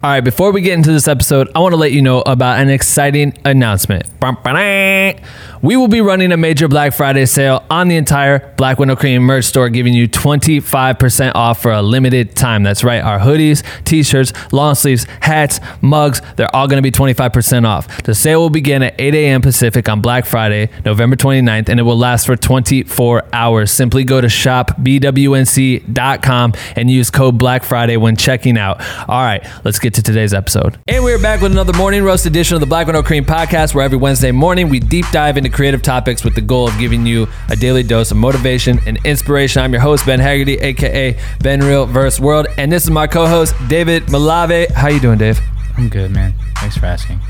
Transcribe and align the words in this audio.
All 0.00 0.10
right, 0.10 0.20
before 0.20 0.52
we 0.52 0.60
get 0.60 0.74
into 0.74 0.92
this 0.92 1.08
episode, 1.08 1.50
I 1.56 1.58
want 1.58 1.72
to 1.72 1.76
let 1.76 1.90
you 1.90 2.02
know 2.02 2.20
about 2.20 2.60
an 2.60 2.70
exciting 2.70 3.36
announcement. 3.44 4.04
We 5.60 5.76
will 5.76 5.88
be 5.88 6.00
running 6.00 6.30
a 6.30 6.36
major 6.36 6.68
Black 6.68 6.92
Friday 6.92 7.26
sale 7.26 7.64
on 7.68 7.88
the 7.88 7.96
entire 7.96 8.54
Black 8.56 8.78
With 8.78 8.86
No 8.86 8.94
Cream 8.94 9.22
merch 9.22 9.46
store, 9.46 9.68
giving 9.68 9.94
you 9.94 10.08
25% 10.08 11.32
off 11.34 11.60
for 11.60 11.72
a 11.72 11.82
limited 11.82 12.36
time. 12.36 12.62
That's 12.62 12.84
right, 12.84 13.02
our 13.02 13.18
hoodies, 13.18 13.64
t 13.84 14.04
shirts, 14.04 14.32
long 14.52 14.76
sleeves, 14.76 15.04
hats, 15.20 15.58
mugs, 15.80 16.22
they're 16.36 16.54
all 16.54 16.68
going 16.68 16.80
to 16.80 16.82
be 16.82 16.92
25% 16.92 17.66
off. 17.66 18.04
The 18.04 18.14
sale 18.14 18.40
will 18.40 18.50
begin 18.50 18.84
at 18.84 18.94
8 19.00 19.16
a.m. 19.16 19.42
Pacific 19.42 19.88
on 19.88 20.00
Black 20.00 20.26
Friday, 20.26 20.70
November 20.84 21.16
29th, 21.16 21.68
and 21.68 21.80
it 21.80 21.82
will 21.82 21.98
last 21.98 22.24
for 22.24 22.36
24 22.36 23.24
hours. 23.32 23.72
Simply 23.72 24.04
go 24.04 24.20
to 24.20 24.28
shopbwnc.com 24.28 24.84
and 26.76 26.88
use 26.88 27.10
code 27.10 27.36
Black 27.36 27.64
Friday 27.64 27.96
when 27.96 28.14
checking 28.14 28.56
out. 28.56 28.80
All 29.08 29.22
right, 29.22 29.44
let's 29.64 29.80
get 29.80 29.87
to 29.90 30.02
today's 30.02 30.34
episode. 30.34 30.78
And 30.86 31.04
we're 31.04 31.20
back 31.20 31.40
with 31.40 31.52
another 31.52 31.72
morning 31.72 32.02
roast 32.02 32.26
edition 32.26 32.54
of 32.54 32.60
the 32.60 32.66
Black 32.66 32.86
With 32.86 32.94
No 32.94 33.02
Cream 33.02 33.24
podcast, 33.24 33.74
where 33.74 33.84
every 33.84 33.98
Wednesday 33.98 34.32
morning 34.32 34.68
we 34.68 34.80
deep 34.80 35.06
dive 35.12 35.36
into 35.36 35.50
creative 35.50 35.82
topics 35.82 36.24
with 36.24 36.34
the 36.34 36.40
goal 36.40 36.68
of 36.68 36.78
giving 36.78 37.06
you 37.06 37.26
a 37.48 37.56
daily 37.56 37.82
dose 37.82 38.10
of 38.10 38.16
motivation 38.16 38.78
and 38.86 38.98
inspiration. 39.04 39.62
I'm 39.62 39.72
your 39.72 39.82
host, 39.82 40.06
Ben 40.06 40.20
Haggerty, 40.20 40.54
aka 40.58 41.18
Ben 41.40 41.60
Real 41.60 41.86
Verse 41.86 42.18
World, 42.20 42.46
and 42.56 42.70
this 42.70 42.84
is 42.84 42.90
my 42.90 43.06
co-host, 43.06 43.54
David 43.68 44.04
Malave. 44.04 44.70
How 44.70 44.88
you 44.88 45.00
doing, 45.00 45.18
Dave? 45.18 45.40
I'm 45.76 45.88
good, 45.88 46.10
man. 46.10 46.34
Thanks 46.56 46.76
for 46.76 46.86
asking. 46.86 47.20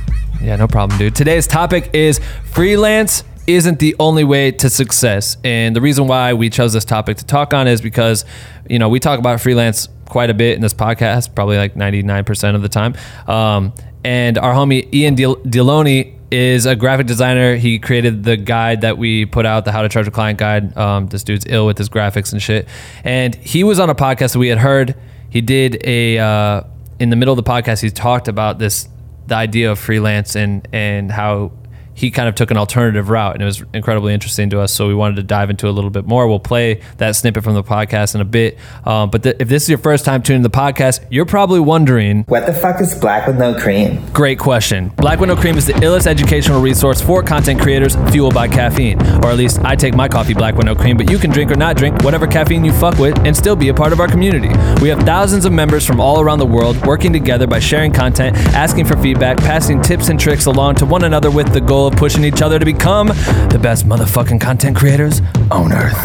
Yeah, 0.41 0.57
no 0.57 0.69
problem, 0.69 0.99
dude. 0.99 1.15
Today's 1.15 1.47
topic 1.47 1.91
is 1.93 2.21
freelance 2.45 3.25
isn't 3.49 3.79
the 3.79 3.97
only 3.99 4.25
way 4.25 4.53
to 4.53 4.69
success. 4.69 5.39
And 5.43 5.75
the 5.75 5.81
reason 5.81 6.07
why 6.07 6.35
we 6.35 6.51
chose 6.51 6.75
this 6.75 6.85
topic 6.85 7.17
to 7.17 7.25
talk 7.25 7.55
on 7.55 7.67
is 7.67 7.81
because, 7.81 8.27
you 8.69 8.79
know, 8.79 8.91
we 8.91 9.01
talk 9.01 9.19
about 9.19 9.41
freelance 9.41 9.89
quite 10.05 10.29
a 10.29 10.35
bit 10.35 10.55
in 10.55 10.61
this 10.61 10.75
podcast, 10.75 11.35
probably 11.35 11.57
like 11.57 11.75
99% 11.75 12.55
of 12.55 12.61
the 12.63 12.69
time. 12.69 12.95
Um, 13.27 13.73
and 14.05 14.37
our 14.37 14.53
homie 14.53 14.93
Ian 14.95 15.15
Del- 15.15 15.37
Deloney 15.37 16.15
is 16.31 16.67
a 16.67 16.77
graphic 16.77 17.07
designer. 17.07 17.57
He 17.57 17.79
created 17.79 18.23
the 18.23 18.37
guide 18.37 18.83
that 18.83 18.99
we 18.99 19.25
put 19.25 19.47
out, 19.47 19.65
the 19.65 19.73
How 19.73 19.81
to 19.81 19.89
Charge 19.89 20.07
a 20.07 20.11
Client 20.11 20.39
guide. 20.39 20.77
Um, 20.77 21.07
this 21.07 21.25
dude's 21.25 21.47
ill 21.49 21.65
with 21.65 21.79
his 21.79 21.89
graphics 21.89 22.33
and 22.33 22.43
shit. 22.43 22.69
And 23.03 23.35
he 23.35 23.65
was 23.65 23.81
on 23.81 23.89
a 23.89 23.95
podcast 23.95 24.35
that 24.35 24.39
we 24.39 24.49
had 24.49 24.59
heard. 24.59 24.95
He 25.31 25.41
did 25.41 25.81
a 25.87 26.19
uh, 26.19 26.63
in 26.99 27.09
the 27.09 27.17
middle 27.17 27.37
of 27.37 27.43
the 27.43 27.51
podcast. 27.51 27.81
He 27.81 27.89
talked 27.89 28.29
about 28.29 28.59
this, 28.59 28.89
the 29.27 29.37
idea 29.37 29.71
of 29.71 29.79
freelance 29.79 30.37
and 30.37 30.69
and 30.73 31.11
how 31.11 31.53
he 31.99 32.11
kind 32.13 32.29
of 32.29 32.35
took 32.37 32.51
an 32.51 32.57
alternative 32.57 33.11
route 33.11 33.35
and 33.35 33.43
it 33.43 33.45
was 33.45 33.65
incredibly 33.75 34.15
interesting 34.15 34.51
to 34.51 34.61
us. 34.61 34.73
So 34.73 34.87
we 34.87 34.95
wanted 34.95 35.17
to 35.17 35.25
dive 35.25 35.51
into 35.51 35.69
a 35.69 35.73
little 35.73 35.91
bit 35.91 36.07
more. 36.07 36.29
We'll 36.29 36.39
play 36.39 36.81
that 36.99 37.17
snippet 37.17 37.43
from 37.43 37.55
the 37.55 37.65
podcast 37.65 38.15
in 38.15 38.21
a 38.21 38.25
bit. 38.25 38.57
Um, 38.85 39.11
but 39.11 39.25
th- 39.25 39.37
if 39.41 39.49
this 39.49 39.65
is 39.65 39.69
your 39.69 39.79
first 39.79 40.05
time 40.05 40.23
tuning 40.23 40.43
the 40.43 40.51
podcast, 40.51 41.05
you're 41.11 41.27
probably 41.27 41.59
wondering 41.59 42.23
What 42.29 42.47
the 42.47 42.55
fuck 42.55 42.81
is 42.81 42.95
black 42.95 43.27
with 43.27 43.37
no 43.37 43.53
cream? 43.59 44.01
Great 44.13 44.39
question. 44.39 44.91
Black 44.91 45.19
With 45.19 45.29
No 45.29 45.35
Cream 45.37 45.57
is 45.59 45.67
the 45.67 45.73
illest 45.75 46.07
educational 46.07 46.61
resource 46.61 47.01
for 47.01 47.21
content 47.23 47.61
creators 47.61 47.97
fueled 48.13 48.35
by 48.35 48.47
caffeine. 48.47 49.01
Or 49.25 49.27
at 49.31 49.37
least 49.37 49.59
I 49.65 49.75
take 49.75 49.95
my 49.95 50.07
coffee 50.07 50.35
Black 50.35 50.55
With 50.55 50.67
No 50.67 50.77
Cream, 50.77 50.97
but 50.97 51.11
you 51.11 51.19
can 51.19 51.31
drink 51.31 51.51
or 51.51 51.57
not 51.57 51.77
drink 51.77 52.05
whatever 52.05 52.27
caffeine 52.29 52.65
you 52.65 52.73
fuck 52.73 52.97
with 52.99 53.19
and 53.27 53.37
still 53.37 53.57
be 53.57 53.71
a 53.71 53.75
part 53.75 53.93
of 53.93 53.99
our 53.99 54.07
community. 54.07 54.49
We 54.81 54.89
have 54.89 55.01
thousands 55.01 55.45
of 55.45 55.53
members 55.53 55.85
from 55.85 56.01
all 56.01 56.21
around 56.21 56.39
the 56.39 56.47
world 56.47 56.77
working 56.87 57.13
together 57.13 57.49
by 57.49 57.59
sharing 57.59 57.93
content, 57.93 58.37
asking 58.55 58.85
for 58.85 58.97
feedback, 58.99 59.39
passing 59.39 59.83
tips 59.83 60.09
and 60.09 60.21
tricks 60.21 60.47
along 60.47 60.77
to 60.77 60.87
one 60.87 61.03
another 61.03 61.31
with 61.31 61.53
the 61.53 61.61
goal 61.61 61.88
of 61.89 61.97
pushing 61.97 62.25
each 62.25 62.43
other 62.43 62.59
to 62.59 62.65
become 62.65 63.09
the 63.09 63.59
best 63.61 63.87
motherfucking 63.87 64.41
content 64.41 64.77
creators 64.77 65.21
on 65.51 65.73
earth. 65.73 65.97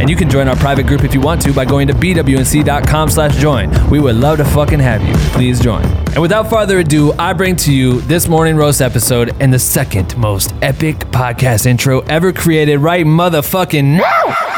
And 0.00 0.10
you 0.10 0.16
can 0.16 0.28
join 0.28 0.48
our 0.48 0.56
private 0.56 0.86
group 0.86 1.04
if 1.04 1.14
you 1.14 1.20
want 1.20 1.40
to 1.42 1.52
by 1.52 1.64
going 1.64 1.86
to 1.88 1.94
bwnc.com 1.94 3.08
slash 3.08 3.36
join. 3.36 3.70
We 3.90 4.00
would 4.00 4.16
love 4.16 4.38
to 4.38 4.44
fucking 4.44 4.80
have 4.80 5.02
you. 5.06 5.14
Please 5.32 5.60
join. 5.60 5.84
And 6.08 6.20
without 6.20 6.50
further 6.50 6.80
ado, 6.80 7.12
I 7.18 7.32
bring 7.32 7.56
to 7.56 7.72
you 7.72 8.00
this 8.02 8.26
morning 8.28 8.56
roast 8.56 8.82
episode 8.82 9.34
and 9.40 9.52
the 9.52 9.58
second 9.58 10.16
most 10.16 10.52
epic 10.60 10.96
podcast 10.96 11.66
intro 11.66 12.00
ever 12.00 12.32
created 12.32 12.78
right 12.78 13.06
motherfucking 13.06 13.98
now. 13.98 14.52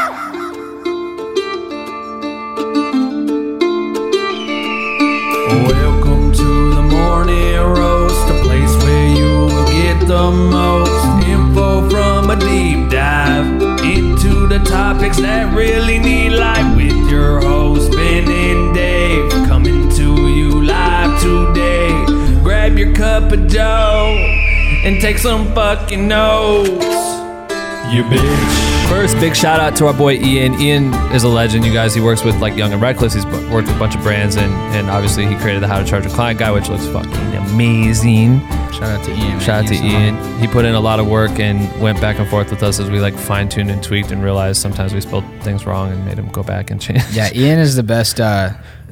Welcome 5.47 5.84
get 10.05 10.13
the 10.13 10.31
most 10.31 11.27
info 11.27 11.89
from 11.89 12.29
a 12.29 12.35
deep 12.39 12.89
dive 12.89 13.61
into 13.83 14.47
the 14.47 14.59
topics 14.59 15.17
that 15.17 15.53
really 15.55 15.99
need 15.99 16.31
life 16.31 16.75
with 16.75 17.09
your 17.09 17.39
host 17.39 17.91
Ben 17.91 18.29
and 18.29 18.75
Dave 18.75 19.31
coming 19.47 19.89
to 19.89 20.27
you 20.27 20.63
live 20.63 21.21
today. 21.21 21.89
Grab 22.43 22.77
your 22.77 22.93
cup 22.93 23.31
of 23.31 23.47
joe 23.47 24.15
and 24.83 25.01
take 25.01 25.17
some 25.17 25.53
fucking 25.53 26.07
notes. 26.07 26.71
You 27.91 28.03
bitch. 28.03 28.89
First, 28.89 29.19
big 29.19 29.35
shout 29.35 29.59
out 29.59 29.75
to 29.77 29.87
our 29.87 29.93
boy 29.93 30.13
Ian. 30.13 30.59
Ian 30.59 30.93
is 31.11 31.23
a 31.23 31.27
legend, 31.27 31.65
you 31.65 31.73
guys. 31.73 31.95
He 31.95 32.01
works 32.01 32.23
with 32.23 32.35
like 32.37 32.55
Young 32.55 32.73
and 32.73 32.81
Reckless. 32.81 33.13
He's 33.13 33.25
worked 33.25 33.67
with 33.67 33.75
a 33.75 33.79
bunch 33.79 33.95
of 33.95 34.01
brands, 34.01 34.35
and 34.35 34.53
and 34.75 34.89
obviously 34.89 35.25
he 35.25 35.35
created 35.35 35.63
the 35.63 35.67
How 35.67 35.79
to 35.79 35.85
Charge 35.85 36.05
a 36.05 36.09
Client 36.09 36.39
guy, 36.39 36.51
which 36.51 36.69
looks 36.69 36.85
fucking 36.87 37.35
amazing. 37.51 38.41
Shout 38.75 38.99
out 38.99 39.05
to 39.05 39.11
Ian. 39.11 39.39
Shout 39.39 39.63
out 39.63 39.67
to. 39.69 39.73
Ian. 39.75 40.39
He 40.39 40.47
put 40.47 40.65
in 40.65 40.75
a 40.75 40.79
lot 40.79 40.99
of 40.99 41.07
work 41.07 41.39
and 41.39 41.81
went 41.81 42.01
back 42.01 42.19
and 42.19 42.27
forth 42.29 42.49
with 42.49 42.61
us 42.61 42.79
as 42.79 42.89
we 42.89 42.99
like 42.99 43.15
fine 43.15 43.47
tuned 43.47 43.71
and 43.71 43.81
tweaked 43.81 44.11
and 44.11 44.21
realized 44.21 44.61
sometimes 44.61 44.93
we 44.93 44.99
spelled 44.99 45.23
things 45.41 45.65
wrong 45.65 45.91
and 45.91 46.05
made 46.05 46.17
him 46.19 46.27
go 46.29 46.43
back 46.43 46.71
and 46.71 46.81
change. 46.81 47.01
Yeah, 47.13 47.29
Ian 47.33 47.59
is 47.59 47.75
the 47.77 47.83
best, 47.83 48.19
uh, 48.19 48.49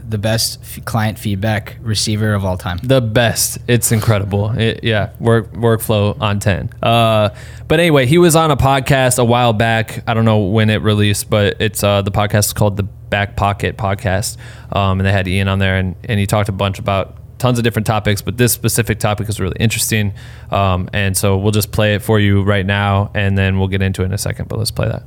the 0.07 0.17
best 0.17 0.61
f- 0.61 0.85
client 0.85 1.19
feedback 1.19 1.77
receiver 1.81 2.33
of 2.33 2.45
all 2.45 2.57
time. 2.57 2.79
the 2.81 3.01
best. 3.01 3.57
It's 3.67 3.91
incredible. 3.91 4.51
It, 4.57 4.83
yeah, 4.85 5.11
work 5.19 5.51
workflow 5.51 6.19
on 6.21 6.39
ten. 6.39 6.69
Uh, 6.81 7.29
but 7.67 7.79
anyway, 7.81 8.05
he 8.05 8.17
was 8.17 8.37
on 8.37 8.51
a 8.51 8.57
podcast 8.57 9.19
a 9.19 9.25
while 9.25 9.51
back. 9.53 10.01
I 10.07 10.13
don't 10.13 10.25
know 10.25 10.39
when 10.45 10.69
it 10.69 10.81
released, 10.81 11.29
but 11.29 11.57
it's 11.59 11.83
uh, 11.83 12.01
the 12.03 12.11
podcast 12.11 12.45
is 12.45 12.53
called 12.53 12.77
the 12.77 12.83
Back 12.83 13.35
Pocket 13.35 13.77
Podcast, 13.77 14.37
um, 14.75 14.99
and 15.01 15.05
they 15.05 15.11
had 15.11 15.27
Ian 15.27 15.49
on 15.49 15.59
there, 15.59 15.75
and 15.77 15.95
and 16.05 16.19
he 16.21 16.25
talked 16.25 16.47
a 16.47 16.53
bunch 16.53 16.79
about 16.79 17.17
tons 17.43 17.57
of 17.57 17.63
different 17.65 17.85
topics, 17.85 18.21
but 18.21 18.37
this 18.37 18.53
specific 18.53 18.99
topic 18.99 19.27
is 19.27 19.37
really 19.37 19.57
interesting. 19.59 20.13
Um, 20.49 20.89
and 20.93 21.15
so 21.15 21.37
we'll 21.37 21.51
just 21.51 21.73
play 21.73 21.93
it 21.95 22.01
for 22.01 22.17
you 22.17 22.41
right 22.41 22.65
now, 22.65 23.11
and 23.13 23.37
then 23.37 23.59
we'll 23.59 23.67
get 23.67 23.81
into 23.81 24.01
it 24.01 24.05
in 24.05 24.13
a 24.13 24.17
second. 24.17 24.47
But 24.47 24.59
let's 24.59 24.71
play 24.71 24.87
that. 24.87 25.03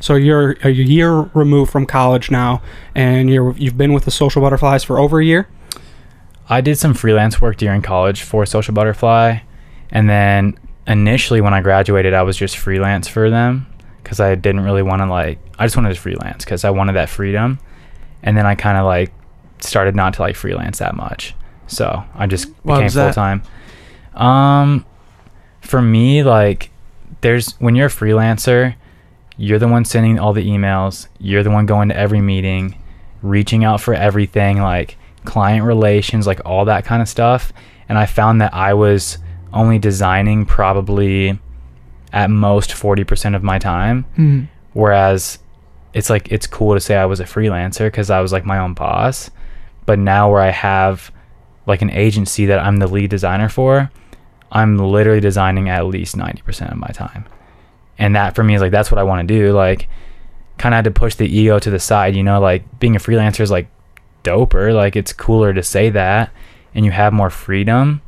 So 0.00 0.14
you're 0.14 0.56
a 0.62 0.68
year 0.68 1.10
removed 1.32 1.72
from 1.72 1.86
college 1.86 2.30
now, 2.30 2.60
and 2.94 3.30
you're 3.30 3.56
you've 3.56 3.78
been 3.78 3.94
with 3.94 4.04
the 4.04 4.10
Social 4.10 4.42
Butterflies 4.42 4.84
for 4.84 4.98
over 4.98 5.20
a 5.20 5.24
year. 5.24 5.48
I 6.50 6.60
did 6.60 6.76
some 6.76 6.92
freelance 6.92 7.40
work 7.40 7.56
during 7.56 7.80
college 7.80 8.20
for 8.20 8.44
Social 8.44 8.74
Butterfly, 8.74 9.38
and 9.90 10.10
then 10.10 10.58
initially 10.86 11.40
when 11.40 11.54
I 11.54 11.62
graduated, 11.62 12.12
I 12.12 12.24
was 12.24 12.36
just 12.36 12.58
freelance 12.58 13.08
for 13.08 13.30
them 13.30 13.66
because 14.02 14.20
I 14.20 14.34
didn't 14.34 14.64
really 14.64 14.82
want 14.82 15.00
to 15.00 15.06
like. 15.06 15.38
I 15.58 15.64
just 15.64 15.78
wanted 15.78 15.94
to 15.94 15.98
freelance 15.98 16.44
because 16.44 16.62
I 16.62 16.68
wanted 16.68 16.92
that 16.96 17.08
freedom, 17.08 17.58
and 18.22 18.36
then 18.36 18.44
I 18.44 18.54
kind 18.54 18.76
of 18.76 18.84
like 18.84 19.14
started 19.60 19.96
not 19.96 20.12
to 20.14 20.20
like 20.20 20.36
freelance 20.36 20.80
that 20.80 20.94
much, 20.94 21.34
so 21.66 22.04
I 22.14 22.26
just 22.26 22.48
became 22.64 22.88
full 22.94 23.12
time. 23.14 23.42
Um, 24.14 24.86
for 25.60 25.80
me, 25.82 26.22
like, 26.22 26.70
there's 27.20 27.52
when 27.60 27.74
you're 27.74 27.86
a 27.86 27.90
freelancer, 27.90 28.74
you're 29.36 29.58
the 29.58 29.68
one 29.68 29.84
sending 29.84 30.18
all 30.18 30.32
the 30.32 30.46
emails. 30.46 31.08
You're 31.18 31.42
the 31.42 31.50
one 31.50 31.66
going 31.66 31.88
to 31.88 31.96
every 31.96 32.20
meeting, 32.20 32.76
reaching 33.22 33.64
out 33.64 33.80
for 33.80 33.94
everything, 33.94 34.60
like 34.60 34.96
client 35.24 35.64
relations, 35.64 36.26
like 36.26 36.40
all 36.44 36.64
that 36.66 36.84
kind 36.84 37.02
of 37.02 37.08
stuff. 37.08 37.52
And 37.88 37.98
I 37.98 38.06
found 38.06 38.40
that 38.40 38.54
I 38.54 38.74
was 38.74 39.18
only 39.52 39.78
designing 39.78 40.46
probably 40.46 41.38
at 42.12 42.30
most 42.30 42.70
40% 42.70 43.34
of 43.34 43.42
my 43.42 43.58
time. 43.58 44.04
Whereas 44.72 45.38
it's 45.92 46.10
like, 46.10 46.30
it's 46.30 46.46
cool 46.46 46.74
to 46.74 46.80
say 46.80 46.96
I 46.96 47.06
was 47.06 47.20
a 47.20 47.24
freelancer 47.24 47.86
because 47.86 48.10
I 48.10 48.20
was 48.20 48.32
like 48.32 48.44
my 48.44 48.58
own 48.58 48.74
boss. 48.74 49.30
But 49.86 49.98
now 49.98 50.30
where 50.30 50.40
I 50.40 50.50
have 50.50 51.10
like 51.66 51.82
an 51.82 51.90
agency 51.90 52.46
that 52.46 52.58
I'm 52.58 52.78
the 52.78 52.86
lead 52.86 53.10
designer 53.10 53.48
for, 53.48 53.90
I'm 54.52 54.78
literally 54.78 55.20
designing 55.20 55.68
at 55.68 55.86
least 55.86 56.16
90% 56.16 56.70
of 56.70 56.78
my 56.78 56.88
time 56.88 57.26
and 57.98 58.16
that 58.16 58.34
for 58.34 58.42
me 58.42 58.54
is 58.54 58.60
like 58.60 58.72
that's 58.72 58.90
what 58.90 58.98
I 58.98 59.04
want 59.04 59.26
to 59.26 59.34
do. 59.34 59.52
Like, 59.52 59.88
kind 60.58 60.74
of 60.74 60.76
had 60.76 60.84
to 60.84 60.90
push 60.90 61.14
the 61.14 61.26
ego 61.26 61.58
to 61.58 61.70
the 61.70 61.78
side. 61.78 62.16
You 62.16 62.22
know, 62.22 62.40
like 62.40 62.78
being 62.80 62.96
a 62.96 62.98
freelancer 62.98 63.40
is 63.40 63.50
like 63.50 63.68
doper. 64.22 64.74
Like 64.74 64.96
it's 64.96 65.12
cooler 65.12 65.52
to 65.52 65.62
say 65.62 65.90
that, 65.90 66.30
and 66.74 66.84
you 66.84 66.90
have 66.90 67.12
more 67.12 67.30
freedom. 67.30 68.02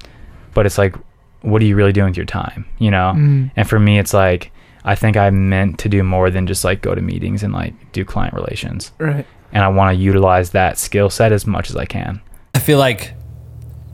But 0.55 0.67
it's 0.67 0.79
like, 0.79 0.97
what 1.43 1.61
are 1.61 1.67
you 1.67 1.77
really 1.77 1.93
doing 1.93 2.09
with 2.09 2.17
your 2.17 2.27
time? 2.27 2.67
You 2.79 2.91
know. 2.91 3.13
Mm. 3.17 3.51
And 3.57 3.69
for 3.69 3.79
me, 3.79 3.99
it's 3.99 4.15
like 4.15 4.51
I 4.85 4.95
think 4.95 5.17
I'm 5.17 5.49
meant 5.49 5.79
to 5.81 5.89
do 5.89 6.03
more 6.03 6.31
than 6.31 6.47
just 6.47 6.65
like 6.65 6.83
go 6.83 6.95
to 6.95 7.01
meetings 7.01 7.43
and 7.43 7.53
like 7.53 7.93
do 7.93 8.05
client 8.05 8.35
relations. 8.35 8.93
Right. 8.99 9.27
And 9.53 9.65
I 9.65 9.69
want 9.69 9.97
to 9.97 10.03
utilize 10.03 10.51
that 10.51 10.77
skill 10.77 11.09
set 11.09 11.33
as 11.33 11.47
much 11.47 11.71
as 11.71 11.77
I 11.77 11.85
can. 11.85 12.21
I 12.55 12.59
feel 12.59 12.79
like 12.79 13.15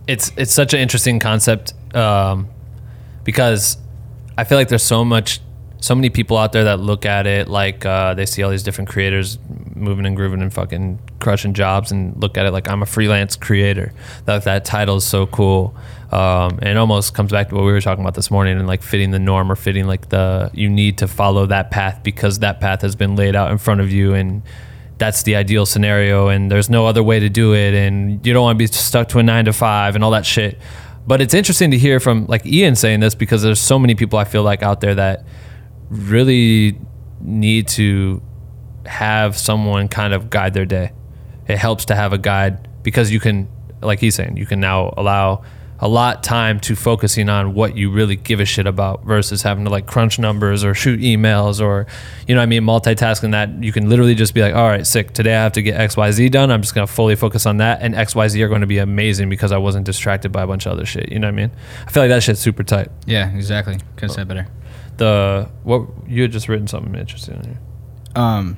it's 0.06 0.32
it's 0.37 0.52
such 0.52 0.75
an 0.75 0.81
interesting 0.81 1.19
concept 1.19 1.75
um, 1.94 2.49
because 3.25 3.76
I 4.37 4.44
feel 4.44 4.58
like 4.58 4.69
there's 4.69 4.82
so 4.82 5.04
much 5.04 5.40
so 5.81 5.94
many 5.96 6.10
people 6.10 6.37
out 6.37 6.52
there 6.52 6.64
that 6.64 6.78
look 6.78 7.04
at 7.04 7.26
it 7.26 7.49
like 7.49 7.84
uh, 7.84 8.14
they 8.14 8.25
see 8.25 8.43
all 8.43 8.50
these 8.50 8.62
different 8.62 8.88
creators 8.88 9.38
moving 9.75 10.06
and 10.06 10.14
grooving 10.14 10.40
and 10.40 10.54
fucking 10.54 10.99
crushing 11.19 11.54
jobs 11.54 11.90
and 11.90 12.16
look 12.20 12.38
at 12.38 12.46
it 12.46 12.52
like 12.52 12.69
I'm 12.69 12.82
a 12.82 12.87
freelance 12.87 13.34
creator. 13.34 13.93
That 14.26 14.44
that 14.44 14.64
title 14.64 14.96
is 14.96 15.04
so 15.04 15.26
cool. 15.26 15.75
Um, 16.12 16.58
and 16.62 16.78
almost 16.78 17.14
comes 17.14 17.32
back 17.32 17.48
to 17.48 17.55
what 17.55 17.64
we 17.64 17.72
were 17.72 17.81
talking 17.81 18.05
about 18.05 18.14
this 18.14 18.31
morning 18.31 18.58
and 18.58 18.66
like 18.66 18.82
fitting 18.82 19.12
the 19.12 19.19
norm 19.19 19.50
or 19.50 19.56
fitting 19.56 19.87
like 19.87 20.10
the 20.10 20.50
you 20.52 20.69
need 20.69 20.98
to 20.98 21.08
follow 21.08 21.46
that 21.46 21.70
path 21.70 22.02
because 22.02 22.40
that 22.40 22.60
path 22.60 22.82
has 22.82 22.94
been 22.94 23.16
laid 23.16 23.34
out 23.34 23.50
in 23.50 23.58
front 23.58 23.81
of 23.81 23.90
you 23.90 24.14
and 24.14 24.43
that's 25.02 25.25
the 25.25 25.34
ideal 25.34 25.66
scenario 25.66 26.28
and 26.28 26.49
there's 26.49 26.70
no 26.70 26.87
other 26.87 27.02
way 27.02 27.19
to 27.19 27.28
do 27.28 27.56
it 27.56 27.75
and 27.75 28.25
you 28.25 28.32
don't 28.32 28.44
want 28.44 28.54
to 28.54 28.58
be 28.58 28.69
stuck 28.69 29.08
to 29.08 29.19
a 29.19 29.22
nine 29.22 29.44
to 29.44 29.52
five 29.52 29.96
and 29.96 30.04
all 30.04 30.12
that 30.12 30.25
shit. 30.25 30.60
But 31.08 31.20
it's 31.20 31.34
interesting 31.34 31.72
to 31.72 31.78
hear 31.78 31.99
from 31.99 32.26
like 32.26 32.46
ian 32.46 32.76
saying 32.76 33.00
this 33.00 33.16
because 33.16 33.43
there's 33.43 33.58
so 33.60 33.81
many 33.81 33.96
people 33.96 34.16
i 34.20 34.22
feel 34.22 34.44
like 34.44 34.62
out 34.62 34.81
there 34.81 34.94
that 34.94 35.26
really 35.90 36.78
need 37.20 37.66
to 37.66 38.22
have 38.87 39.37
someone 39.37 39.88
kind 39.88 40.14
of 40.14 40.31
guide 40.31 40.54
their 40.54 40.66
day. 40.66 40.93
It 41.48 41.58
helps 41.58 41.84
to 41.87 41.96
have 41.96 42.12
a 42.12 42.19
guide 42.19 42.69
because 42.84 43.10
you 43.10 43.19
can 43.19 43.48
like 43.81 43.98
he's 43.98 44.14
saying 44.14 44.37
you 44.37 44.46
can 44.46 44.60
now 44.60 44.94
allow 44.96 45.43
a 45.82 45.88
lot 45.88 46.23
time 46.23 46.61
to 46.61 46.76
focusing 46.76 47.29
on 47.29 47.55
what 47.55 47.76
you 47.76 47.90
really 47.90 48.14
give 48.14 48.38
a 48.38 48.44
shit 48.44 48.69
about 48.69 49.05
versus 49.05 49.43
having 49.43 49.64
to 49.64 49.70
like 49.70 49.84
crunch 49.84 50.17
numbers 50.17 50.62
or 50.62 50.75
shoot 50.75 51.00
emails 51.00 51.61
or 51.61 51.88
you 52.29 52.37
know 52.37 52.40
what 52.40 52.44
I 52.44 52.46
mean 52.46 52.62
multitasking 52.62 53.32
that 53.32 53.64
you 53.64 53.73
can 53.73 53.90
literally 53.90 54.14
just 54.14 54.32
be 54.32 54.43
like 54.43 54.55
all 54.55 54.69
right 54.69 54.87
sick. 54.87 55.12
Today 55.12 55.34
I 55.34 55.43
have 55.43 55.52
to 55.55 55.62
get 55.62 55.79
XYZ 55.79 56.31
done. 56.31 56.52
I'm 56.52 56.62
just 56.62 56.73
going 56.73 56.87
to 56.87 56.93
fully 56.93 57.17
focus 57.17 57.46
on 57.46 57.56
that 57.56 57.82
and 57.82 57.94
XYZ 57.94 58.40
are 58.40 58.49
going 58.49 58.61
to 58.61 58.67
be 58.69 58.79
amazing 58.79 59.29
because 59.29 59.50
I 59.50 59.58
wasn't 59.58 59.84
distracted 59.84 60.31
by 60.31 60.43
a 60.43 60.46
bunch 60.46 60.67
of 60.67 60.73
other 60.73 60.87
shit 60.87 61.11
you 61.11 61.19
know 61.19 61.26
what 61.26 61.34
I 61.34 61.37
mean? 61.37 61.50
I 61.84 61.90
feel 61.90 62.05
like 62.05 62.11
that 62.11 62.23
shit's 62.23 62.40
super 62.40 62.62
tight. 62.62 62.88
Yeah, 63.06 63.34
exactly. 63.34 63.79
Could 63.96 64.08
have 64.08 64.12
said 64.12 64.29
better. 64.29 64.46
the 64.99 65.50
what 65.64 65.88
you 66.06 66.23
had 66.23 66.31
just 66.31 66.49
written 66.49 66.69
something 66.69 66.94
interesting 66.94 67.34
in 67.34 67.44
here. 67.44 67.58
Um, 68.14 68.56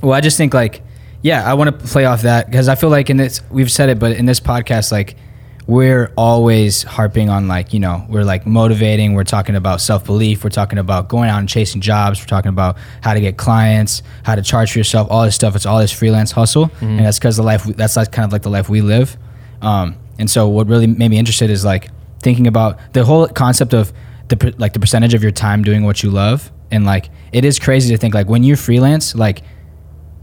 well, 0.00 0.12
I 0.12 0.20
just 0.20 0.36
think 0.36 0.54
like, 0.54 0.82
yeah, 1.22 1.50
I 1.50 1.54
want 1.54 1.76
to 1.76 1.86
play 1.86 2.04
off 2.04 2.22
that 2.22 2.46
because 2.46 2.68
I 2.68 2.76
feel 2.76 2.88
like 2.90 3.10
in 3.10 3.16
this, 3.16 3.42
we've 3.50 3.70
said 3.70 3.88
it, 3.88 3.98
but 3.98 4.12
in 4.12 4.26
this 4.26 4.38
podcast, 4.38 4.92
like, 4.92 5.16
we're 5.66 6.12
always 6.16 6.82
harping 6.82 7.28
on 7.28 7.46
like, 7.46 7.72
you 7.72 7.80
know, 7.80 8.04
we're 8.08 8.24
like 8.24 8.46
motivating. 8.46 9.14
We're 9.14 9.24
talking 9.24 9.54
about 9.54 9.80
self 9.80 10.04
belief. 10.04 10.42
We're 10.42 10.50
talking 10.50 10.78
about 10.78 11.08
going 11.08 11.28
out 11.28 11.38
and 11.38 11.48
chasing 11.48 11.80
jobs. 11.80 12.20
We're 12.20 12.26
talking 12.26 12.48
about 12.48 12.76
how 13.02 13.14
to 13.14 13.20
get 13.20 13.36
clients, 13.36 14.02
how 14.24 14.34
to 14.34 14.42
charge 14.42 14.72
for 14.72 14.78
yourself, 14.78 15.08
all 15.10 15.24
this 15.24 15.34
stuff. 15.34 15.54
It's 15.54 15.66
all 15.66 15.78
this 15.78 15.92
freelance 15.92 16.32
hustle, 16.32 16.70
and 16.80 17.00
that's 17.00 17.18
because 17.18 17.36
the 17.36 17.42
life 17.42 17.64
that's 17.64 17.96
like 17.96 18.10
kind 18.10 18.24
of 18.24 18.32
like 18.32 18.42
the 18.42 18.50
life 18.50 18.68
we 18.68 18.80
live. 18.80 19.16
Um, 19.62 19.96
and 20.18 20.30
so 20.30 20.48
what 20.48 20.66
really 20.66 20.86
made 20.86 21.10
me 21.10 21.18
interested 21.18 21.50
is 21.50 21.64
like 21.64 21.88
thinking 22.22 22.46
about 22.46 22.78
the 22.92 23.04
whole 23.04 23.26
concept 23.28 23.72
of 23.74 23.92
the 24.28 24.54
like 24.58 24.72
the 24.72 24.80
percentage 24.80 25.14
of 25.14 25.22
your 25.22 25.32
time 25.32 25.62
doing 25.62 25.84
what 25.84 26.02
you 26.02 26.10
love, 26.10 26.50
and 26.70 26.84
like 26.84 27.10
it 27.32 27.44
is 27.44 27.58
crazy 27.58 27.94
to 27.94 27.98
think 27.98 28.14
like 28.14 28.28
when 28.28 28.42
you 28.42 28.56
freelance, 28.56 29.14
like 29.14 29.42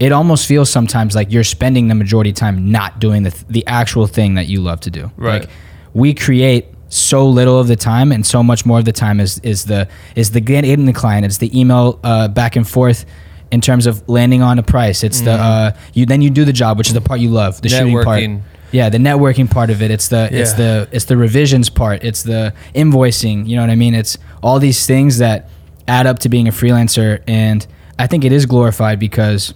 it 0.00 0.12
almost 0.12 0.46
feels 0.46 0.70
sometimes 0.70 1.14
like 1.14 1.32
you're 1.32 1.44
spending 1.44 1.88
the 1.88 1.94
majority 1.94 2.30
of 2.30 2.36
time 2.36 2.70
not 2.70 3.00
doing 3.00 3.24
the, 3.24 3.44
the 3.48 3.66
actual 3.66 4.06
thing 4.06 4.34
that 4.34 4.46
you 4.46 4.60
love 4.60 4.80
to 4.80 4.90
do. 4.90 5.10
Right. 5.16 5.42
Like 5.42 5.50
we 5.92 6.14
create 6.14 6.66
so 6.88 7.28
little 7.28 7.58
of 7.58 7.66
the 7.68 7.76
time 7.76 8.12
and 8.12 8.24
so 8.24 8.42
much 8.42 8.64
more 8.64 8.78
of 8.78 8.84
the 8.84 8.92
time 8.92 9.20
is, 9.20 9.38
is 9.40 9.64
the 9.64 9.88
is 10.14 10.30
the 10.30 10.40
getting 10.40 10.86
the 10.86 10.92
client. 10.92 11.24
It's 11.24 11.38
the 11.38 11.58
email 11.58 11.98
uh, 12.04 12.28
back 12.28 12.56
and 12.56 12.66
forth 12.66 13.04
in 13.50 13.60
terms 13.60 13.86
of 13.86 14.08
landing 14.08 14.42
on 14.42 14.58
a 14.58 14.62
price. 14.62 15.02
It's 15.02 15.20
the 15.20 15.32
uh, 15.32 15.76
you 15.94 16.06
then 16.06 16.22
you 16.22 16.30
do 16.30 16.44
the 16.44 16.52
job, 16.52 16.78
which 16.78 16.88
is 16.88 16.94
the 16.94 17.00
part 17.00 17.20
you 17.20 17.30
love, 17.30 17.60
the 17.60 17.68
shooting 17.68 18.02
part. 18.02 18.22
Yeah, 18.70 18.90
the 18.90 18.98
networking 18.98 19.50
part 19.50 19.70
of 19.70 19.80
it. 19.80 19.90
It's 19.90 20.08
the 20.08 20.28
it's 20.30 20.52
the 20.52 20.88
it's 20.92 21.06
the 21.06 21.16
revisions 21.16 21.70
part. 21.70 22.04
It's 22.04 22.22
the 22.22 22.54
invoicing. 22.74 23.48
You 23.48 23.56
know 23.56 23.62
what 23.62 23.70
I 23.70 23.76
mean? 23.76 23.94
It's 23.94 24.18
all 24.42 24.58
these 24.58 24.86
things 24.86 25.18
that 25.18 25.48
add 25.86 26.06
up 26.06 26.18
to 26.20 26.28
being 26.28 26.48
a 26.48 26.52
freelancer, 26.52 27.22
and 27.26 27.66
I 27.98 28.06
think 28.06 28.24
it 28.24 28.32
is 28.32 28.46
glorified 28.46 28.98
because 28.98 29.54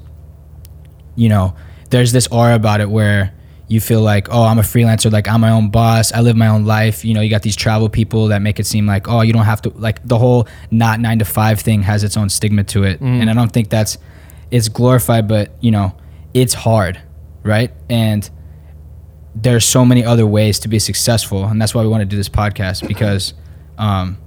you 1.15 1.29
know, 1.29 1.55
there's 1.91 2.13
this 2.13 2.27
aura 2.29 2.55
about 2.55 2.81
it 2.81 2.91
where 2.91 3.33
you 3.69 3.81
feel 3.81 4.03
like, 4.03 4.29
oh, 4.31 4.43
I'm 4.43 4.59
a 4.59 4.63
freelancer, 4.63 5.11
like 5.11 5.29
I'm 5.29 5.41
my 5.41 5.51
own 5.51 5.71
boss, 5.71 6.13
I 6.13 6.21
live 6.21 6.37
my 6.37 6.49
own 6.49 6.65
life. 6.67 7.05
You 7.05 7.15
know, 7.15 7.21
you 7.23 7.31
got 7.31 7.43
these 7.43 7.57
travel 7.57 7.89
people 7.89 8.29
that 8.29 8.43
make 8.43 8.61
it 8.61 8.67
seem 8.67 8.87
like, 8.87 9.09
oh, 9.09 9.23
you 9.23 9.33
don't 9.33 9.45
have 9.45 9.63
to 9.63 9.71
like 9.71 10.07
the 10.07 10.19
whole 10.19 10.47
not 10.71 11.01
nine 11.01 11.19
to 11.21 11.25
five 11.25 11.61
thing 11.61 11.83
has 11.83 12.05
its 12.05 12.17
own 12.17 12.29
stigma 12.29 12.65
to 12.65 12.85
it. 12.85 13.01
And 13.01 13.31
I 13.31 13.33
don't 13.35 13.51
think 13.51 13.71
that's 13.71 13.97
it's 14.51 14.69
glorified, 14.69 15.27
but 15.27 15.53
you 15.61 15.71
know, 15.71 15.95
it's 16.35 16.53
hard, 16.53 17.01
right? 17.43 17.73
And 17.89 18.29
there's 19.35 19.65
so 19.65 19.85
many 19.85 20.05
other 20.05 20.27
ways 20.27 20.59
to 20.61 20.69
be 20.69 20.79
successful, 20.79 21.45
and 21.45 21.61
that's 21.61 21.75
why 21.75 21.83
we 21.83 21.89
want 21.89 22.03
to 22.03 22.07
do 22.07 22.17
this 22.17 22.29
podcast 22.29 22.87
because 22.87 23.33
um, 23.79 24.19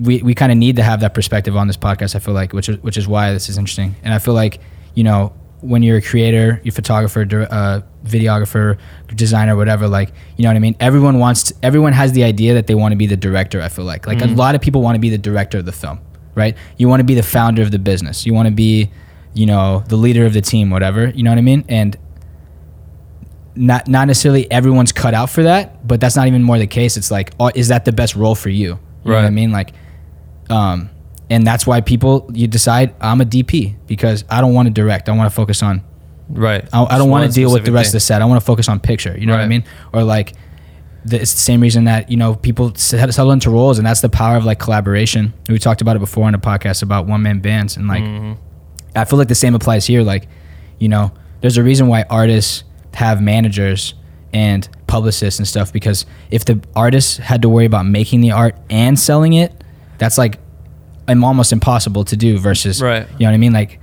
we 0.00 0.22
we 0.22 0.34
kind 0.34 0.50
of 0.50 0.56
need 0.56 0.76
to 0.76 0.82
have 0.82 1.00
that 1.00 1.12
perspective 1.12 1.56
on 1.56 1.66
this 1.66 1.76
podcast. 1.76 2.14
I 2.14 2.20
feel 2.20 2.32
like, 2.32 2.54
which 2.54 2.70
is 2.70 2.82
which 2.82 2.96
is 2.96 3.06
why 3.06 3.32
this 3.32 3.50
is 3.50 3.58
interesting, 3.58 3.94
and 4.02 4.14
I 4.14 4.18
feel 4.18 4.32
like 4.32 4.60
you 4.94 5.04
know 5.04 5.34
when 5.60 5.82
you're 5.82 5.96
a 5.96 6.02
creator, 6.02 6.60
you're 6.62 6.72
a 6.72 6.74
photographer, 6.74 7.22
uh, 7.50 7.80
videographer, 8.04 8.78
designer, 9.14 9.56
whatever. 9.56 9.88
Like 9.88 10.12
you 10.36 10.42
know 10.42 10.50
what 10.50 10.56
I 10.56 10.60
mean. 10.60 10.76
Everyone 10.80 11.18
wants 11.18 11.44
to, 11.44 11.54
everyone 11.62 11.92
has 11.92 12.12
the 12.12 12.24
idea 12.24 12.54
that 12.54 12.66
they 12.66 12.74
want 12.74 12.92
to 12.92 12.96
be 12.96 13.06
the 13.06 13.16
director. 13.16 13.60
I 13.60 13.68
feel 13.68 13.84
like 13.84 14.06
like 14.06 14.22
a 14.22 14.26
lot 14.26 14.54
of 14.54 14.60
people 14.60 14.82
want 14.82 14.94
to 14.96 15.00
be 15.00 15.10
the 15.10 15.18
director 15.18 15.58
of 15.58 15.66
the 15.66 15.72
film, 15.72 16.00
right? 16.34 16.56
You 16.76 16.88
want 16.88 17.00
to 17.00 17.04
be 17.04 17.14
the 17.14 17.22
founder 17.22 17.62
of 17.62 17.70
the 17.70 17.78
business. 17.78 18.26
You 18.26 18.34
want 18.34 18.48
to 18.48 18.54
be 18.54 18.90
you 19.34 19.46
know 19.46 19.84
the 19.88 19.96
leader 19.96 20.26
of 20.26 20.32
the 20.32 20.40
team, 20.40 20.70
whatever. 20.70 21.08
You 21.08 21.22
know 21.22 21.30
what 21.30 21.38
I 21.38 21.42
mean? 21.42 21.64
And 21.68 21.96
not 23.54 23.88
not 23.88 24.06
necessarily 24.06 24.50
everyone's 24.50 24.92
cut 24.92 25.14
out 25.14 25.30
for 25.30 25.42
that, 25.44 25.86
but 25.86 26.00
that's 26.00 26.16
not 26.16 26.26
even 26.26 26.42
more 26.42 26.58
the 26.58 26.66
case. 26.66 26.96
It's 26.96 27.10
like, 27.10 27.32
oh, 27.40 27.50
is 27.54 27.68
that 27.68 27.84
the 27.84 27.92
best 27.92 28.14
role 28.14 28.34
for 28.34 28.50
you? 28.50 28.78
You 29.04 29.10
know 29.10 29.16
what 29.16 29.24
I 29.24 29.30
mean? 29.30 29.52
Like, 29.52 29.72
um, 30.50 30.90
and 31.30 31.46
that's 31.46 31.66
why 31.66 31.80
people 31.80 32.30
you 32.32 32.46
decide 32.46 32.94
I'm 33.00 33.20
a 33.20 33.24
DP 33.24 33.74
because 33.86 34.24
I 34.30 34.40
don't 34.40 34.54
want 34.54 34.66
to 34.68 34.72
direct. 34.74 35.08
I 35.08 35.12
want 35.12 35.28
to 35.30 35.34
focus 35.34 35.62
on. 35.62 35.82
right 36.28 36.66
I, 36.72 36.84
I 36.84 36.98
don't 36.98 37.10
want 37.10 37.28
to 37.28 37.34
deal 37.34 37.52
with 37.52 37.64
the 37.64 37.72
rest 37.72 37.88
of 37.88 37.92
the 37.94 38.00
set. 38.00 38.22
I 38.22 38.24
want 38.24 38.40
to 38.40 38.44
focus 38.46 38.68
on 38.68 38.80
picture. 38.80 39.16
You 39.18 39.26
know 39.26 39.32
what 39.34 39.42
I 39.42 39.48
mean? 39.48 39.64
Or 39.92 40.02
like, 40.04 40.34
the, 41.04 41.20
it's 41.20 41.32
the 41.32 41.38
same 41.38 41.60
reason 41.60 41.84
that 41.84 42.10
you 42.10 42.16
know 42.16 42.34
people 42.34 42.74
set- 42.74 43.12
settle 43.14 43.30
into 43.32 43.50
roles, 43.50 43.78
and 43.78 43.86
that's 43.86 44.00
the 44.00 44.08
power 44.08 44.36
of 44.36 44.44
like 44.44 44.58
collaboration. 44.58 45.32
We 45.48 45.58
talked 45.58 45.80
about 45.80 45.96
it 45.96 46.00
before 46.00 46.26
on 46.26 46.34
a 46.34 46.38
podcast 46.38 46.82
about 46.82 47.06
one 47.06 47.22
man 47.22 47.40
bands, 47.40 47.76
and 47.76 47.86
like, 47.88 48.02
Mm-hmm. 48.02 48.32
I 48.96 49.04
feel 49.04 49.18
like 49.18 49.28
the 49.28 49.34
same 49.34 49.54
applies 49.54 49.86
here. 49.86 50.02
Like, 50.02 50.26
you 50.78 50.88
know, 50.88 51.12
there's 51.42 51.58
a 51.58 51.62
reason 51.62 51.86
why 51.86 52.04
artists 52.08 52.64
have 52.94 53.20
managers 53.20 53.94
and 54.32 54.66
publicists 54.86 55.38
and 55.38 55.46
stuff 55.46 55.70
because 55.72 56.06
if 56.30 56.44
the 56.46 56.60
artist 56.74 57.18
had 57.18 57.42
to 57.42 57.48
worry 57.48 57.66
about 57.66 57.84
making 57.86 58.22
the 58.22 58.30
art 58.30 58.56
and 58.70 58.98
selling 58.98 59.34
it, 59.34 59.52
that's 59.98 60.16
like 60.16 60.38
um, 61.08 61.24
almost 61.24 61.52
impossible 61.52 62.04
to 62.04 62.16
do 62.16 62.38
versus 62.38 62.82
Right. 62.82 63.06
you 63.18 63.20
know 63.20 63.26
what 63.26 63.34
I 63.34 63.38
mean? 63.38 63.52
Like 63.52 63.80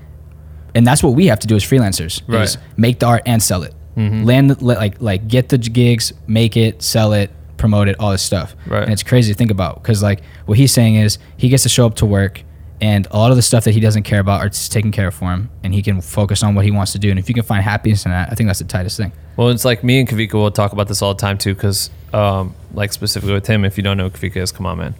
and 0.75 0.87
that's 0.87 1.03
what 1.03 1.11
we 1.13 1.27
have 1.27 1.39
to 1.39 1.47
do 1.47 1.55
as 1.55 1.63
freelancers 1.63 2.21
Right. 2.27 2.43
is 2.43 2.57
make 2.77 2.99
the 2.99 3.05
art 3.05 3.23
and 3.25 3.41
sell 3.41 3.63
it. 3.63 3.73
Mm-hmm. 3.95 4.23
Land 4.23 4.61
like 4.61 5.01
like 5.01 5.27
get 5.27 5.49
the 5.49 5.57
gigs, 5.57 6.13
make 6.27 6.57
it, 6.57 6.81
sell 6.81 7.13
it, 7.13 7.29
promote 7.57 7.87
it, 7.87 7.95
all 7.99 8.11
this 8.11 8.23
stuff. 8.23 8.55
Right. 8.65 8.83
And 8.83 8.91
it's 8.91 9.03
crazy 9.03 9.31
to 9.31 9.37
think 9.37 9.51
about 9.51 9.81
because 9.81 10.01
like 10.01 10.21
what 10.45 10.57
he's 10.57 10.71
saying 10.73 10.95
is 10.95 11.19
he 11.37 11.49
gets 11.49 11.63
to 11.63 11.69
show 11.69 11.85
up 11.85 11.95
to 11.95 12.05
work 12.05 12.43
and 12.81 13.07
a 13.11 13.17
lot 13.17 13.29
of 13.29 13.37
the 13.37 13.41
stuff 13.43 13.63
that 13.65 13.71
he 13.73 13.79
doesn't 13.79 14.03
care 14.03 14.19
about 14.19 14.41
are 14.41 14.49
just 14.49 14.71
taken 14.71 14.91
care 14.91 15.07
of 15.07 15.13
for 15.13 15.31
him 15.31 15.49
and 15.63 15.73
he 15.73 15.81
can 15.81 16.01
focus 16.01 16.43
on 16.43 16.55
what 16.55 16.65
he 16.65 16.71
wants 16.71 16.91
to 16.93 16.99
do 16.99 17.09
and 17.11 17.19
if 17.19 17.29
you 17.29 17.35
can 17.35 17.43
find 17.43 17.63
happiness 17.63 18.03
in 18.05 18.11
that, 18.11 18.29
I 18.31 18.35
think 18.35 18.47
that's 18.49 18.59
the 18.59 18.65
tightest 18.65 18.97
thing. 18.97 19.11
Well, 19.37 19.49
it's 19.49 19.63
like 19.65 19.83
me 19.83 19.99
and 19.99 20.09
Kavika 20.09 20.33
will 20.33 20.51
talk 20.51 20.73
about 20.73 20.87
this 20.87 21.01
all 21.01 21.13
the 21.13 21.21
time 21.21 21.37
too, 21.37 21.53
because 21.53 21.89
um, 22.13 22.53
like 22.73 22.91
specifically 22.93 23.33
with 23.33 23.47
him, 23.47 23.63
if 23.63 23.77
you 23.77 23.83
don't 23.83 23.97
know 23.97 24.09
Kavika 24.09 24.37
is, 24.37 24.51
come 24.51 24.65
on, 24.65 24.77
man. 24.79 24.95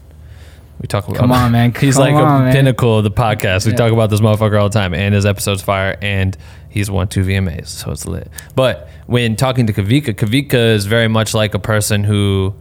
We 0.82 0.88
talk 0.88 1.06
about 1.08 1.18
Come 1.18 1.32
on, 1.32 1.52
man. 1.52 1.74
He's 1.80 1.96
Come 1.96 2.04
like 2.04 2.14
on, 2.16 2.42
a 2.42 2.44
man. 2.46 2.54
pinnacle 2.54 2.98
of 2.98 3.04
the 3.04 3.12
podcast. 3.12 3.66
We 3.66 3.72
Yeah. 3.72 3.78
talk 3.78 3.92
about 3.94 4.10
this 4.10 4.20
motherfucker 4.22 4.60
all 4.60 4.70
the 4.70 4.78
time, 4.78 4.94
and 4.94 5.16
his 5.16 5.26
episodes 5.26 5.62
fire, 5.62 5.98
and 6.02 6.36
he's 6.70 6.92
won 6.92 7.08
two 7.08 7.24
VMAs, 7.24 7.68
so 7.68 7.92
it's 7.92 8.06
lit. 8.06 8.30
But 8.56 8.90
when 9.06 9.36
talking 9.36 9.68
to 9.68 9.74
Kavika, 9.74 10.14
Kavika 10.14 10.74
is 10.74 10.86
very 10.86 11.08
much 11.08 11.34
like 11.34 11.54
a 11.54 11.60
person 11.60 12.04
who 12.04 12.54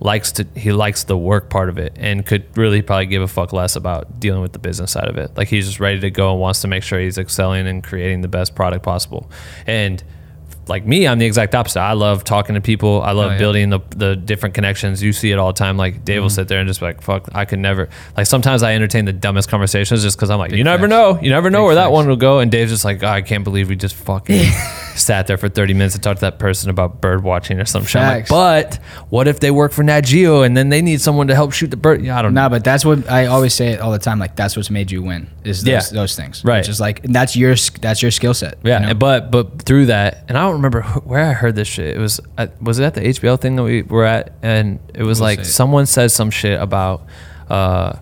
likes 0.00 0.32
to 0.32 0.46
he 0.54 0.70
likes 0.72 1.04
the 1.04 1.16
work 1.16 1.48
part 1.48 1.68
of 1.70 1.78
it 1.78 1.96
and 1.98 2.26
could 2.26 2.44
really 2.58 2.82
probably 2.82 3.06
give 3.06 3.22
a 3.22 3.28
fuck 3.28 3.52
less 3.54 3.74
about 3.76 4.20
dealing 4.20 4.42
with 4.42 4.52
the 4.52 4.58
business 4.58 4.90
side 4.90 5.08
of 5.08 5.16
it. 5.16 5.30
Like 5.36 5.48
he's 5.48 5.66
just 5.66 5.80
ready 5.80 5.98
to 6.00 6.10
go 6.10 6.32
and 6.32 6.40
wants 6.40 6.60
to 6.62 6.68
make 6.68 6.82
sure 6.82 6.98
he's 7.00 7.16
excelling 7.16 7.66
and 7.66 7.82
creating 7.82 8.20
the 8.20 8.28
best 8.28 8.54
product 8.54 8.84
possible. 8.84 9.30
And 9.66 10.02
like 10.66 10.86
me, 10.86 11.06
I'm 11.06 11.18
the 11.18 11.26
exact 11.26 11.54
opposite. 11.54 11.80
I 11.80 11.92
love 11.92 12.24
talking 12.24 12.54
to 12.54 12.60
people. 12.60 13.02
I 13.02 13.12
love 13.12 13.26
Oh, 13.26 13.32
yeah. 13.32 13.38
building 13.38 13.70
the 13.70 13.80
the 13.96 14.16
different 14.16 14.54
connections. 14.54 15.02
You 15.02 15.12
see 15.12 15.30
it 15.30 15.38
all 15.38 15.48
the 15.52 15.58
time. 15.58 15.76
Like 15.76 16.04
Dave 16.04 16.22
will 16.22 16.28
Mm-hmm. 16.28 16.34
sit 16.34 16.48
there 16.48 16.58
and 16.60 16.66
just 16.68 16.80
be 16.80 16.86
like, 16.86 17.02
"Fuck, 17.02 17.28
I 17.34 17.44
could 17.44 17.58
never." 17.58 17.88
Like 18.16 18.26
sometimes 18.26 18.62
I 18.62 18.74
entertain 18.74 19.04
the 19.04 19.12
dumbest 19.12 19.48
conversations 19.48 20.02
just 20.02 20.16
because 20.16 20.30
I'm 20.30 20.38
like, 20.38 20.50
Big 20.50 20.58
"You 20.58 20.64
never 20.64 20.88
know. 20.88 21.18
You 21.20 21.30
never 21.30 21.50
know 21.50 21.60
Big 21.60 21.66
where 21.66 21.74
that 21.76 21.92
one 21.92 22.06
will 22.08 22.16
go." 22.16 22.38
And 22.40 22.50
Dave's 22.50 22.70
just 22.72 22.84
like, 22.84 23.02
oh, 23.02 23.08
"I 23.08 23.22
can't 23.22 23.44
believe 23.44 23.68
we 23.68 23.76
just 23.76 23.94
fucking 23.94 24.50
sat 24.94 25.26
there 25.26 25.36
for 25.36 25.48
30 25.48 25.74
minutes 25.74 25.94
to 25.94 26.00
talk 26.00 26.16
to 26.16 26.20
that 26.22 26.38
person 26.38 26.70
about 26.70 27.00
bird 27.00 27.22
watching 27.22 27.60
or 27.60 27.64
some 27.64 27.84
shit." 27.84 28.00
Like, 28.02 28.28
but 28.28 28.76
what 29.10 29.28
if 29.28 29.40
they 29.40 29.50
work 29.50 29.72
for 29.72 29.82
Nat 29.82 30.02
Geo 30.02 30.42
and 30.42 30.56
then 30.56 30.68
they 30.70 30.80
need 30.82 31.00
someone 31.00 31.26
to 31.28 31.34
help 31.34 31.52
shoot 31.52 31.70
the 31.70 31.76
bird? 31.76 32.02
Yeah, 32.02 32.18
I 32.18 32.22
don't 32.22 32.32
know. 32.34 32.42
No, 32.44 32.48
but 32.48 32.64
that's 32.64 32.84
what 32.84 33.10
I 33.10 33.26
always 33.26 33.54
say 33.54 33.68
it 33.72 33.80
all 33.80 33.92
the 33.92 33.98
time. 33.98 34.18
Like 34.18 34.36
that's 34.36 34.56
what's 34.56 34.70
made 34.70 34.90
you 34.90 35.02
win 35.02 35.28
is 35.44 35.62
those, 35.62 35.92
Yeah. 35.92 36.00
those 36.00 36.16
things. 36.16 36.44
Right. 36.44 36.64
Just 36.64 36.80
like 36.80 37.04
and 37.04 37.14
that's 37.14 37.36
your 37.36 37.54
that's 37.80 38.00
your 38.02 38.10
skill 38.10 38.34
set. 38.34 38.58
you 38.64 38.70
Yeah, 38.70 38.78
know? 38.80 38.94
but 38.94 39.30
but 39.30 39.62
through 39.62 39.86
that, 39.86 40.24
and 40.28 40.36
I 40.38 40.42
don't 40.42 40.54
remember 40.54 40.82
where 41.04 41.24
I 41.24 41.32
heard 41.32 41.54
this 41.54 41.68
shit. 41.68 41.96
It 41.96 42.00
was 42.00 42.20
at, 42.38 42.60
was 42.62 42.78
it 42.78 42.84
at 42.84 42.94
the 42.94 43.00
HBO 43.02 43.38
thing 43.40 43.56
that 43.56 43.62
we 43.62 43.82
were 43.82 44.04
at, 44.04 44.32
and 44.42 44.78
it 44.94 45.02
was 45.02 45.20
We'll 45.20 45.28
like 45.30 45.38
say 45.40 45.44
someone 45.44 45.86
said 45.86 46.10
some 46.10 46.30
shit 46.30 46.60
about, 46.60 47.06
uh, 47.48 47.96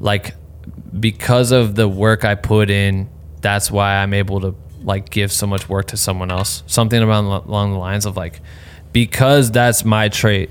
like 0.00 0.34
because 0.98 1.50
of 1.52 1.74
the 1.74 1.88
work 1.88 2.24
I 2.24 2.34
put 2.34 2.70
in 2.70 3.08
that's 3.40 3.70
why 3.70 3.96
I'm 3.96 4.14
able 4.14 4.40
to 4.40 4.54
like 4.82 5.10
give 5.10 5.30
so 5.32 5.46
much 5.46 5.68
work 5.68 5.86
to 5.88 5.96
someone 5.96 6.30
else. 6.30 6.62
Something 6.66 7.02
about 7.02 7.24
along 7.46 7.72
the 7.72 7.78
lines 7.78 8.06
of 8.06 8.16
like 8.16 8.40
because 8.92 9.50
that's 9.50 9.84
my 9.84 10.08
trait 10.08 10.50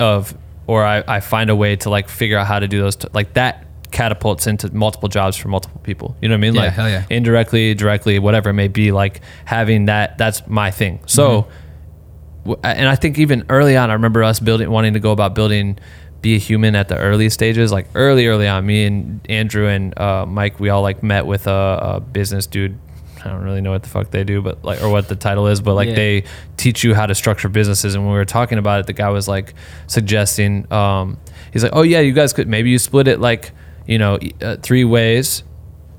of 0.00 0.36
or 0.66 0.84
I, 0.84 1.02
I 1.08 1.20
find 1.20 1.48
a 1.48 1.56
way 1.56 1.76
to 1.76 1.90
like 1.90 2.08
figure 2.08 2.36
out 2.36 2.46
how 2.46 2.58
to 2.58 2.68
do 2.68 2.80
those 2.80 2.96
t- 2.96 3.08
like 3.14 3.34
that 3.34 3.66
catapults 3.90 4.46
into 4.46 4.74
multiple 4.74 5.08
jobs 5.08 5.36
for 5.36 5.48
multiple 5.48 5.80
people. 5.82 6.16
You 6.20 6.28
know 6.28 6.34
what 6.34 6.38
I 6.38 6.40
mean? 6.40 6.54
Yeah, 6.54 6.60
like 6.62 6.72
hell 6.72 6.88
yeah. 6.88 7.04
indirectly, 7.10 7.74
directly, 7.74 8.18
whatever 8.18 8.50
it 8.50 8.54
may 8.54 8.68
be, 8.68 8.92
like 8.92 9.20
having 9.44 9.86
that 9.86 10.18
that's 10.18 10.46
my 10.46 10.70
thing. 10.70 11.00
So 11.06 11.42
Mm-hmm. 11.42 12.50
w- 12.50 12.60
and 12.64 12.88
I 12.88 12.94
think 12.96 13.18
even 13.18 13.44
early 13.48 13.76
on, 13.76 13.90
I 13.90 13.94
remember 13.94 14.22
us 14.22 14.40
building, 14.40 14.70
wanting 14.70 14.94
to 14.94 15.00
go 15.00 15.12
about 15.12 15.34
building, 15.34 15.78
be 16.20 16.34
a 16.34 16.38
human 16.38 16.74
at 16.74 16.88
the 16.88 16.96
early 16.98 17.30
stages, 17.30 17.70
like 17.72 17.86
early, 17.94 18.26
early 18.26 18.48
on. 18.48 18.66
Me 18.66 18.84
and 18.84 19.20
Andrew 19.30 19.68
and 19.68 19.96
uh, 19.98 20.26
Mike, 20.26 20.58
we 20.60 20.68
all 20.68 20.82
like 20.82 21.02
met 21.02 21.26
with 21.26 21.46
a, 21.46 21.78
a 21.96 22.00
business 22.00 22.46
dude. 22.46 22.78
I 23.24 23.30
don't 23.30 23.42
really 23.42 23.60
know 23.60 23.72
what 23.72 23.82
the 23.82 23.88
fuck 23.88 24.10
they 24.12 24.22
do, 24.24 24.40
but 24.42 24.64
like, 24.64 24.80
or 24.82 24.88
what 24.90 25.08
the 25.08 25.16
title 25.16 25.48
is, 25.48 25.60
but 25.60 25.74
like 25.74 25.88
Yeah. 25.88 25.94
they 25.96 26.24
teach 26.56 26.84
you 26.84 26.94
how 26.94 27.06
to 27.06 27.14
structure 27.14 27.48
businesses. 27.48 27.94
And 27.94 28.04
when 28.04 28.12
we 28.12 28.18
were 28.18 28.24
talking 28.24 28.58
about 28.58 28.80
it, 28.80 28.86
the 28.86 28.92
guy 28.92 29.08
was 29.10 29.26
like 29.28 29.54
suggesting, 29.88 30.70
um, 30.72 31.18
he's 31.52 31.62
like, 31.62 31.72
oh 31.74 31.82
yeah, 31.82 32.00
you 32.00 32.12
guys 32.12 32.32
could 32.32 32.46
maybe 32.48 32.70
you 32.70 32.78
split 32.78 33.08
it 33.08 33.20
like, 33.20 33.50
you 33.88 33.98
know, 33.98 34.18
uh, 34.40 34.56
three 34.62 34.84
ways 34.84 35.42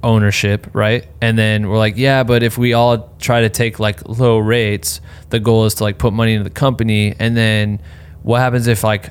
ownership, 0.02 0.68
right? 0.72 1.06
And 1.20 1.38
then 1.38 1.68
we're 1.68 1.78
like, 1.78 1.98
yeah, 1.98 2.24
but 2.24 2.44
if 2.44 2.58
we 2.58 2.72
all 2.72 3.14
try 3.20 3.42
to 3.42 3.50
take 3.50 3.80
like 3.80 4.08
low 4.08 4.38
rates, 4.38 5.02
the 5.30 5.42
goal 5.42 5.66
is 5.66 5.74
to 5.76 5.84
like 5.84 5.98
put 5.98 6.14
money 6.14 6.34
into 6.34 6.46
the 6.46 6.50
company. 6.50 7.16
And 7.20 7.36
then 7.36 7.82
what 8.22 8.40
happens 8.40 8.68
if 8.68 8.84
like 8.84 9.10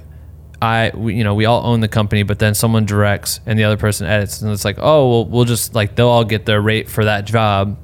I, 0.63 0.93
we, 0.95 1.15
you 1.17 1.25
know, 1.25 1.35
we 1.35 1.45
all 1.45 1.67
own 1.67 1.81
the 1.81 1.89
company, 1.89 2.23
but 2.23 2.39
then 2.39 2.55
someone 2.55 2.87
directs 2.87 3.41
and 3.47 3.59
the 3.59 3.65
other 3.65 3.77
person 3.77 4.07
edits, 4.07 4.41
and 4.41 4.51
it's 4.51 4.65
like, 4.65 4.79
oh, 4.79 5.11
well, 5.11 5.25
we'll 5.27 5.45
just 5.45 5.75
like 5.75 5.95
they'll 5.95 6.09
all 6.09 6.25
get 6.25 6.47
their 6.47 6.61
rate 6.61 6.89
for 6.89 7.05
that 7.05 7.27
job. 7.27 7.77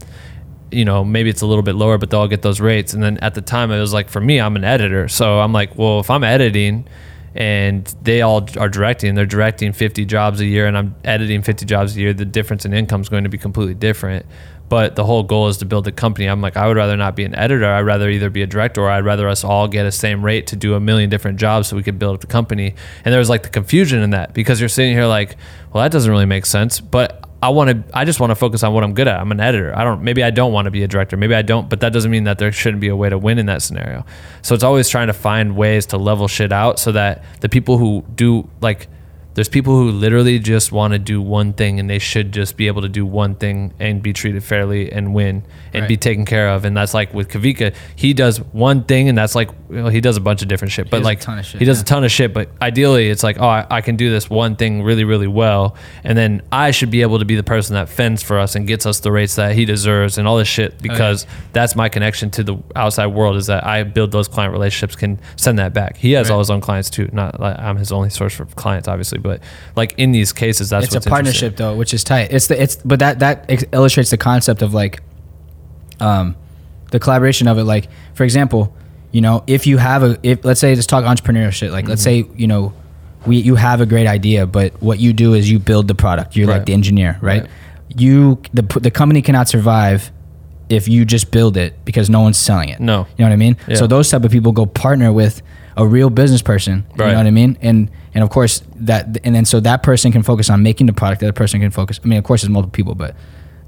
You 0.72 0.84
know, 0.84 1.04
maybe 1.04 1.30
it's 1.30 1.42
a 1.42 1.46
little 1.46 1.62
bit 1.62 1.76
lower, 1.76 1.98
but 1.98 2.10
they'll 2.10 2.20
all 2.20 2.28
get 2.28 2.42
those 2.42 2.60
rates. 2.60 2.94
And 2.94 3.02
then 3.02 3.18
at 3.18 3.34
the 3.34 3.42
time, 3.42 3.70
it 3.70 3.78
was 3.78 3.92
like 3.92 4.08
for 4.08 4.20
me, 4.20 4.40
I'm 4.40 4.56
an 4.56 4.64
editor, 4.64 5.08
so 5.08 5.38
I'm 5.38 5.52
like, 5.52 5.76
well, 5.76 6.00
if 6.00 6.10
I'm 6.10 6.24
editing 6.24 6.88
and 7.34 7.94
they 8.02 8.22
all 8.22 8.46
are 8.58 8.68
directing 8.68 9.14
they're 9.14 9.26
directing 9.26 9.72
50 9.72 10.04
jobs 10.04 10.40
a 10.40 10.46
year 10.46 10.66
and 10.66 10.78
i'm 10.78 10.94
editing 11.04 11.42
50 11.42 11.66
jobs 11.66 11.96
a 11.96 12.00
year 12.00 12.14
the 12.14 12.24
difference 12.24 12.64
in 12.64 12.72
income 12.72 13.00
is 13.00 13.08
going 13.08 13.24
to 13.24 13.30
be 13.30 13.38
completely 13.38 13.74
different. 13.74 14.26
But 14.66 14.96
the 14.96 15.04
whole 15.04 15.22
goal 15.22 15.48
is 15.48 15.58
to 15.58 15.66
build 15.66 15.86
a 15.86 15.92
company. 15.92 16.26
I'm 16.26 16.40
like 16.40 16.56
i 16.56 16.66
would 16.66 16.76
rather 16.76 16.96
not 16.96 17.14
be 17.14 17.24
an 17.24 17.34
editor. 17.34 17.66
I'd 17.66 17.82
rather 17.82 18.08
either 18.08 18.30
be 18.30 18.42
a 18.42 18.46
director 18.46 18.82
or 18.82 18.90
i'd 18.90 19.04
rather 19.04 19.28
us 19.28 19.44
all 19.44 19.68
get 19.68 19.86
a 19.86 19.92
same 19.92 20.24
rate 20.24 20.46
to 20.48 20.56
do 20.56 20.74
a 20.74 20.80
million 20.80 21.10
different 21.10 21.38
jobs 21.38 21.68
so 21.68 21.76
we 21.76 21.82
could 21.82 21.98
build 21.98 22.14
up 22.14 22.20
the 22.20 22.26
company. 22.26 22.74
And 23.04 23.12
there 23.12 23.18
was 23.18 23.28
like 23.28 23.42
the 23.42 23.50
confusion 23.50 24.02
in 24.02 24.10
that 24.10 24.34
because 24.34 24.60
you're 24.60 24.68
sitting 24.68 24.94
here 24.94 25.06
like 25.06 25.36
well 25.72 25.82
that 25.82 25.92
doesn't 25.92 26.10
really 26.10 26.26
make 26.26 26.46
sense. 26.46 26.80
But 26.80 27.23
I 27.44 27.50
want 27.50 27.68
to. 27.68 27.96
I 27.98 28.06
just 28.06 28.20
want 28.20 28.30
to 28.30 28.34
focus 28.34 28.62
on 28.62 28.72
what 28.72 28.84
I'm 28.84 28.94
good 28.94 29.06
at. 29.06 29.20
I'm 29.20 29.30
an 29.30 29.38
editor. 29.38 29.76
I 29.76 29.84
don't. 29.84 30.02
Maybe 30.02 30.22
I 30.22 30.30
don't 30.30 30.50
want 30.50 30.64
to 30.64 30.70
be 30.70 30.82
a 30.82 30.88
director. 30.88 31.18
Maybe 31.18 31.34
I 31.34 31.42
don't. 31.42 31.68
But 31.68 31.80
that 31.80 31.92
doesn't 31.92 32.10
mean 32.10 32.24
that 32.24 32.38
there 32.38 32.50
shouldn't 32.50 32.80
be 32.80 32.88
a 32.88 32.96
way 32.96 33.10
to 33.10 33.18
win 33.18 33.38
in 33.38 33.44
that 33.46 33.60
scenario. 33.60 34.06
So 34.40 34.54
it's 34.54 34.64
always 34.64 34.88
trying 34.88 35.08
to 35.08 35.12
find 35.12 35.54
ways 35.54 35.84
to 35.86 35.98
level 35.98 36.26
shit 36.26 36.52
out 36.52 36.78
so 36.78 36.90
that 36.92 37.22
the 37.40 37.50
people 37.50 37.76
who 37.76 38.02
do 38.14 38.48
like, 38.62 38.88
there's 39.34 39.48
people 39.48 39.76
who 39.76 39.90
literally 39.90 40.38
just 40.38 40.72
want 40.72 40.92
to 40.92 40.98
do 40.98 41.20
one 41.20 41.52
thing 41.52 41.80
and 41.80 41.90
they 41.90 41.98
should 41.98 42.32
just 42.32 42.56
be 42.56 42.66
able 42.66 42.82
to 42.82 42.88
do 42.88 43.04
one 43.04 43.34
thing 43.34 43.74
and 43.78 44.02
be 44.02 44.12
treated 44.12 44.42
fairly 44.44 44.90
and 44.92 45.14
win 45.14 45.44
and 45.72 45.82
Right. 45.82 45.88
be 45.88 45.96
taken 45.96 46.24
care 46.24 46.48
of. 46.48 46.64
And 46.64 46.76
that's 46.76 46.94
like 46.94 47.12
with 47.12 47.28
Kavika, 47.28 47.74
he 47.96 48.14
does 48.14 48.38
one 48.38 48.84
thing 48.84 49.08
and 49.08 49.18
that's 49.18 49.34
like 49.34 49.50
well, 49.68 49.88
he 49.88 50.00
does 50.00 50.16
a 50.16 50.20
bunch 50.20 50.42
of 50.42 50.48
different 50.48 50.72
shit. 50.72 50.88
But 50.88 51.02
like 51.02 51.20
ton 51.20 51.38
of 51.38 51.46
shit, 51.46 51.58
he 51.58 51.64
does 51.64 51.78
yeah. 51.78 51.82
a 51.82 51.86
ton 51.86 52.04
of 52.04 52.12
shit. 52.12 52.32
But 52.32 52.50
ideally, 52.62 53.10
it's 53.10 53.22
like 53.22 53.40
oh, 53.40 53.46
I, 53.46 53.66
I 53.70 53.80
can 53.80 53.96
do 53.96 54.10
this 54.10 54.30
one 54.30 54.56
thing 54.56 54.82
really, 54.82 55.04
really 55.04 55.26
well, 55.26 55.76
and 56.04 56.16
then 56.16 56.42
I 56.52 56.70
should 56.70 56.90
be 56.90 57.02
able 57.02 57.18
to 57.18 57.24
be 57.24 57.34
the 57.34 57.42
person 57.42 57.74
that 57.74 57.88
fends 57.88 58.22
for 58.22 58.38
us 58.38 58.54
and 58.54 58.66
gets 58.66 58.86
us 58.86 59.00
the 59.00 59.10
rates 59.10 59.34
that 59.34 59.54
he 59.54 59.64
deserves 59.64 60.16
and 60.18 60.28
all 60.28 60.36
this 60.36 60.48
shit 60.48 60.74
oh, 60.74 60.78
because 60.80 61.26
that's 61.52 61.74
my 61.74 61.88
connection 61.88 62.30
to 62.32 62.44
the 62.44 62.56
outside 62.76 63.08
world 63.08 63.36
is 63.36 63.46
that 63.46 63.66
I 63.66 63.82
build 63.82 64.12
those 64.12 64.28
client 64.28 64.52
relationships, 64.52 64.96
can 64.96 65.18
send 65.36 65.58
that 65.58 65.74
back. 65.74 65.96
He 65.96 66.12
has 66.12 66.30
all 66.30 66.38
his 66.38 66.50
own 66.50 66.60
clients 66.60 66.90
too. 66.90 67.08
Not 67.12 67.40
like 67.40 67.58
I'm 67.58 67.76
his 67.76 67.90
only 67.90 68.10
source 68.10 68.34
for 68.34 68.44
clients, 68.44 68.86
obviously, 68.86 69.18
but 69.24 69.40
like 69.74 69.94
in 69.96 70.12
these 70.12 70.32
cases, 70.32 70.70
that's 70.70 70.94
it's 70.94 71.06
a 71.06 71.10
partnership 71.10 71.56
though, 71.56 71.74
which 71.74 71.92
is 71.92 72.04
tight. 72.04 72.30
It's 72.30 72.46
the 72.46 72.62
it's 72.62 72.76
but 72.76 73.00
that 73.00 73.18
that 73.20 73.50
illustrates 73.72 74.10
the 74.10 74.18
concept 74.18 74.62
of 74.62 74.72
like, 74.74 75.02
um, 75.98 76.36
the 76.92 77.00
collaboration 77.00 77.48
of 77.48 77.58
it. 77.58 77.64
Like 77.64 77.88
for 78.12 78.22
example, 78.22 78.76
you 79.10 79.20
know, 79.20 79.42
if 79.46 79.66
you 79.66 79.78
have 79.78 80.02
a 80.02 80.18
if 80.22 80.44
let's 80.44 80.60
say 80.60 80.74
just 80.74 80.88
talk 80.88 81.04
entrepreneurial 81.04 81.52
shit. 81.52 81.72
Like 81.72 81.88
let's 81.88 82.04
Mm-hmm. 82.06 82.30
say 82.30 82.36
you 82.36 82.46
know, 82.46 82.72
we 83.26 83.38
you 83.38 83.54
have 83.54 83.80
a 83.80 83.86
great 83.86 84.06
idea, 84.06 84.46
but 84.46 84.80
what 84.82 84.98
you 85.00 85.12
do 85.12 85.34
is 85.34 85.50
you 85.50 85.58
build 85.58 85.88
the 85.88 85.94
product. 85.94 86.36
You're 86.36 86.46
like 86.46 86.66
the 86.66 86.74
engineer, 86.74 87.18
right? 87.20 87.42
Right. 87.42 87.50
You 87.96 88.40
the 88.52 88.62
the 88.80 88.90
company 88.90 89.22
cannot 89.22 89.48
survive 89.48 90.12
if 90.68 90.86
you 90.88 91.04
just 91.04 91.30
build 91.30 91.56
it 91.56 91.82
because 91.84 92.08
no 92.10 92.20
one's 92.20 92.38
selling 92.38 92.68
it. 92.70 92.80
No. 92.80 93.06
you 93.16 93.24
know 93.24 93.26
what 93.30 93.32
I 93.32 93.36
mean. 93.36 93.56
Yeah. 93.68 93.76
So 93.76 93.86
those 93.86 94.10
type 94.10 94.24
of 94.24 94.30
people 94.32 94.52
go 94.52 94.66
partner 94.66 95.12
with 95.12 95.42
a 95.76 95.86
real 95.86 96.08
business 96.10 96.42
person. 96.42 96.84
Right. 96.96 97.06
You 97.08 97.12
know 97.12 97.18
what 97.18 97.26
I 97.26 97.30
mean? 97.30 97.58
And 97.60 97.90
and 98.14 98.22
of 98.24 98.30
course 98.30 98.62
that 98.76 99.18
and 99.24 99.34
then 99.34 99.44
so 99.44 99.60
that 99.60 99.82
person 99.82 100.12
can 100.12 100.22
focus 100.22 100.48
on 100.50 100.62
making 100.62 100.86
the 100.86 100.92
product. 100.92 101.20
The 101.20 101.26
other 101.26 101.32
person 101.32 101.60
can 101.60 101.70
focus. 101.70 102.00
I 102.02 102.06
mean, 102.06 102.18
of 102.18 102.24
course, 102.24 102.42
there's 102.42 102.50
multiple 102.50 102.72
people, 102.72 102.94
but 102.94 103.14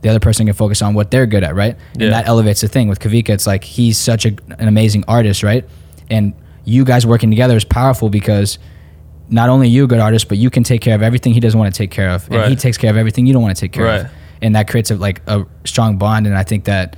the 0.03 0.09
other 0.09 0.21
person 0.21 0.47
can 0.47 0.55
focus 0.55 0.83
on 0.83 0.95
what 0.95 1.11
they're 1.11 1.27
good 1.27 1.43
at, 1.43 1.55
right? 1.55 1.77
Yeah. 1.97 2.05
And 2.05 2.13
that 2.13 2.27
elevates 2.29 2.61
the 2.61 2.69
thing 2.69 2.89
with 2.89 3.01
Kavika. 3.01 3.31
It's 3.31 3.47
like 3.47 3.65
he's 3.65 3.99
such 3.99 4.25
a, 4.27 4.37
an 4.59 4.69
amazing 4.69 5.05
artist, 5.09 5.43
right? 5.43 5.65
And 6.11 6.35
you 6.65 6.85
guys 6.85 7.07
working 7.07 7.31
together 7.31 7.57
is 7.57 7.65
powerful 7.65 8.09
because 8.09 8.59
not 9.29 9.49
only 9.49 9.69
you 9.69 9.85
a 9.85 9.87
good 9.89 9.99
artist, 9.99 10.29
but 10.29 10.39
you 10.39 10.51
can 10.51 10.63
take 10.63 10.81
care 10.81 10.95
of 10.95 11.03
everything 11.03 11.33
he 11.35 11.41
doesn't 11.41 11.59
want 11.59 11.75
to 11.75 11.77
take 11.77 11.91
care 11.91 12.11
of, 12.11 12.27
and 12.27 12.37
Right. 12.37 12.49
he 12.51 12.55
takes 12.57 12.77
care 12.79 12.91
of 12.91 12.97
everything 12.97 13.27
you 13.27 13.33
don't 13.33 13.43
want 13.43 13.57
to 13.57 13.61
take 13.61 13.73
care 13.73 13.87
of, 13.87 14.03
Right. 14.05 14.13
and 14.43 14.55
that 14.55 14.69
creates 14.69 14.91
a, 14.93 14.97
like 14.97 15.21
a 15.27 15.45
strong 15.65 15.97
bond. 15.99 16.27
And 16.29 16.37
I 16.37 16.45
think 16.45 16.65
that 16.67 16.95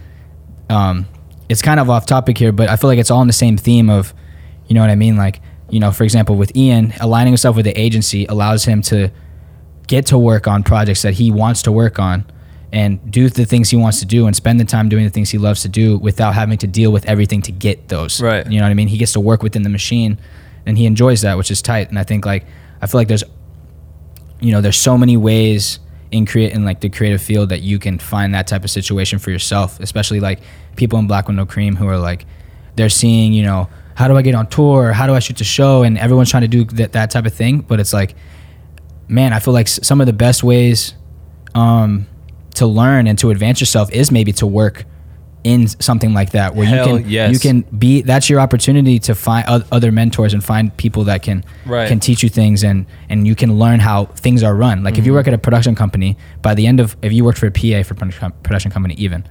um, 0.68 1.06
it's 1.48 1.62
kind 1.62 1.80
of 1.80 1.88
off 1.88 2.04
topic 2.04 2.36
here, 2.36 2.52
but 2.52 2.68
I 2.68 2.76
feel 2.76 2.88
like 2.88 2.98
it's 2.98 3.10
all 3.10 3.22
in 3.22 3.26
the 3.28 3.32
same 3.32 3.56
theme 3.56 3.88
of, 3.88 4.12
you 4.66 4.74
know 4.74 4.80
what 4.82 4.90
I 4.90 4.96
mean? 4.96 5.16
Like, 5.16 5.40
you 5.70 5.80
know, 5.80 5.90
for 5.92 6.04
example, 6.04 6.36
with 6.36 6.56
Ian, 6.56 6.92
aligning 7.00 7.32
himself 7.32 7.56
with 7.56 7.64
the 7.64 7.78
agency 7.78 8.26
allows 8.26 8.64
him 8.64 8.82
to 8.82 9.10
get 9.86 10.06
to 10.06 10.18
work 10.18 10.46
on 10.46 10.62
projects 10.62 11.02
that 11.02 11.14
he 11.14 11.30
wants 11.30 11.62
to 11.62 11.72
work 11.72 11.98
on 11.98 12.24
and 12.72 13.10
do 13.10 13.28
the 13.30 13.46
things 13.46 13.70
he 13.70 13.76
wants 13.76 14.00
to 14.00 14.06
do 14.06 14.26
and 14.26 14.36
spend 14.36 14.60
the 14.60 14.64
time 14.64 14.88
doing 14.88 15.04
the 15.04 15.10
things 15.10 15.30
he 15.30 15.38
loves 15.38 15.62
to 15.62 15.68
do 15.68 15.96
without 15.98 16.34
having 16.34 16.58
to 16.58 16.66
deal 16.66 16.92
with 16.92 17.06
everything 17.06 17.40
to 17.42 17.52
get 17.52 17.88
those. 17.88 18.20
Right. 18.20 18.46
You 18.46 18.58
know 18.58 18.64
what 18.66 18.70
I 18.70 18.74
mean? 18.74 18.88
He 18.88 18.98
gets 18.98 19.14
to 19.14 19.20
work 19.20 19.42
within 19.42 19.62
the 19.62 19.70
machine 19.70 20.18
and 20.66 20.76
he 20.76 20.84
enjoys 20.84 21.22
that, 21.22 21.38
which 21.38 21.50
is 21.50 21.62
tight. 21.62 21.88
And 21.88 21.98
I 21.98 22.04
think 22.04 22.26
like, 22.26 22.44
I 22.82 22.86
feel 22.86 23.00
like 23.00 23.08
there's, 23.08 23.24
you 24.40 24.52
know, 24.52 24.60
there's 24.60 24.76
so 24.76 24.98
many 24.98 25.16
ways 25.16 25.78
in 26.10 26.26
create 26.26 26.52
in 26.52 26.64
like 26.64 26.80
the 26.80 26.88
creative 26.88 27.22
field 27.22 27.48
that 27.48 27.62
you 27.62 27.78
can 27.78 27.98
find 27.98 28.34
that 28.34 28.46
type 28.46 28.64
of 28.64 28.70
situation 28.70 29.18
for 29.18 29.30
yourself, 29.30 29.80
especially 29.80 30.20
like 30.20 30.40
people 30.76 30.98
in 30.98 31.06
Black 31.06 31.28
No 31.28 31.46
Cream 31.46 31.76
who 31.76 31.86
are 31.88 31.98
like, 31.98 32.26
they're 32.76 32.88
seeing, 32.88 33.32
you 33.32 33.42
know, 33.42 33.68
how 33.98 34.06
do 34.06 34.16
I 34.16 34.22
get 34.22 34.36
on 34.36 34.46
tour? 34.46 34.92
How 34.92 35.08
do 35.08 35.14
I 35.14 35.18
shoot 35.18 35.38
the 35.38 35.42
show? 35.44 35.82
And 35.82 35.98
everyone's 35.98 36.30
trying 36.30 36.42
to 36.42 36.48
do 36.48 36.62
that, 36.76 36.92
that 36.92 37.10
type 37.10 37.26
of 37.26 37.34
thing. 37.34 37.62
But 37.62 37.80
it's 37.80 37.92
like, 37.92 38.14
man, 39.08 39.32
I 39.32 39.40
feel 39.40 39.52
like 39.52 39.66
some 39.66 40.00
of 40.00 40.06
the 40.06 40.12
best 40.12 40.44
ways 40.44 40.94
um, 41.56 42.06
to 42.54 42.66
learn 42.68 43.08
and 43.08 43.18
to 43.18 43.30
advance 43.30 43.58
yourself 43.58 43.90
is 43.92 44.12
maybe 44.12 44.30
to 44.34 44.46
work 44.46 44.84
in 45.42 45.66
something 45.66 46.14
like 46.14 46.30
that 46.30 46.54
where 46.54 46.66
Hell 46.66 46.98
you 46.98 47.02
can 47.02 47.10
yes. 47.10 47.32
you 47.32 47.38
can 47.40 47.62
be 47.76 48.02
that's 48.02 48.28
your 48.28 48.38
opportunity 48.38 48.98
to 49.00 49.14
find 49.14 49.44
other 49.72 49.90
mentors 49.90 50.34
and 50.34 50.44
find 50.44 50.76
people 50.76 51.04
that 51.04 51.22
can 51.22 51.44
Right. 51.64 51.88
can 51.88 52.00
teach 52.00 52.22
you 52.24 52.28
things 52.28 52.64
and 52.64 52.86
and 53.08 53.24
you 53.26 53.34
can 53.36 53.56
learn 53.56 53.78
how 53.78 54.06
things 54.06 54.42
are 54.42 54.54
run 54.54 54.82
like 54.82 54.94
if 54.94 54.98
Mm-hmm. 54.98 55.06
you 55.06 55.12
work 55.14 55.28
at 55.28 55.34
a 55.34 55.38
production 55.38 55.76
company 55.76 56.16
by 56.42 56.54
the 56.54 56.66
end 56.66 56.80
of 56.80 56.96
if 57.02 57.12
you 57.12 57.24
worked 57.24 57.38
for 57.38 57.46
a 57.46 57.52
PA 57.52 57.82
for 57.84 57.94
production 57.94 58.70
company 58.72 58.94
even 58.98 59.24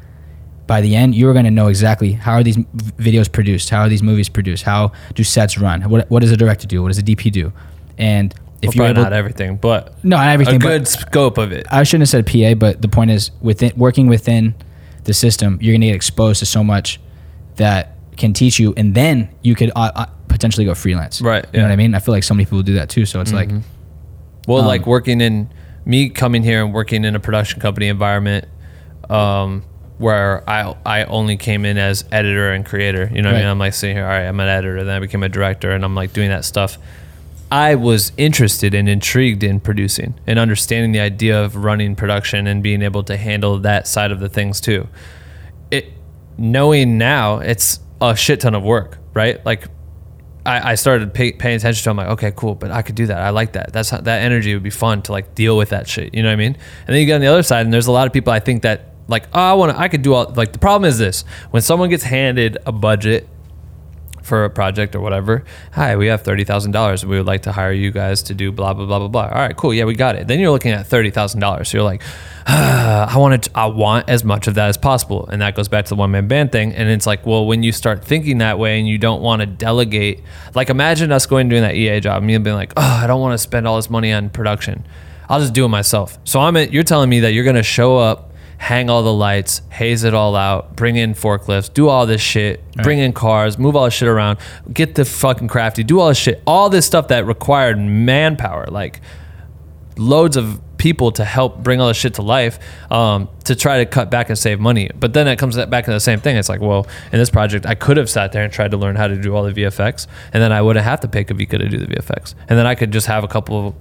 by 0.68 0.82
the 0.82 0.96
end 0.96 1.16
you 1.16 1.28
are 1.30 1.34
going 1.34 1.46
to 1.46 1.52
know 1.52 1.68
exactly 1.68 2.12
how 2.12 2.34
are 2.34 2.44
these 2.44 2.58
videos 2.58 3.32
produced 3.32 3.70
how 3.70 3.80
are 3.82 3.90
these 3.90 4.04
movies 4.04 4.30
produced 4.30 4.64
how 4.64 4.92
do 5.16 5.24
sets 5.24 5.58
run 5.58 5.82
what, 5.90 6.10
what 6.12 6.20
does 6.22 6.32
a 6.32 6.38
director 6.38 6.68
do 6.68 6.82
what 6.82 6.90
does 6.90 6.98
a 6.98 7.04
DP 7.04 7.32
do 7.32 7.52
and 7.98 8.34
if 8.62 8.70
Well, 8.70 8.76
you're 8.76 8.86
able 8.88 9.04
not 9.04 9.14
everything, 9.14 9.58
but 9.58 10.04
no 10.04 10.18
not 10.18 10.28
everything 10.30 10.56
a 10.56 10.60
good 10.60 10.88
scope 10.88 11.38
of 11.38 11.52
it. 11.52 11.68
I 11.72 11.84
shouldn't 11.84 12.10
have 12.10 12.26
said 12.26 12.26
PA, 12.26 12.56
but 12.56 12.82
the 12.82 12.88
point 12.88 13.12
is 13.12 13.30
within 13.40 13.72
working 13.78 14.08
within 14.08 14.56
the 15.04 15.14
system, 15.14 15.60
you're 15.62 15.76
gonna 15.76 15.86
get 15.86 15.96
exposed 15.96 16.40
to 16.40 16.48
so 16.48 16.64
much 16.64 17.00
that 17.58 17.96
can 18.18 18.34
teach 18.34 18.58
you, 18.60 18.74
and 18.76 18.96
then 18.96 19.30
you 19.44 19.54
could 19.54 19.70
uh, 19.76 19.92
uh, 19.96 20.06
potentially 20.28 20.66
go 20.66 20.74
freelance. 20.74 21.22
Right, 21.22 21.46
You 21.54 21.60
know 21.60 21.66
what 21.66 21.72
I 21.72 21.76
mean? 21.76 21.94
I 21.94 22.00
feel 22.00 22.14
like 22.16 22.24
so 22.24 22.34
many 22.34 22.46
people 22.46 22.64
do 22.64 22.74
that 22.74 22.90
too. 22.90 23.06
So 23.06 23.22
it's 23.22 23.32
like, 23.32 23.50
Well, 24.48 24.62
Um, 24.62 24.66
like 24.66 24.88
working 24.88 25.22
in 25.22 25.50
me 25.86 26.10
coming 26.10 26.42
here 26.42 26.64
and 26.66 26.74
working 26.74 27.06
in 27.06 27.16
a 27.16 27.20
production 27.20 27.62
company 27.62 27.90
environment, 27.90 28.46
um, 29.08 29.64
where 29.98 30.48
I 30.50 30.76
I 30.86 31.04
only 31.06 31.38
came 31.38 31.66
in 31.66 31.78
as 31.78 32.06
editor 32.12 32.52
and 32.52 32.66
creator. 32.66 33.10
You 33.12 33.22
know 33.22 33.30
what 33.30 33.36
I 33.36 33.40
mean? 33.40 33.48
I'm 33.48 33.60
like 33.60 33.74
sitting 33.74 33.96
here, 33.96 34.06
all 34.06 34.12
right, 34.12 34.26
I'm 34.26 34.40
an 34.40 34.48
editor, 34.48 34.84
then 34.84 34.96
I 34.96 35.00
became 35.00 35.24
a 35.24 35.30
director, 35.30 35.72
and 35.72 35.84
I'm 35.84 35.96
like 35.96 36.14
doing 36.14 36.30
that 36.30 36.46
stuff. 36.46 36.78
I 37.50 37.76
was 37.76 38.12
interested 38.18 38.74
and 38.74 38.90
intrigued 38.90 39.42
in 39.42 39.62
producing 39.62 40.16
and 40.28 40.38
understanding 40.38 40.92
the 40.92 41.00
idea 41.00 41.42
of 41.42 41.56
running 41.56 41.96
production 41.96 42.46
and 42.46 42.62
being 42.62 42.82
able 42.82 43.04
to 43.04 43.16
handle 43.16 43.58
that 43.60 43.88
side 43.88 44.12
of 44.12 44.20
the 44.20 44.28
things 44.28 44.60
too. 44.60 44.88
It 45.72 45.94
knowing 46.38 46.98
now 46.98 47.38
it's 47.38 47.80
a 48.02 48.16
shit 48.16 48.42
ton 48.42 48.54
of 48.54 48.64
work, 48.64 48.98
right? 49.14 49.44
Like 49.46 49.70
I, 50.46 50.72
I 50.72 50.76
started 50.76 51.14
pay, 51.14 51.32
paying 51.32 51.56
attention 51.56 51.84
to. 51.84 51.90
it. 51.90 51.92
I'm 51.92 51.98
like, 51.98 52.08
okay, 52.10 52.34
cool, 52.36 52.54
but 52.54 52.70
I 52.70 52.82
could 52.82 52.96
do 52.96 53.06
that. 53.08 53.22
I 53.22 53.30
like 53.30 53.54
that. 53.54 53.72
That's 53.72 53.90
how, 53.90 54.02
that 54.02 54.22
energy 54.22 54.54
would 54.54 54.64
be 54.64 54.70
fun 54.70 55.02
to 55.04 55.14
like 55.14 55.34
deal 55.34 55.58
with 55.58 55.70
that 55.70 55.88
shit. 55.88 56.14
You 56.14 56.24
know 56.24 56.30
what 56.30 56.34
I 56.34 56.38
mean? 56.38 56.58
And 56.86 56.94
then 56.94 56.98
you 56.98 57.06
get 57.06 57.16
on 57.16 57.22
the 57.22 57.28
other 57.28 57.44
side, 57.44 57.66
and 57.66 57.74
there's 57.74 57.88
a 57.88 57.92
lot 57.92 58.08
of 58.08 58.14
people 58.14 58.32
I 58.34 58.40
think 58.40 58.64
that 58.64 58.94
like 59.08 59.28
oh, 59.34 59.40
I 59.40 59.54
want 59.54 59.72
to 59.74 59.80
I 59.80 59.88
could 59.88 60.02
do 60.02 60.14
all 60.14 60.32
like 60.36 60.54
the 60.54 60.60
problem 60.60 60.88
is 60.88 60.98
this 60.98 61.24
when 61.52 61.62
someone 61.62 61.90
gets 61.90 62.04
handed 62.04 62.58
a 62.66 62.72
budget 62.72 63.28
for 64.28 64.44
a 64.44 64.50
project 64.50 64.94
or 64.94 65.00
whatever. 65.00 65.44
Hi, 65.72 65.96
we 65.96 66.08
have 66.08 66.22
thirty 66.22 66.44
thousand 66.44 66.72
dollars. 66.72 67.06
We 67.06 67.18
would 67.18 67.26
like 67.26 67.44
to 67.44 67.54
hire 67.54 67.72
you 67.72 67.92
guys 67.92 68.22
to 68.24 68.34
do 68.34 68.52
blah 68.52 68.74
blah 68.74 68.86
blah 68.86 69.00
blah 69.00 69.08
blah. 69.08 69.24
All 69.24 69.42
right, 69.42 69.56
cool. 69.56 69.74
Yeah, 69.74 69.86
we 69.86 69.96
got 69.96 70.16
it. 70.16 70.28
Then 70.28 70.40
you're 70.40 70.52
looking 70.52 70.72
at 70.72 70.86
thirty 70.86 71.10
thousand 71.10 71.40
dollars. 71.40 71.70
So 71.70 71.78
you're 71.78 71.86
like, 71.86 72.04
ah, 72.46 73.14
I 73.14 73.18
want 73.18 73.44
to, 73.44 73.52
I 73.56 73.68
want 73.68 74.10
as 74.10 74.24
much 74.24 74.48
of 74.48 74.56
that 74.56 74.68
as 74.68 74.78
possible, 74.78 75.28
and 75.28 75.42
that 75.42 75.56
goes 75.56 75.70
back 75.70 75.86
to 75.86 75.90
the 75.90 75.96
one 75.96 76.12
man 76.12 76.28
band 76.28 76.52
thing. 76.52 76.74
And 76.74 76.90
it's 76.90 77.08
like, 77.08 77.26
well, 77.26 77.46
when 77.46 77.64
you 77.64 77.72
start 77.72 78.04
thinking 78.04 78.40
that 78.40 78.60
way 78.60 78.78
and 78.78 78.88
you 78.88 78.98
don't 78.98 79.22
want 79.22 79.40
to 79.40 79.46
delegate, 79.46 80.22
like 80.54 80.70
imagine 80.70 81.12
us 81.12 81.26
going 81.26 81.48
doing 81.48 81.62
that 81.62 81.76
EA 81.76 82.02
job, 82.02 82.22
and 82.22 82.30
you 82.30 82.38
being 82.40 82.56
like, 82.56 82.74
oh, 82.76 83.00
I 83.04 83.08
don't 83.08 83.22
want 83.22 83.34
to 83.34 83.38
spend 83.38 83.66
all 83.68 83.78
this 83.78 83.90
money 83.90 84.12
on 84.12 84.30
production. 84.30 84.86
I'll 85.30 85.40
just 85.40 85.54
do 85.54 85.66
it 85.66 85.70
myself. 85.70 86.20
So 86.26 86.42
I'm. 86.42 86.58
You're 86.58 86.84
telling 86.84 87.10
me 87.10 87.22
that 87.22 87.32
you're 87.32 87.46
gonna 87.46 87.64
show 87.64 87.98
up 87.98 88.27
hang 88.58 88.90
all 88.90 89.04
the 89.04 89.14
lights, 89.14 89.62
haze 89.70 90.04
it 90.04 90.14
all 90.14 90.36
out, 90.36 90.76
bring 90.76 90.96
in 90.96 91.14
forklifts, 91.14 91.72
do 91.74 91.88
all 91.88 92.06
this 92.06 92.22
shit, 92.22 92.62
bring 92.84 93.00
in 93.00 93.14
cars, 93.14 93.58
move 93.58 93.76
all 93.76 93.86
this 93.86 93.94
shit 93.94 94.08
around, 94.08 94.40
get 94.74 94.96
the 94.96 95.06
fucking 95.06 95.48
crafty, 95.48 95.84
do 95.84 96.00
all 96.00 96.10
this 96.10 96.18
shit, 96.18 96.42
all 96.46 96.70
this 96.70 96.86
stuff 96.86 97.08
that 97.10 97.26
required 97.26 97.78
manpower, 97.78 98.66
like 98.68 99.02
loads 99.98 100.38
of 100.38 100.62
people 100.78 101.12
to 101.12 101.26
help 101.26 101.64
bring 101.64 101.82
all 101.82 101.88
this 101.88 101.98
shit 101.98 102.14
to 102.16 102.22
life 102.22 102.60
um, 102.92 103.30
to 103.44 103.56
try 103.56 103.80
to 103.80 103.86
cut 103.86 104.12
back 104.12 104.30
and 104.30 104.38
save 104.38 104.60
money. 104.60 104.90
But 104.96 105.14
then 105.14 105.28
it 105.28 105.38
comes 105.38 105.56
back 105.66 105.86
to 105.86 105.92
the 105.92 106.00
same 106.00 106.20
thing. 106.20 106.38
It's 106.38 106.50
like, 106.50 106.62
well, 106.62 106.88
in 107.12 107.20
this 107.20 107.30
project, 107.30 107.66
I 107.66 107.76
could 107.76 107.98
have 107.98 108.10
sat 108.10 108.32
there 108.32 108.44
and 108.44 108.54
tried 108.54 108.72
to 108.72 108.78
learn 108.78 108.96
how 108.96 109.08
to 109.08 109.16
do 109.16 109.36
all 109.36 109.44
the 109.44 109.54
VFX, 109.54 110.08
and 110.34 110.42
then 110.42 110.52
I 110.52 110.62
wouldn't 110.62 110.86
have 110.86 111.00
to 111.02 111.08
pay 111.08 111.24
Kavika 111.24 111.58
to 111.58 111.70
do 111.70 111.78
the 111.78 111.88
VFX, 111.88 112.36
and 112.48 112.58
then 112.58 112.66
I 112.66 112.76
could 112.76 112.92
just 112.92 113.08
have 113.08 113.24
a 113.24 113.28
couple 113.28 113.68
of 113.68 113.76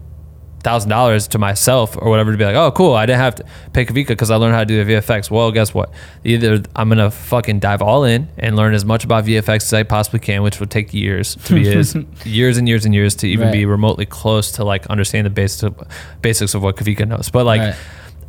thousand 0.66 0.90
dollars 0.90 1.28
to 1.28 1.38
myself 1.38 1.96
or 1.96 2.10
whatever 2.10 2.32
to 2.32 2.36
be 2.36 2.44
like, 2.44 2.56
oh, 2.56 2.72
cool, 2.72 2.94
I 2.94 3.06
didn't 3.06 3.20
have 3.20 3.36
to 3.36 3.44
pay 3.72 3.86
Kavika 3.86 4.08
because 4.08 4.32
I 4.32 4.36
learned 4.36 4.54
how 4.54 4.60
to 4.60 4.66
do 4.66 4.84
the 4.84 4.92
VFX. 4.94 5.30
Well, 5.30 5.52
guess 5.52 5.72
what? 5.72 5.92
Either 6.24 6.60
I'm 6.74 6.88
gonna 6.88 7.10
fucking 7.12 7.60
dive 7.60 7.82
all 7.82 8.02
in 8.02 8.28
and 8.36 8.56
learn 8.56 8.74
as 8.74 8.84
much 8.84 9.04
about 9.04 9.24
VFX 9.24 9.56
as 9.62 9.72
I 9.74 9.84
possibly 9.84 10.18
can, 10.18 10.42
which 10.42 10.58
would 10.58 10.70
take 10.70 10.92
years 10.92 11.36
to 11.44 11.54
be 11.54 11.68
as 11.72 11.94
years 12.24 12.56
and 12.58 12.66
years 12.68 12.84
and 12.84 12.92
years 12.92 13.14
to 13.16 13.28
even 13.28 13.52
be 13.52 13.64
remotely 13.64 14.06
close 14.06 14.50
to 14.52 14.64
like 14.64 14.86
understand 14.88 15.24
the 15.26 15.30
basics 15.30 15.62
of, 15.62 15.88
basics 16.20 16.54
of 16.54 16.62
what 16.64 16.74
Kavika 16.76 17.06
knows. 17.06 17.30
But 17.30 17.46
like, 17.46 17.60
Right. 17.60 17.76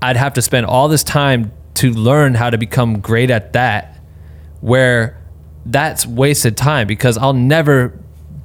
I'd 0.02 0.18
have 0.18 0.34
to 0.34 0.44
spend 0.44 0.68
all 0.68 0.88
this 0.90 1.04
time 1.04 1.52
to 1.74 1.92
learn 1.92 2.36
how 2.36 2.52
to 2.52 2.58
become 2.60 3.00
great 3.00 3.32
at 3.32 3.54
that, 3.54 4.00
where 4.62 5.20
that's 5.66 6.06
wasted 6.06 6.56
time 6.56 6.86
because 6.88 7.18
I'll 7.18 7.34
never 7.34 8.00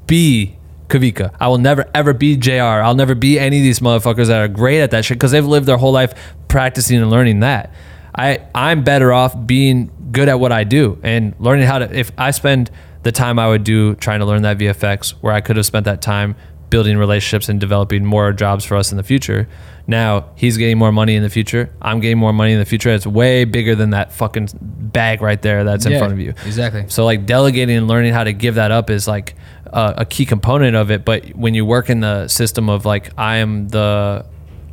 be 0.06 0.56
Kavika. 0.92 1.34
I 1.40 1.48
will 1.48 1.58
never 1.58 1.88
ever 1.94 2.12
be 2.12 2.36
JR. 2.36 2.82
I'll 2.82 2.94
never 2.94 3.14
be 3.14 3.38
any 3.38 3.58
of 3.58 3.62
these 3.62 3.80
motherfuckers 3.80 4.26
that 4.26 4.40
are 4.40 4.48
great 4.48 4.80
at 4.80 4.90
that 4.90 5.04
shit 5.04 5.16
because 5.16 5.30
they've 5.30 5.44
lived 5.44 5.66
their 5.66 5.78
whole 5.78 5.92
life 5.92 6.12
practicing 6.48 7.00
and 7.00 7.10
learning 7.10 7.40
that. 7.40 7.72
I 8.14 8.46
I'm 8.54 8.84
better 8.84 9.12
off 9.12 9.34
being 9.46 9.90
good 10.12 10.28
at 10.28 10.38
what 10.38 10.52
I 10.52 10.64
do 10.64 11.00
and 11.02 11.34
learning 11.38 11.66
how 11.66 11.78
to. 11.78 11.98
If 11.98 12.12
I 12.18 12.30
spend 12.30 12.70
the 13.02 13.12
time 13.12 13.38
I 13.38 13.48
would 13.48 13.64
do 13.64 13.94
trying 13.96 14.20
to 14.20 14.26
learn 14.26 14.42
that 14.42 14.58
VFX, 14.58 15.10
where 15.22 15.32
I 15.32 15.40
could 15.40 15.56
have 15.56 15.66
spent 15.66 15.86
that 15.86 16.02
time 16.02 16.36
building 16.72 16.96
relationships 16.96 17.50
and 17.50 17.60
developing 17.60 18.02
more 18.02 18.32
jobs 18.32 18.64
for 18.64 18.76
us 18.78 18.90
in 18.90 18.96
the 18.96 19.02
future. 19.02 19.46
Now 19.86 20.30
he's 20.36 20.56
getting 20.56 20.78
more 20.78 20.90
money 20.90 21.14
in 21.16 21.22
the 21.22 21.28
future. 21.28 21.68
I'm 21.82 22.00
getting 22.00 22.16
more 22.16 22.32
money 22.32 22.52
in 22.52 22.58
the 22.58 22.64
future. 22.64 22.88
It's 22.88 23.06
way 23.06 23.44
bigger 23.44 23.74
than 23.74 23.90
that 23.90 24.10
fucking 24.12 24.48
bag 24.60 25.20
right 25.20 25.40
there 25.42 25.64
that's 25.64 25.84
in 25.84 25.92
Yeah, 25.92 25.98
front 25.98 26.14
of 26.14 26.18
you. 26.18 26.30
exactly. 26.46 26.84
So 26.88 27.04
like 27.04 27.26
delegating 27.26 27.76
and 27.76 27.86
learning 27.88 28.14
how 28.14 28.24
to 28.24 28.32
give 28.32 28.54
that 28.54 28.70
up 28.70 28.88
is 28.88 29.06
like 29.06 29.34
a, 29.66 29.94
a 29.98 30.04
key 30.06 30.24
component 30.24 30.74
of 30.74 30.90
it. 30.90 31.04
But 31.04 31.26
when 31.36 31.52
you 31.52 31.66
work 31.66 31.90
in 31.90 32.00
the 32.00 32.26
system 32.28 32.70
of 32.70 32.86
like 32.86 33.10
I 33.18 33.36
am 33.36 33.68
the 33.68 34.24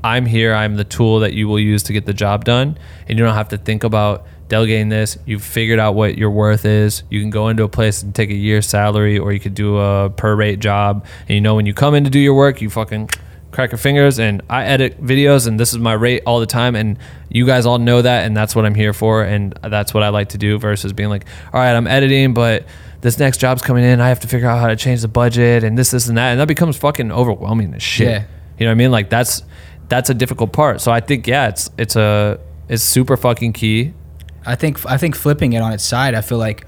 I'm 0.02 0.26
here, 0.26 0.54
I'm 0.54 0.76
the 0.78 0.86
tool 0.86 1.20
that 1.20 1.34
you 1.34 1.50
will 1.50 1.60
use 1.60 1.84
to 1.84 1.94
get 1.94 2.06
the 2.06 2.14
job 2.14 2.46
done, 2.46 2.78
and 3.10 3.20
you 3.20 3.26
don't 3.26 3.36
have 3.36 3.50
to 3.50 3.58
think 3.58 3.84
about 3.84 4.26
delegating 4.50 4.90
this. 4.90 5.18
You've 5.26 5.44
figured 5.44 5.80
out 5.80 5.96
what 5.96 6.18
your 6.18 6.30
worth 6.30 6.66
is. 6.66 7.04
You 7.10 7.22
can 7.22 7.30
go 7.30 7.48
into 7.48 7.64
a 7.64 7.70
place 7.70 8.04
and 8.04 8.14
take 8.14 8.30
a 8.30 8.36
year's 8.36 8.68
salary, 8.68 9.18
or 9.18 9.32
you 9.32 9.40
could 9.40 9.54
do 9.54 9.78
a 9.78 10.10
per 10.10 10.36
rate 10.36 10.60
job. 10.60 11.06
And 11.22 11.36
you 11.36 11.42
know 11.42 11.56
when 11.56 11.66
you 11.66 11.74
come 11.74 11.96
in 11.96 12.04
to 12.04 12.10
do 12.10 12.20
your 12.20 12.34
work, 12.34 12.62
you 12.62 12.70
fucking 12.70 13.10
crack 13.52 13.72
your 13.72 13.78
fingers. 13.78 14.20
And 14.20 14.42
I 14.50 14.66
edit 14.66 15.02
videos, 15.02 15.48
and 15.48 15.60
this 15.60 15.72
is 15.72 15.80
my 15.80 15.94
rate 15.94 16.24
all 16.26 16.40
the 16.42 16.46
time. 16.46 16.76
And 16.76 16.98
you 17.30 17.46
guys 17.46 17.66
all 17.66 17.78
know 17.78 18.02
that, 18.02 18.26
and 18.26 18.36
that's 18.36 18.56
what 18.56 18.66
I'm 18.66 18.76
here 18.76 18.92
for, 18.94 19.24
and 19.24 19.54
that's 19.64 19.94
what 19.94 20.04
I 20.04 20.10
like 20.10 20.30
to 20.30 20.38
do. 20.38 20.60
Versus 20.60 20.92
being 20.92 21.10
like, 21.10 21.26
all 21.54 21.62
right, 21.62 21.74
I'm 21.74 21.88
editing, 21.88 22.34
but 22.34 22.66
this 23.02 23.18
next 23.18 23.38
job's 23.38 23.62
coming 23.62 23.86
in. 23.86 24.02
I 24.02 24.10
have 24.10 24.20
to 24.22 24.28
figure 24.28 24.50
out 24.50 24.60
how 24.60 24.68
to 24.68 24.76
change 24.76 25.02
the 25.02 25.08
budget 25.08 25.64
and 25.64 25.78
this, 25.78 25.92
this, 25.92 26.08
and 26.10 26.18
that, 26.18 26.32
and 26.32 26.40
that 26.40 26.48
becomes 26.48 26.76
fucking 26.76 27.12
overwhelming 27.12 27.74
as 27.74 27.82
shit. 27.82 28.08
Yeah. 28.08 28.24
You 28.58 28.66
know 28.66 28.72
what 28.72 28.74
I 28.74 28.76
mean? 28.76 28.92
Like 28.92 29.10
that's 29.10 29.44
that's 29.88 30.10
a 30.10 30.14
difficult 30.14 30.52
part. 30.52 30.82
So 30.82 30.92
I 30.92 31.00
think 31.00 31.28
yeah, 31.28 31.48
it's 31.48 31.70
it's 31.78 31.96
a 31.96 32.40
it's 32.68 32.84
super 32.84 33.18
fucking 33.18 33.54
key. 33.54 33.94
I 34.50 34.56
think 34.56 34.86
I 34.86 34.98
think 34.98 35.16
flipping 35.16 35.54
it 35.54 35.62
on 35.62 35.72
its 35.74 35.84
side, 35.84 36.16
I 36.16 36.22
feel 36.22 36.40
like 36.40 36.66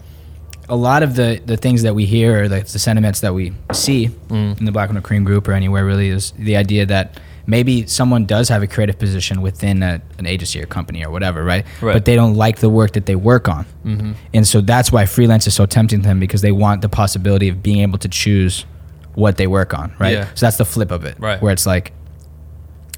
a 0.69 0.75
lot 0.75 1.03
of 1.03 1.15
the 1.15 1.41
the 1.45 1.57
things 1.57 1.81
that 1.83 1.95
we 1.95 2.05
hear 2.05 2.43
or 2.43 2.47
the, 2.47 2.61
the 2.61 2.79
sentiments 2.79 3.21
that 3.21 3.33
we 3.33 3.53
see 3.73 4.09
Mm. 4.29 4.59
in 4.59 4.65
the 4.65 4.71
Black 4.71 4.89
With 4.89 4.95
No 4.95 5.01
Cream 5.01 5.23
group 5.23 5.47
or 5.47 5.53
anywhere 5.53 5.85
really 5.85 6.09
is 6.09 6.31
the 6.37 6.55
idea 6.55 6.85
that 6.85 7.19
maybe 7.47 7.87
someone 7.87 8.25
does 8.25 8.49
have 8.49 8.61
a 8.61 8.67
creative 8.67 8.97
position 8.99 9.41
within 9.41 9.81
a, 9.83 9.99
an 10.19 10.27
agency 10.27 10.61
or 10.61 10.67
company 10.67 11.03
or 11.03 11.09
whatever, 11.09 11.43
right? 11.43 11.65
Right. 11.81 11.93
But 11.93 12.05
they 12.05 12.15
don't 12.15 12.35
like 12.35 12.59
the 12.59 12.69
work 12.69 12.91
that 12.93 13.05
they 13.07 13.15
work 13.15 13.49
on, 13.49 13.65
mm-hmm. 13.83 14.11
and 14.33 14.47
so 14.47 14.61
that's 14.61 14.91
why 14.91 15.05
freelance 15.07 15.47
is 15.47 15.55
so 15.55 15.65
tempting 15.65 16.01
to 16.03 16.07
them 16.07 16.19
because 16.19 16.41
they 16.41 16.51
want 16.51 16.81
the 16.81 16.89
possibility 16.89 17.49
of 17.49 17.63
being 17.63 17.79
able 17.79 17.97
to 17.97 18.07
choose 18.07 18.65
what 19.15 19.37
they 19.37 19.47
work 19.47 19.73
on, 19.73 19.91
right? 19.99 20.13
Yeah. 20.13 20.27
So 20.35 20.45
that's 20.45 20.57
the 20.57 20.65
flip 20.65 20.91
of 20.91 21.03
it, 21.03 21.15
Right. 21.19 21.41
Where 21.41 21.51
it's 21.51 21.65
like, 21.65 21.91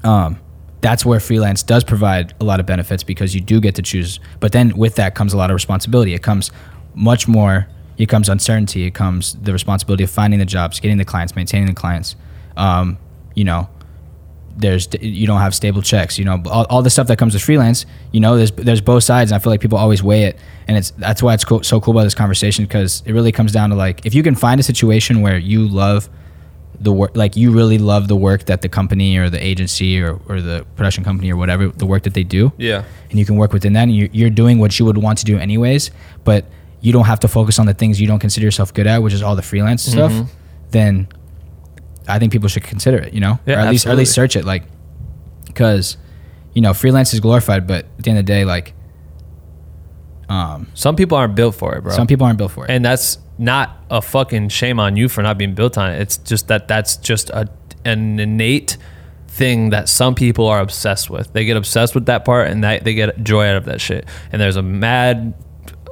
um, 0.04 0.38
that's 0.84 1.02
where 1.02 1.18
freelance 1.18 1.62
does 1.62 1.82
provide 1.82 2.34
a 2.40 2.44
lot 2.44 2.60
of 2.60 2.66
benefits 2.66 3.02
because 3.02 3.34
you 3.34 3.40
do 3.40 3.58
get 3.58 3.74
to 3.76 3.80
choose. 3.80 4.20
But 4.38 4.52
then 4.52 4.76
with 4.76 4.96
that 4.96 5.14
comes 5.14 5.32
a 5.32 5.36
lot 5.38 5.50
of 5.50 5.54
responsibility. 5.54 6.12
It 6.12 6.22
comes 6.22 6.50
much 6.94 7.26
more. 7.26 7.66
It 7.96 8.10
comes 8.10 8.28
uncertainty. 8.28 8.84
It 8.84 8.92
comes 8.92 9.32
the 9.32 9.54
responsibility 9.54 10.04
of 10.04 10.10
finding 10.10 10.40
the 10.40 10.44
jobs, 10.44 10.80
getting 10.80 10.98
the 10.98 11.04
clients, 11.06 11.34
maintaining 11.34 11.68
the 11.68 11.74
clients. 11.74 12.16
Um, 12.58 12.98
you 13.34 13.44
know, 13.44 13.70
there's 14.58 14.86
you 15.00 15.26
don't 15.26 15.40
have 15.40 15.54
stable 15.54 15.80
checks. 15.80 16.18
You 16.18 16.26
know, 16.26 16.42
all, 16.50 16.66
all 16.68 16.82
the 16.82 16.90
stuff 16.90 17.06
that 17.06 17.16
comes 17.16 17.32
with 17.32 17.42
freelance. 17.42 17.86
You 18.12 18.20
know, 18.20 18.36
there's 18.36 18.50
there's 18.50 18.82
both 18.82 19.04
sides. 19.04 19.32
And 19.32 19.40
I 19.40 19.42
feel 19.42 19.54
like 19.54 19.62
people 19.62 19.78
always 19.78 20.02
weigh 20.02 20.24
it, 20.24 20.38
and 20.68 20.76
it's 20.76 20.90
that's 20.90 21.22
why 21.22 21.32
it's 21.32 21.46
so 21.66 21.80
cool 21.80 21.92
about 21.92 22.04
this 22.04 22.14
conversation 22.14 22.66
because 22.66 23.02
it 23.06 23.14
really 23.14 23.32
comes 23.32 23.52
down 23.52 23.70
to 23.70 23.76
like 23.76 24.04
if 24.04 24.12
you 24.14 24.22
can 24.22 24.34
find 24.34 24.60
a 24.60 24.62
situation 24.62 25.22
where 25.22 25.38
you 25.38 25.66
love 25.66 26.10
the 26.84 26.92
work 26.92 27.16
like 27.16 27.34
you 27.36 27.50
really 27.50 27.78
love 27.78 28.08
the 28.08 28.16
work 28.16 28.44
that 28.44 28.62
the 28.62 28.68
company 28.68 29.16
or 29.16 29.30
the 29.30 29.44
agency 29.44 30.00
or, 30.00 30.20
or 30.28 30.40
the 30.40 30.64
production 30.76 31.02
company 31.02 31.32
or 31.32 31.36
whatever 31.36 31.68
the 31.68 31.86
work 31.86 32.02
that 32.04 32.14
they 32.14 32.22
do. 32.22 32.52
Yeah. 32.58 32.84
and 33.10 33.18
you 33.18 33.24
can 33.24 33.36
work 33.36 33.52
within 33.52 33.72
that 33.72 33.84
and 33.84 33.96
you're, 33.96 34.08
you're 34.12 34.30
doing 34.30 34.58
what 34.58 34.78
you 34.78 34.84
would 34.84 34.98
want 34.98 35.18
to 35.18 35.24
do 35.24 35.38
anyways 35.38 35.90
but 36.24 36.44
you 36.80 36.92
don't 36.92 37.06
have 37.06 37.20
to 37.20 37.28
focus 37.28 37.58
on 37.58 37.66
the 37.66 37.74
things 37.74 38.00
you 38.00 38.06
don't 38.06 38.18
consider 38.18 38.44
yourself 38.44 38.72
good 38.74 38.86
at 38.86 39.02
which 39.02 39.14
is 39.14 39.22
all 39.22 39.34
the 39.34 39.42
freelance 39.42 39.82
stuff 39.82 40.12
mm-hmm. 40.12 40.30
then 40.70 41.08
i 42.06 42.18
think 42.18 42.30
people 42.30 42.48
should 42.48 42.62
consider 42.62 42.98
it 42.98 43.12
you 43.14 43.20
know? 43.20 43.38
Yeah, 43.46 43.56
or 43.56 43.58
at 43.60 43.70
least 43.70 43.86
or 43.86 43.90
at 43.90 43.96
least 43.96 44.12
search 44.12 44.36
it 44.36 44.44
like 44.44 44.64
because 45.46 45.96
you 46.52 46.60
know 46.60 46.74
freelance 46.74 47.14
is 47.14 47.20
glorified 47.20 47.66
but 47.66 47.86
at 47.98 48.04
the 48.04 48.10
end 48.10 48.18
of 48.18 48.26
the 48.26 48.32
day 48.32 48.44
like 48.44 48.74
um 50.28 50.68
Some 50.74 50.96
people 50.96 51.16
aren't 51.18 51.34
built 51.34 51.54
for 51.54 51.74
it, 51.76 51.82
bro. 51.82 51.92
some 51.92 52.06
people 52.06 52.26
aren't 52.26 52.38
built 52.38 52.52
for 52.52 52.64
it 52.64 52.70
and 52.70 52.84
that's 52.84 53.18
not 53.38 53.78
a 53.90 54.00
fucking 54.00 54.48
shame 54.48 54.78
on 54.78 54.96
you 54.96 55.08
for 55.08 55.22
not 55.22 55.36
being 55.38 55.54
built 55.54 55.76
on 55.76 55.90
it. 55.90 56.00
It's 56.00 56.18
just 56.18 56.48
that 56.48 56.68
that's 56.68 56.96
just 56.96 57.30
a 57.30 57.48
an 57.84 58.18
innate 58.20 58.76
thing 59.28 59.70
that 59.70 59.88
some 59.88 60.14
people 60.14 60.46
are 60.46 60.60
obsessed 60.60 61.10
with. 61.10 61.32
They 61.32 61.44
get 61.44 61.56
obsessed 61.56 61.94
with 61.94 62.06
that 62.06 62.24
part 62.24 62.48
and 62.48 62.62
that 62.62 62.84
they 62.84 62.94
get 62.94 63.22
joy 63.24 63.46
out 63.46 63.56
of 63.56 63.64
that 63.64 63.80
shit. 63.80 64.06
And 64.30 64.40
there's 64.40 64.56
a 64.56 64.62
mad 64.62 65.34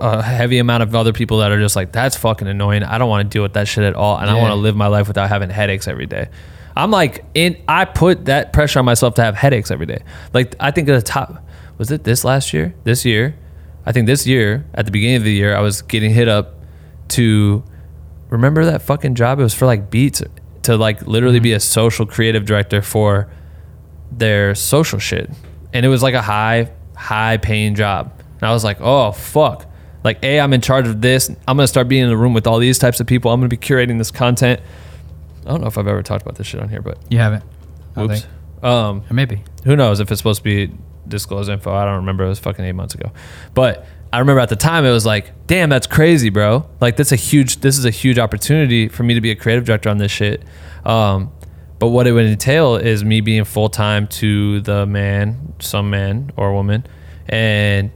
a 0.01 0.21
heavy 0.23 0.59
amount 0.59 0.83
of 0.83 0.95
other 0.97 1.12
people 1.12 1.38
that 1.38 1.53
are 1.53 1.61
just 1.61 1.77
like 1.77 1.92
that's 1.92 2.16
fucking 2.16 2.49
annoying. 2.49 2.83
I 2.83 2.99
don't 2.99 3.09
want 3.09 3.29
to 3.29 3.33
deal 3.33 3.42
with 3.42 3.53
that 3.55 3.68
shit 3.68 3.85
at 3.85 3.95
all 3.95 4.16
and 4.18 4.31
I 4.31 4.35
want 4.35 4.51
to 4.51 4.57
live 4.57 4.75
my 4.77 4.87
life 4.88 5.07
without 5.09 5.29
having 5.29 5.51
headaches 5.51 5.87
every 5.88 6.07
day. 6.07 6.29
I'm 6.77 6.90
like 6.90 7.25
in 7.35 7.57
I 7.68 7.85
put 7.85 8.25
that 8.27 8.53
pressure 8.53 8.79
on 8.79 8.85
myself 8.85 9.14
to 9.14 9.23
have 9.23 9.37
headaches 9.37 9.71
every 9.71 9.87
day. 9.87 10.03
Like 10.33 10.55
I 10.59 10.71
think 10.71 10.88
at 10.88 10.95
the 10.95 11.03
top 11.03 11.45
was 11.79 11.90
it 11.90 12.05
this 12.05 12.25
last 12.25 12.53
year? 12.53 12.75
This 12.85 13.05
year? 13.05 13.37
I 13.85 13.92
think 13.92 14.07
this 14.07 14.27
year, 14.27 14.64
at 14.75 14.87
the 14.87 14.92
beginning 14.92 15.16
of 15.16 15.25
the 15.25 15.33
year, 15.33 15.55
I 15.57 15.61
was 15.61 15.83
getting 15.83 16.12
hit 16.12 16.29
up 16.29 16.55
to 17.09 17.64
remember 18.29 18.64
that 18.64 18.83
fucking 18.83 19.14
job. 19.14 19.40
It 19.40 19.42
was 19.42 19.55
for 19.55 19.66
like 19.66 19.90
Beats 19.90 20.23
to 20.62 20.77
like 20.77 21.07
literally 21.07 21.40
be 21.40 21.51
mm-hmm. 21.51 21.57
a 21.57 21.61
social 21.61 22.07
creative 22.07 22.45
director 22.45 22.83
for 22.83 23.31
their 24.11 24.55
social 24.55 24.99
shit. 24.99 25.31
And 25.73 25.85
it 25.85 25.88
was 25.88 26.03
like 26.03 26.14
a 26.14 26.23
high, 26.23 26.71
high 26.97 27.38
paying 27.38 27.75
job. 27.75 28.12
And 28.40 28.49
I 28.49 28.53
was 28.53 28.64
like, 28.64 28.79
oh, 28.81 29.12
fuck. 29.12 29.66
Like, 30.05 30.23
A, 30.25 30.40
I'm 30.40 30.53
in 30.53 30.61
charge 30.61 30.87
of 30.87 31.01
this. 31.01 31.29
I'm 31.47 31.57
going 31.57 31.64
to 31.64 31.68
start 31.68 31.88
being 31.88 32.03
in 32.03 32.09
the 32.09 32.16
room 32.16 32.35
with 32.35 32.47
all 32.47 32.59
these 32.59 32.79
types 32.79 33.01
of 33.01 33.07
people. 33.07 33.31
I'm 33.31 33.40
going 33.40 33.49
to 33.49 33.57
be 33.57 33.61
curating 33.61 33.99
this 33.99 34.11
content. 34.11 34.61
I 35.47 35.51
don't 35.51 35.61
know 35.61 35.68
if 35.68 35.79
I've 35.79 35.87
ever 35.87 36.03
talked 36.03 36.23
about 36.23 36.37
this 36.37 36.47
shit 36.47 36.61
on 36.61 36.68
here, 36.68 36.83
but 36.83 36.99
you 37.09 37.18
haven't 37.18 37.45
I 37.97 38.05
oops. 38.05 38.21
think. 38.21 38.33
Um, 38.62 39.03
or 39.11 39.14
maybe 39.14 39.42
who 39.64 39.77
knows 39.77 40.01
if 40.01 40.11
it's 40.11 40.20
supposed 40.20 40.38
to 40.38 40.44
be 40.44 40.72
disclosed 41.09 41.51
info. 41.51 41.75
I 41.75 41.85
don't 41.85 41.96
remember. 41.96 42.25
It 42.25 42.29
was 42.29 42.38
fucking 42.38 42.64
eight 42.64 42.72
months 42.72 42.94
ago. 42.94 43.11
But 43.55 43.87
I 44.12 44.18
remember 44.18 44.40
at 44.40 44.48
the 44.48 44.57
time 44.57 44.85
it 44.85 44.90
was 44.90 45.07
like, 45.07 45.46
damn, 45.46 45.68
that's 45.68 45.87
crazy, 45.87 46.29
bro. 46.29 46.68
Like 46.81 46.96
that's 46.96 47.12
a 47.12 47.16
huge. 47.16 47.57
This 47.57 47.79
is 47.79 47.85
a 47.85 47.90
huge 47.90 48.18
opportunity 48.18 48.88
for 48.88 49.03
me 49.03 49.14
to 49.14 49.20
be 49.20 49.31
a 49.31 49.37
creative 49.37 49.64
director 49.64 49.88
on 49.88 49.98
this 49.98 50.12
shit. 50.12 50.42
Um, 50.85 51.33
but 51.79 51.88
what 51.88 52.07
it 52.07 52.12
would 52.12 52.27
entail 52.27 52.77
is 52.77 53.05
me 53.05 53.20
being 53.20 53.44
full 53.44 53.68
time 53.68 54.07
to 54.09 54.61
the 54.61 54.87
man, 54.87 55.55
some 55.59 55.90
man 55.90 56.31
or 56.37 56.53
woman, 56.53 56.87
and 57.29 57.90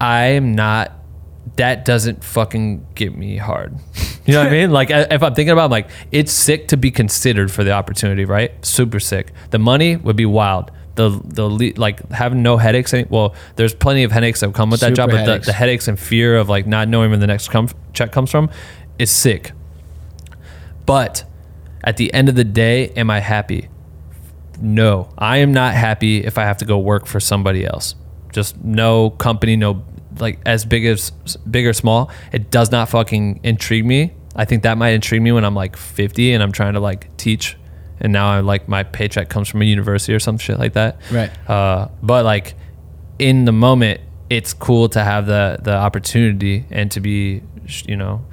I 0.00 0.26
am 0.26 0.54
not. 0.54 0.92
That 1.56 1.84
doesn't 1.84 2.24
fucking 2.24 2.86
get 2.94 3.16
me 3.16 3.36
hard. 3.36 3.74
You 4.26 4.32
know 4.32 4.38
what 4.38 4.48
I 4.48 4.52
mean? 4.52 4.70
Like 4.80 4.88
if 4.88 5.22
I'm 5.22 5.34
thinking 5.34 5.50
about, 5.50 5.64
it, 5.64 5.64
I'm 5.66 5.70
like, 5.70 5.90
it's 6.10 6.32
sick 6.32 6.68
to 6.68 6.78
be 6.78 6.90
considered 6.90 7.52
for 7.52 7.62
the 7.62 7.72
opportunity, 7.72 8.24
right? 8.24 8.52
Super 8.64 8.98
sick. 8.98 9.32
The 9.50 9.58
money 9.58 9.96
would 9.96 10.16
be 10.16 10.24
wild. 10.24 10.70
The 10.94 11.20
the 11.22 11.74
like 11.76 12.10
having 12.10 12.42
no 12.42 12.56
headaches. 12.56 12.94
Any, 12.94 13.04
well, 13.10 13.34
there's 13.56 13.74
plenty 13.74 14.02
of 14.02 14.12
headaches 14.12 14.40
that 14.40 14.54
come 14.54 14.70
with 14.70 14.80
that 14.80 14.94
job, 14.94 15.10
but 15.10 15.16
the, 15.16 15.24
headaches. 15.24 15.46
the 15.46 15.52
headaches 15.52 15.88
and 15.88 15.98
fear 16.00 16.38
of 16.38 16.48
like 16.48 16.66
not 16.66 16.88
knowing 16.88 17.10
where 17.10 17.18
the 17.18 17.26
next 17.26 17.48
com- 17.48 17.68
check 17.92 18.12
comes 18.12 18.30
from 18.30 18.48
is 18.98 19.10
sick. 19.10 19.52
But 20.86 21.24
at 21.82 21.98
the 21.98 22.12
end 22.14 22.30
of 22.30 22.34
the 22.34 22.44
day, 22.44 22.88
am 22.96 23.10
I 23.10 23.20
happy? 23.20 23.68
No, 24.60 25.10
I 25.18 25.38
am 25.38 25.52
not 25.52 25.74
happy 25.74 26.24
if 26.24 26.38
I 26.38 26.44
have 26.44 26.56
to 26.58 26.64
go 26.64 26.78
work 26.78 27.06
for 27.06 27.20
somebody 27.20 27.66
else. 27.66 27.94
Just 28.32 28.62
no 28.64 29.10
company, 29.10 29.56
no 29.56 29.84
like 30.18 30.38
as 30.46 30.64
big 30.64 30.84
as 30.86 31.10
big 31.50 31.66
or 31.66 31.72
small. 31.72 32.10
It 32.32 32.50
does 32.50 32.70
not 32.70 32.88
fucking 32.88 33.40
intrigue 33.42 33.84
me. 33.86 34.12
I 34.36 34.44
think 34.44 34.62
that 34.64 34.76
might 34.78 34.90
intrigue 34.90 35.22
me 35.22 35.32
when 35.32 35.44
I'm 35.44 35.54
like 35.54 35.76
50 35.76 36.32
and 36.32 36.42
I'm 36.42 36.52
trying 36.52 36.74
to 36.74 36.80
like 36.80 37.16
teach, 37.16 37.56
and 38.00 38.12
now 38.12 38.28
I'm 38.28 38.46
like 38.46 38.68
my 38.68 38.82
paycheck 38.82 39.28
comes 39.28 39.48
from 39.48 39.62
a 39.62 39.64
university 39.64 40.12
or 40.14 40.18
some 40.18 40.38
shit 40.38 40.58
like 40.58 40.72
that. 40.74 40.98
Right. 41.12 41.30
Uh, 41.48 41.88
but 42.02 42.24
like 42.24 42.54
in 43.18 43.44
the 43.44 43.52
moment, 43.52 44.00
it's 44.30 44.52
cool 44.52 44.88
to 44.90 45.04
have 45.04 45.26
the 45.26 45.58
the 45.62 45.74
opportunity 45.74 46.64
and 46.70 46.90
to 46.92 47.00
be, 47.00 47.42
you 47.86 47.94
know, 47.96 48.24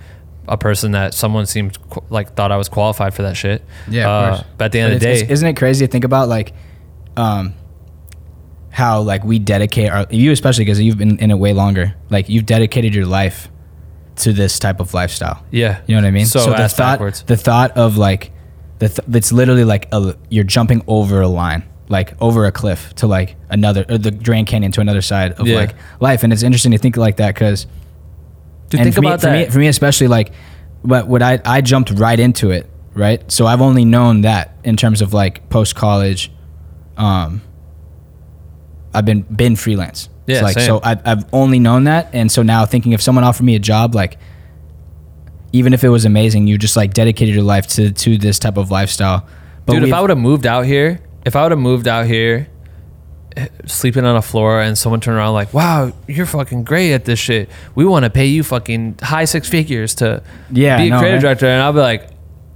a 0.48 0.58
person 0.58 0.92
that 0.94 1.14
someone 1.14 1.46
seemed 1.46 1.78
qu- 1.90 2.04
like 2.10 2.34
thought 2.36 2.52
I 2.52 2.58
was 2.58 2.68
qualified 2.68 3.14
for 3.14 3.22
that 3.22 3.38
shit. 3.38 3.64
Yeah, 3.88 4.04
of 4.04 4.10
Uh, 4.10 4.36
course. 4.38 4.48
But 4.58 4.66
at 4.66 4.72
the 4.72 4.80
end 4.80 4.90
But 4.92 4.96
of 4.96 5.00
the 5.02 5.06
day, 5.26 5.32
isn't 5.32 5.48
it 5.48 5.56
crazy 5.56 5.86
to 5.86 5.92
think 5.92 6.04
about 6.04 6.30
like, 6.30 6.54
um, 7.16 7.54
how 8.72 9.02
like 9.02 9.24
we 9.24 9.38
dedicate 9.38 9.90
our 9.92 10.06
you 10.10 10.32
especially 10.32 10.64
because 10.66 10.80
you've 10.82 10.98
been 10.98 11.20
in 11.20 11.30
it 11.32 11.38
way 11.38 11.54
longer. 11.54 11.94
Like 12.10 12.30
you've 12.30 12.46
dedicated 12.46 12.96
your 12.96 13.06
life 13.06 13.50
to 14.18 14.34
this 14.34 14.60
type 14.60 14.80
of 14.80 14.94
lifestyle. 14.94 15.44
yeah, 15.52 15.82
You 15.88 15.96
know 15.96 16.02
what 16.02 16.08
I 16.08 16.12
mean? 16.12 16.26
So, 16.26 16.40
the 16.52 16.70
thought, 16.70 16.78
backwards. 17.00 17.24
the 17.24 17.38
thought 17.38 17.72
of 17.78 17.98
like, 17.98 18.32
the 18.80 18.90
th- 18.90 19.00
it's 19.16 19.32
literally 19.32 19.64
like 19.64 19.88
a, 19.92 20.16
you're 20.30 20.44
jumping 20.44 20.84
over 20.86 21.22
a 21.22 21.28
line, 21.28 21.64
like 21.88 22.14
over 22.22 22.46
a 22.46 22.52
cliff 22.52 22.94
to 22.96 23.08
like 23.08 23.36
another, 23.50 23.84
or 23.90 23.98
the 23.98 24.12
Grand 24.12 24.48
Canyon 24.48 24.72
to 24.74 24.82
another 24.82 25.02
side 25.02 25.32
of 25.34 25.48
Yeah. 25.48 25.56
like 25.56 25.76
life. 26.00 26.24
And 26.24 26.32
it's 26.34 26.44
interesting 26.44 26.72
to 26.74 26.78
think 26.78 26.98
like 26.98 27.18
that 27.18 27.34
because 27.34 27.66
Dude, 28.70 28.82
think 28.84 28.94
for 28.96 29.00
about 29.00 29.14
me, 29.14 29.18
for 29.22 29.26
that. 29.28 29.48
me, 29.48 29.52
for 29.54 29.60
me 29.60 29.68
especially 29.68 30.08
like, 30.08 30.34
but 30.84 31.08
what 31.08 31.22
I 31.24 31.40
I 31.44 31.62
jumped 31.62 31.90
right 31.92 32.20
into 32.20 32.52
it, 32.52 32.70
right? 32.94 33.30
So 33.32 33.48
I've 33.48 33.62
only 33.62 33.86
known 33.86 34.22
that 34.22 34.56
in 34.64 34.78
terms 34.78 35.02
of 35.02 35.14
like 35.14 35.50
post 35.50 35.76
college, 35.76 36.32
um, 36.98 37.42
I've 38.94 39.06
been 39.06 39.22
been 39.22 39.56
freelance. 39.56 40.10
Yeah, 40.28 40.36
It's 40.38 40.44
like 40.44 40.54
same. 40.56 40.66
so 40.68 40.80
I've 40.84 41.06
I've 41.08 41.26
only 41.34 41.60
known 41.60 41.86
that, 41.86 42.10
and 42.14 42.32
so 42.32 42.42
now 42.44 42.66
thinking 42.66 42.92
if 42.94 43.02
someone 43.02 43.24
offered 43.24 43.44
me 43.44 43.56
a 43.56 43.60
job, 43.60 43.96
like 43.96 44.18
even 45.54 45.74
if 45.74 45.84
it 45.84 45.90
was 45.90 46.06
amazing, 46.06 46.48
you 46.48 46.58
just 46.58 46.78
like 46.78 46.94
dedicated 46.94 47.34
your 47.36 47.44
life 47.44 47.68
to 47.68 47.92
to 47.92 48.18
this 48.18 48.40
type 48.40 48.58
of 48.58 48.72
lifestyle. 48.72 49.26
But 49.66 49.74
Dude, 49.74 49.84
if 49.84 49.94
I 49.94 50.02
would 50.02 50.10
have 50.10 50.20
moved 50.20 50.46
out 50.46 50.66
here, 50.66 51.02
if 51.26 51.36
I 51.36 51.44
would 51.44 51.52
have 51.52 51.60
moved 51.60 51.88
out 51.88 52.06
here, 52.06 52.48
eh, 53.36 53.48
sleeping 53.66 54.06
on 54.06 54.16
a 54.16 54.22
floor, 54.22 54.62
and 54.62 54.78
someone 54.78 55.02
turned 55.02 55.18
around 55.18 55.34
like, 55.34 55.54
"Wow, 55.54 55.92
you're 56.08 56.26
fucking 56.26 56.64
great 56.64 56.94
at 56.94 57.06
this 57.06 57.20
shit. 57.20 57.50
We 57.76 57.86
want 57.86 58.04
to 58.06 58.10
pay 58.10 58.26
you 58.28 58.44
fucking 58.44 59.00
high 59.02 59.26
six 59.26 59.50
figures 59.50 59.94
to 59.96 60.22
Yeah, 60.52 60.78
be 60.78 60.88
a 60.88 60.90
no, 60.92 61.00
creative 61.00 61.18
right? 61.24 61.38
director," 61.38 61.48
and 61.48 61.62
I'll 61.62 61.74
be 61.74 61.80
like, 61.80 62.10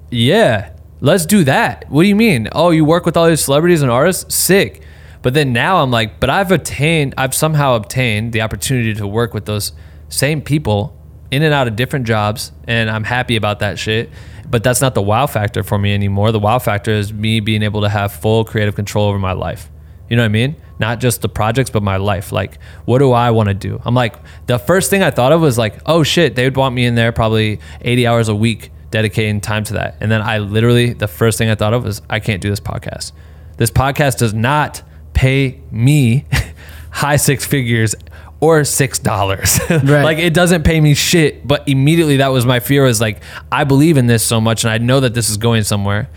"Yeah, 0.09 0.69
let's 1.01 1.25
do 1.25 1.43
that." 1.43 1.85
What 1.89 2.03
do 2.03 2.07
you 2.07 2.15
mean? 2.15 2.47
Oh, 2.53 2.69
you 2.71 2.85
work 2.85 3.05
with 3.05 3.17
all 3.17 3.27
these 3.27 3.41
celebrities 3.41 3.81
and 3.81 3.91
artists? 3.91 4.33
Sick. 4.33 4.81
But 5.25 5.33
then 5.33 5.53
now 5.53 5.81
I'm 5.81 5.89
like, 5.89 6.19
but 6.19 6.29
I've 6.29 6.51
obtained, 6.51 7.15
I've 7.17 7.33
somehow 7.33 7.73
obtained 7.73 8.31
the 8.31 8.41
opportunity 8.41 8.93
to 8.93 9.07
work 9.07 9.33
with 9.33 9.45
those 9.45 9.71
same 10.07 10.39
people 10.39 11.01
in 11.31 11.41
and 11.41 11.51
out 11.51 11.67
of 11.67 11.75
different 11.75 12.05
jobs, 12.05 12.51
and 12.67 12.91
I'm 12.91 13.03
happy 13.03 13.35
about 13.35 13.57
that 13.61 13.79
shit. 13.79 14.11
But 14.47 14.63
that's 14.63 14.81
not 14.81 14.93
the 14.93 15.01
wow 15.01 15.25
factor 15.25 15.63
for 15.63 15.79
me 15.79 15.95
anymore. 15.95 16.31
The 16.31 16.39
wow 16.39 16.59
factor 16.59 16.91
is 16.91 17.11
me 17.11 17.39
being 17.39 17.63
able 17.63 17.81
to 17.81 17.89
have 17.89 18.11
full 18.13 18.45
creative 18.45 18.75
control 18.75 19.07
over 19.07 19.17
my 19.17 19.31
life. 19.31 19.71
You 20.11 20.15
know 20.15 20.21
what 20.21 20.27
I 20.27 20.29
mean? 20.29 20.57
Not 20.77 20.99
just 20.99 21.23
the 21.23 21.29
projects, 21.29 21.71
but 21.71 21.81
my 21.81 21.97
life. 21.97 22.31
Like, 22.31 22.59
what 22.85 22.99
do 22.99 23.11
I 23.11 23.31
want 23.31 23.49
to 23.49 23.55
do? 23.55 23.81
I'm 23.83 23.95
like, 23.95 24.17
the 24.45 24.59
first 24.59 24.91
thing 24.91 25.01
I 25.01 25.09
thought 25.09 25.31
of 25.31 25.41
was 25.41 25.57
like, 25.57 25.79
oh 25.87 26.03
shit, 26.03 26.35
they 26.35 26.43
would 26.43 26.55
want 26.55 26.75
me 26.75 26.85
in 26.85 26.93
there 26.93 27.11
probably 27.11 27.61
80 27.81 28.05
hours 28.05 28.29
a 28.29 28.35
week 28.35 28.69
dedicating 28.91 29.41
time 29.41 29.63
to 29.63 29.73
that. 29.73 29.97
And 30.01 30.11
then 30.11 30.21
I 30.21 30.37
literally, 30.37 30.93
the 30.93 31.07
first 31.07 31.39
thing 31.39 31.49
I 31.49 31.55
thought 31.55 31.73
of 31.73 31.83
was, 31.83 32.03
I 32.11 32.19
can't 32.19 32.43
do 32.43 32.51
this 32.51 32.59
podcast. 32.59 33.11
This 33.57 33.71
podcast 33.71 34.19
does 34.19 34.35
not 34.35 34.83
pay 35.15 35.59
me 35.71 36.25
high 36.91 37.15
six 37.15 37.43
figures 37.45 37.95
or 38.39 38.63
six 38.63 38.99
dollars. 38.99 39.59
Right. 39.69 40.03
like 40.03 40.17
it 40.19 40.33
doesn't 40.33 40.63
pay 40.63 40.79
me 40.79 40.93
shit. 40.93 41.47
But 41.47 41.67
immediately 41.67 42.17
that 42.17 42.27
was 42.27 42.45
my 42.45 42.59
fear 42.59 42.83
was 42.83 43.01
like, 43.01 43.23
I 43.51 43.63
believe 43.63 43.97
in 43.97 44.05
this 44.05 44.21
so 44.23 44.39
much 44.39 44.63
and 44.63 44.71
I 44.71 44.77
know 44.77 44.99
that 44.99 45.13
this 45.15 45.29
is 45.29 45.37
going 45.37 45.63
somewhere. 45.63 46.09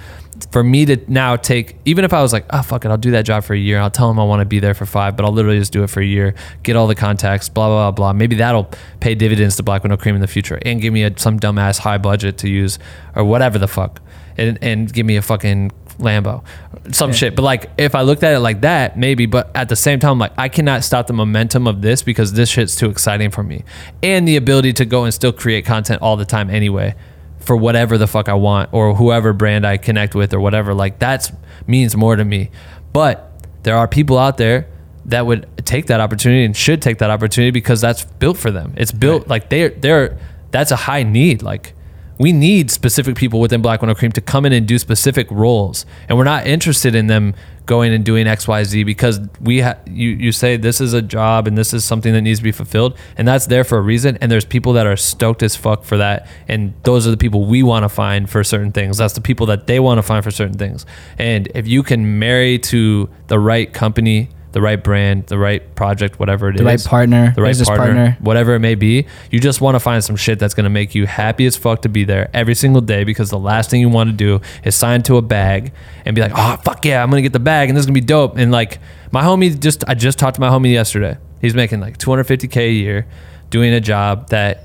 For 0.53 0.63
me 0.63 0.85
to 0.87 0.97
now 1.09 1.35
take, 1.35 1.77
even 1.85 2.05
if 2.05 2.13
I 2.13 2.23
was 2.23 2.33
like, 2.33 2.47
oh 2.51 2.63
fuck 2.63 2.85
it, 2.85 2.91
I'll 2.91 2.97
do 2.97 3.11
that 3.11 3.23
job 3.23 3.43
for 3.43 3.55
a 3.55 3.59
year. 3.59 3.81
I'll 3.81 3.91
tell 3.91 4.07
them 4.09 4.21
I 4.21 4.25
want 4.25 4.41
to 4.41 4.45
be 4.47 4.61
there 4.61 4.73
for 4.75 4.87
five, 4.87 5.17
but 5.17 5.25
I'll 5.27 5.33
literally 5.33 5.59
just 5.59 5.73
do 5.73 5.83
it 5.83 5.91
for 5.91 6.01
a 6.01 6.05
year, 6.07 6.35
get 6.63 6.77
all 6.77 6.87
the 6.87 6.95
contacts, 6.95 7.49
blah 7.49 7.67
blah 7.67 7.91
blah 7.91 8.13
blah. 8.13 8.13
Maybe 8.13 8.37
that'll 8.37 8.71
pay 9.01 9.17
dividends 9.17 9.57
to 9.57 9.65
Black 9.65 9.83
With 9.83 9.91
No 9.91 9.97
Cream 9.97 10.15
in 10.15 10.21
the 10.21 10.29
future 10.29 10.59
and 10.63 10.81
give 10.81 10.93
me 10.93 11.03
a, 11.03 11.19
some 11.19 11.41
dumbass 11.41 11.79
high 11.79 11.99
budget 11.99 12.39
to 12.39 12.49
use 12.49 12.79
or 13.17 13.25
whatever 13.25 13.59
the 13.59 13.67
fuck, 13.69 14.01
and 14.37 14.59
and 14.63 14.93
give 14.93 15.07
me 15.07 15.17
a 15.17 15.23
fucking 15.23 15.73
Lambo, 15.99 16.45
some 16.93 17.13
shit. 17.13 17.35
But 17.35 17.43
like, 17.43 17.71
if 17.77 17.95
I 17.95 18.03
looked 18.03 18.23
at 18.23 18.35
it 18.35 18.39
like 18.39 18.61
that, 18.61 18.97
maybe. 18.97 19.27
But 19.27 19.51
at 19.55 19.69
the 19.69 19.77
same 19.77 19.99
time, 19.99 20.19
like, 20.19 20.33
I 20.39 20.49
cannot 20.49 20.85
stop 20.85 21.07
the 21.07 21.13
momentum 21.13 21.67
of 21.67 21.83
this 21.83 22.03
because 22.03 22.33
this 22.33 22.49
shit's 22.49 22.77
too 22.77 22.89
exciting 22.89 23.31
for 23.31 23.43
me, 23.43 23.65
and 24.03 24.27
the 24.27 24.37
ability 24.37 24.73
to 24.75 24.85
go 24.85 25.05
and 25.05 25.13
still 25.13 25.33
create 25.33 25.65
content 25.65 26.01
all 26.03 26.17
the 26.17 26.25
time 26.25 26.51
anyway, 26.51 26.95
for 27.41 27.57
whatever 27.57 27.99
the 27.99 28.07
fuck 28.07 28.29
I 28.29 28.35
want 28.35 28.71
or 28.73 28.95
whoever 28.95 29.33
brand 29.33 29.67
I 29.67 29.77
connect 29.77 30.15
with 30.15 30.33
or 30.33 30.41
whatever. 30.41 30.73
Like, 30.73 30.99
that's 30.99 31.33
means 31.67 31.97
more 31.97 32.17
to 32.17 32.25
me. 32.25 32.51
But 32.93 33.31
there 33.65 33.77
are 33.77 33.89
people 33.89 34.19
out 34.19 34.39
there 34.39 34.69
that 35.07 35.27
would 35.27 35.49
take 35.65 35.87
that 35.87 36.01
opportunity 36.01 36.45
and 36.45 36.57
should 36.57 36.83
take 36.83 36.99
that 36.99 37.11
opportunity 37.11 37.51
because 37.51 37.81
that's 37.81 38.05
built 38.05 38.37
for 38.37 38.51
them. 38.51 38.75
It's 38.77 38.93
built 38.93 39.29
like 39.29 39.49
they're 39.49 39.71
they're 39.71 40.19
that's 40.51 40.71
a 40.71 40.77
high 40.77 41.03
need. 41.03 41.43
Like 41.43 41.75
we 42.19 42.33
need 42.33 42.71
specific 42.71 43.17
people 43.17 43.41
within 43.41 43.63
Black 43.63 43.81
With 43.81 43.89
No 43.89 43.95
Cream 43.95 44.13
to 44.13 44.21
come 44.21 44.45
in 44.45 44.53
and 44.53 44.67
do 44.67 44.79
specific 44.79 45.31
roles, 45.31 45.87
and 46.09 46.19
we're 46.19 46.25
not 46.25 46.47
interested 46.47 46.95
in 46.95 47.07
them 47.07 47.35
going 47.67 47.93
and 47.93 48.03
doing 48.05 48.27
X 48.27 48.49
Y 48.49 48.65
Z 48.65 48.85
because 48.85 49.21
we 49.41 49.61
ha- 49.61 49.77
you 49.87 50.09
you 50.11 50.33
say 50.33 50.57
this 50.57 50.81
is 50.81 50.95
a 50.95 51.03
job 51.03 51.47
and 51.47 51.57
this 51.57 51.75
is 51.75 51.85
something 51.85 52.15
that 52.15 52.23
needs 52.23 52.41
to 52.41 52.45
be 52.45 52.53
fulfilled, 52.53 52.97
and 53.17 53.29
that's 53.29 53.47
there 53.47 53.65
for 53.65 53.79
a 53.79 53.83
reason. 53.83 54.19
And 54.21 54.33
there's 54.33 54.45
people 54.45 54.73
that 54.73 54.87
are 54.87 54.97
stoked 54.97 55.43
as 55.43 55.55
fuck 55.55 55.85
for 55.85 55.97
that, 55.99 56.27
and 56.49 56.75
those 56.83 57.07
are 57.07 57.11
the 57.11 57.17
people 57.17 57.45
we 57.45 57.63
want 57.63 57.85
to 57.85 57.89
find 57.89 58.29
for 58.29 58.43
certain 58.43 58.73
things. 58.73 58.99
That's 58.99 59.15
the 59.15 59.21
people 59.21 59.47
that 59.47 59.67
they 59.67 59.79
want 59.79 59.99
to 59.99 60.03
find 60.03 60.25
for 60.25 60.31
certain 60.31 60.59
things. 60.59 60.87
And 61.19 61.49
if 61.55 61.69
you 61.69 61.83
can 61.83 62.19
marry 62.19 62.59
to 62.59 63.09
the 63.29 63.39
right 63.39 63.73
company. 63.73 64.31
The 64.53 64.63
right 64.63 64.83
brand, 64.83 65.27
the 65.27 65.37
right 65.39 65.75
project, 65.75 66.19
whatever 66.19 66.49
it 66.49 66.55
is, 66.55 66.61
The 66.61 66.65
right 66.65 66.83
partner, 66.85 67.33
the 67.37 67.43
right 67.43 67.55
partner, 67.57 67.77
partner. 67.77 68.17
whatever 68.21 68.55
it 68.55 68.61
may 68.61 68.75
be. 68.75 69.07
You 69.31 69.41
just 69.41 69.61
want 69.61 69.75
to 69.75 69.81
find 69.81 70.03
some 70.03 70.17
shit 70.17 70.39
that's 70.39 70.55
going 70.55 70.65
to 70.65 70.71
make 70.71 70.95
you 70.95 71.07
happy 71.07 71.45
as 71.45 71.55
fuck 71.57 71.83
to 71.83 71.89
be 71.91 72.05
there 72.05 72.31
every 72.33 72.55
single 72.55 72.81
day 72.81 73.05
because 73.05 73.29
the 73.29 73.39
last 73.39 73.69
thing 73.69 73.83
you 73.83 73.91
want 73.91 74.09
to 74.09 74.17
do 74.17 74.41
is 74.65 74.75
sign 74.75 75.03
to 75.03 75.17
a 75.17 75.23
bag 75.23 75.73
and 76.07 76.17
be 76.17 76.23
like, 76.23 76.33
oh, 76.35 76.57
fuck 76.65 76.83
yeah, 76.87 77.03
I'm 77.03 77.11
going 77.11 77.19
to 77.23 77.23
get 77.23 77.35
the 77.35 77.41
bag 77.41 77.69
and 77.69 77.77
this 77.77 77.83
is 77.83 77.87
going 77.87 77.95
to 77.95 78.01
be 78.01 78.07
dope. 78.07 78.39
And 78.39 78.51
like, 78.51 78.79
my 79.13 79.23
homie 79.23 79.59
just, 79.61 79.85
I 79.87 79.95
just 79.95 80.19
talked 80.19 80.37
to 80.37 80.41
my 80.41 80.49
homie 80.49 80.73
yesterday. 80.73 81.19
He's 81.43 81.55
making 81.55 81.81
like 81.81 81.99
250K 81.99 82.57
a 82.57 82.73
year 82.73 83.07
doing 83.51 83.73
a 83.75 83.81
job 83.81 84.31
that 84.31 84.65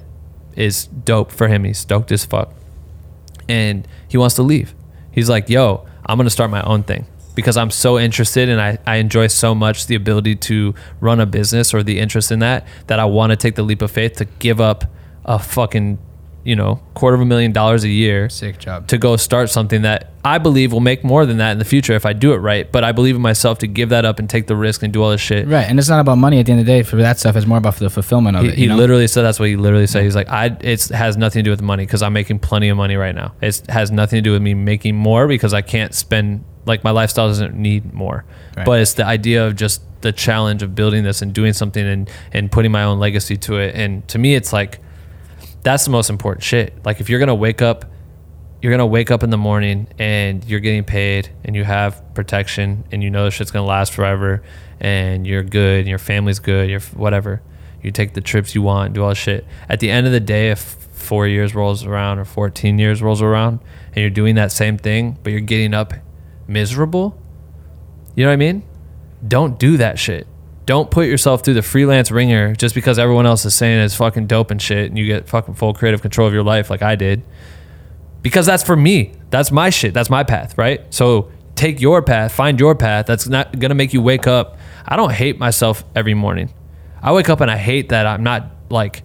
is 0.56 0.88
dope 0.88 1.30
for 1.32 1.50
him. 1.50 1.66
He's 1.66 1.78
stoked 1.78 2.12
as 2.14 2.26
fuck. 2.26 2.54
And 3.50 3.86
he 4.08 4.18
wants 4.18 4.36
to 4.36 4.44
leave. 4.44 4.74
He's 5.12 5.30
like, 5.30 5.50
yo, 5.50 5.86
I'm 6.06 6.18
going 6.18 6.26
to 6.26 6.32
start 6.32 6.50
my 6.50 6.62
own 6.64 6.84
thing 6.84 7.06
because 7.36 7.58
I'm 7.58 7.70
so 7.72 7.98
interested 8.00 8.50
and 8.50 8.62
I, 8.62 8.78
I 8.86 8.96
enjoy 8.98 9.28
so 9.28 9.54
much 9.56 9.88
the 9.88 9.96
ability 9.96 10.36
to 10.38 10.74
run 11.00 11.20
a 11.20 11.26
business 11.26 11.74
or 11.74 11.84
the 11.84 12.00
interest 12.00 12.32
in 12.32 12.40
that 12.40 12.68
that 12.88 13.00
I 13.00 13.06
want 13.06 13.32
to 13.32 13.36
take 13.36 13.56
the 13.56 13.64
leap 13.64 13.82
of 13.82 13.92
faith 13.92 14.14
to 14.18 14.26
give 14.26 14.60
up 14.62 14.86
a 15.26 15.40
fucking, 15.40 15.98
you 16.44 16.56
know, 16.56 16.82
quarter 16.94 17.16
of 17.16 17.22
a 17.22 17.26
million 17.26 17.52
dollars 17.54 17.84
a 17.86 17.90
year 17.90 18.28
Sick 18.30 18.60
job. 18.60 18.88
to 18.90 18.98
go 18.98 19.16
start 19.16 19.50
something 19.50 19.84
that 19.84 20.12
I 20.26 20.38
believe 20.38 20.72
will 20.74 20.80
make 20.82 21.04
more 21.04 21.26
than 21.26 21.38
that 21.38 21.52
in 21.54 21.60
the 21.60 21.66
future 21.66 21.94
if 21.94 22.06
I 22.06 22.12
do 22.14 22.34
it 22.34 22.38
right. 22.38 22.70
But 22.70 22.84
I 22.84 22.92
believe 22.92 23.16
in 23.16 23.22
myself 23.22 23.60
to 23.60 23.68
give 23.68 23.90
that 23.90 24.04
up 24.06 24.20
and 24.20 24.30
take 24.30 24.48
the 24.48 24.56
risk 24.56 24.84
and 24.84 24.92
do 24.94 25.02
all 25.02 25.10
this 25.10 25.22
shit. 25.22 25.48
Right, 25.48 25.64
and 25.68 25.80
it's 25.80 25.90
not 25.90 26.00
about 26.02 26.18
money 26.18 26.40
at 26.40 26.46
the 26.46 26.52
end 26.52 26.62
of 26.62 26.66
the 26.66 26.72
day. 26.72 26.84
For 26.84 26.98
that 26.98 27.18
stuff, 27.20 27.36
it's 27.38 27.46
more 27.46 27.58
about 27.58 27.76
the 27.78 27.90
fulfillment 27.90 28.36
of 28.38 28.44
He, 28.44 28.50
it. 28.50 28.56
he 28.56 28.68
know? 28.68 28.76
literally 28.76 29.08
said 29.08 29.24
that's 29.24 29.40
what 29.40 29.48
he 29.50 29.56
literally 29.56 29.88
said. 29.88 30.04
He's 30.04 30.16
like, 30.16 30.30
I 30.30 30.56
it 30.62 30.88
has 30.90 31.16
nothing 31.18 31.40
to 31.40 31.44
do 31.44 31.50
with 31.52 31.62
money 31.62 31.86
because 31.86 32.02
I'm 32.02 32.14
making 32.14 32.40
plenty 32.40 32.70
of 32.70 32.78
money 32.78 32.96
right 32.96 33.16
now. 33.16 33.34
It 33.42 33.64
has 33.70 33.92
nothing 33.92 34.18
to 34.18 34.22
do 34.22 34.32
with 34.34 34.42
me 34.42 34.54
making 34.54 34.96
more 34.96 35.28
because 35.28 35.54
I 35.54 35.62
can't 35.62 35.94
spend 35.94 36.44
like 36.66 36.84
my 36.84 36.92
lifestyle 36.92 37.28
doesn't 37.28 37.56
need 37.56 37.94
more. 37.94 38.26
Right. 38.56 38.66
But 38.66 38.82
it's 38.82 38.94
the 38.94 39.06
idea 39.06 39.46
of 39.46 39.56
just 39.56 39.82
the 40.02 40.12
challenge 40.12 40.62
of 40.64 40.76
building 40.76 41.04
this 41.04 41.22
and 41.22 41.34
doing 41.34 41.54
something 41.54 41.86
and 41.86 42.10
and 42.32 42.52
putting 42.52 42.72
my 42.72 42.84
own 42.84 43.00
legacy 43.00 43.38
to 43.38 43.58
it. 43.58 43.76
And 43.76 44.08
to 44.10 44.18
me, 44.18 44.36
it's 44.36 44.54
like 44.54 44.80
that's 45.64 45.86
the 45.86 45.92
most 45.92 46.10
important 46.10 46.44
shit. 46.44 46.74
Like 46.86 47.00
if 47.00 47.10
you're 47.10 47.20
gonna 47.20 47.36
wake 47.36 47.62
up, 47.62 47.86
you're 48.62 48.72
gonna 48.72 48.86
wake 48.86 49.12
up 49.12 49.24
in 49.24 49.30
the 49.30 49.38
morning 49.38 49.88
and 49.98 50.44
you're 50.46 50.60
getting 50.60 50.84
paid 50.84 51.30
and 51.44 51.56
you 51.56 51.64
have 51.64 52.02
protection 52.14 52.84
and 52.92 53.02
you 53.02 53.10
know 53.10 53.26
the 53.26 53.32
shit's 53.32 53.52
gonna 53.52 53.66
last 53.66 53.94
forever 53.94 54.44
and 54.80 55.26
you're 55.26 55.44
good 55.44 55.80
and 55.80 55.88
your 55.88 56.00
family's 56.00 56.40
good, 56.40 56.70
you're 56.70 56.82
whatever. 56.82 57.42
You 57.82 57.92
take 57.92 58.14
the 58.14 58.22
trips 58.22 58.56
you 58.56 58.62
want, 58.62 58.94
do 58.94 59.04
all 59.04 59.10
this 59.10 59.18
shit. 59.18 59.46
At 59.68 59.82
the 59.82 59.92
end 59.92 60.06
of 60.08 60.14
the 60.14 60.22
day, 60.22 60.52
if 60.52 60.60
four 60.60 61.28
years 61.28 61.54
rolls 61.54 61.84
around 61.84 62.20
or 62.20 62.26
14 62.26 62.80
years 62.80 63.02
rolls 63.02 63.22
around 63.22 63.60
and 63.88 63.98
you're 63.98 64.10
doing 64.10 64.36
that 64.36 64.52
same 64.52 64.78
thing, 64.78 65.18
but 65.22 65.32
you're 65.32 65.42
getting 65.42 65.74
up 65.74 65.94
miserable, 66.48 67.18
you 68.16 68.24
know 68.24 68.30
what 68.30 68.34
I 68.34 68.38
mean? 68.38 68.64
Don't 69.28 69.58
do 69.58 69.78
that 69.78 69.98
shit. 69.98 70.28
Don't 70.66 70.90
put 70.90 71.08
yourself 71.08 71.44
through 71.44 71.56
the 71.56 71.62
freelance 71.62 72.10
ringer 72.10 72.56
just 72.56 72.74
because 72.74 72.98
everyone 72.98 73.26
else 73.26 73.46
is 73.46 73.54
saying 73.54 73.80
it's 73.80 73.96
fucking 73.96 74.28
dope 74.28 74.50
and 74.50 74.62
shit 74.62 74.90
and 74.90 74.98
you 74.98 75.06
get 75.06 75.28
fucking 75.28 75.56
full 75.56 75.74
creative 75.74 76.02
control 76.02 76.28
of 76.28 76.34
your 76.34 76.44
life 76.44 76.70
like 76.70 76.82
I 76.82 76.96
did. 76.96 77.24
Because 78.22 78.46
that's 78.46 78.64
for 78.64 78.76
me. 78.76 79.14
That's 79.30 79.52
my 79.52 79.70
shit. 79.70 79.94
That's 79.94 80.10
my 80.10 80.24
path, 80.24 80.58
right? 80.58 80.82
So 80.94 81.32
take 81.56 81.82
your 81.82 82.02
path, 82.02 82.32
find 82.34 82.60
your 82.60 82.76
path. 82.76 83.06
That's 83.06 83.28
not 83.28 83.60
gonna 83.60 83.76
make 83.76 83.94
you 83.94 84.02
wake 84.02 84.28
up. 84.28 84.58
I 84.86 84.96
don't 84.96 85.12
hate 85.12 85.38
myself 85.38 85.84
every 85.96 86.14
morning. 86.14 86.54
I 87.02 87.12
wake 87.12 87.30
up 87.30 87.42
and 87.42 87.52
I 87.52 87.58
hate 87.58 87.90
that 87.90 88.06
I'm 88.06 88.24
not 88.24 88.50
like 88.70 89.04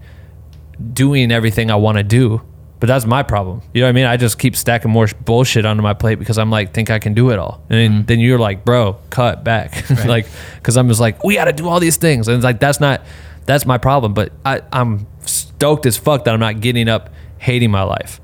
doing 0.92 1.32
everything 1.32 1.70
I 1.70 1.76
want 1.76 1.98
to 1.98 2.04
do. 2.04 2.42
But 2.80 2.86
that's 2.86 3.06
my 3.06 3.22
problem. 3.22 3.62
You 3.74 3.80
know 3.80 3.86
what 3.86 3.90
I 3.90 3.92
mean? 3.92 4.04
I 4.06 4.16
just 4.16 4.38
keep 4.38 4.54
stacking 4.54 4.90
more 4.90 5.08
sh- 5.08 5.14
bullshit 5.24 5.66
onto 5.66 5.82
my 5.82 5.94
plate 5.94 6.16
because 6.16 6.38
I'm 6.38 6.50
like, 6.50 6.72
think 6.72 6.90
I 6.90 7.00
can 7.00 7.12
do 7.12 7.30
it 7.30 7.38
all. 7.38 7.60
And 7.68 8.06
then 8.06 8.18
mm-hmm. 8.18 8.20
you're 8.20 8.38
like, 8.38 8.64
bro, 8.64 8.96
cut 9.10 9.42
back. 9.42 9.90
like, 10.06 10.26
because 10.56 10.76
I'm 10.76 10.88
just 10.88 11.00
like, 11.00 11.24
we 11.24 11.34
got 11.34 11.46
to 11.46 11.52
do 11.52 11.68
all 11.68 11.80
these 11.80 11.96
things. 11.96 12.28
And 12.28 12.36
it's 12.36 12.44
like, 12.44 12.60
that's 12.60 12.78
not, 12.78 13.02
that's 13.46 13.66
my 13.66 13.78
problem. 13.78 14.14
But 14.14 14.32
I, 14.44 14.62
I'm 14.72 15.06
stoked 15.22 15.86
as 15.86 15.96
fuck 15.96 16.24
that 16.24 16.34
I'm 16.34 16.40
not 16.40 16.60
getting 16.60 16.88
up 16.88 17.10
hating 17.38 17.70
my 17.70 17.82
life. 17.82 18.20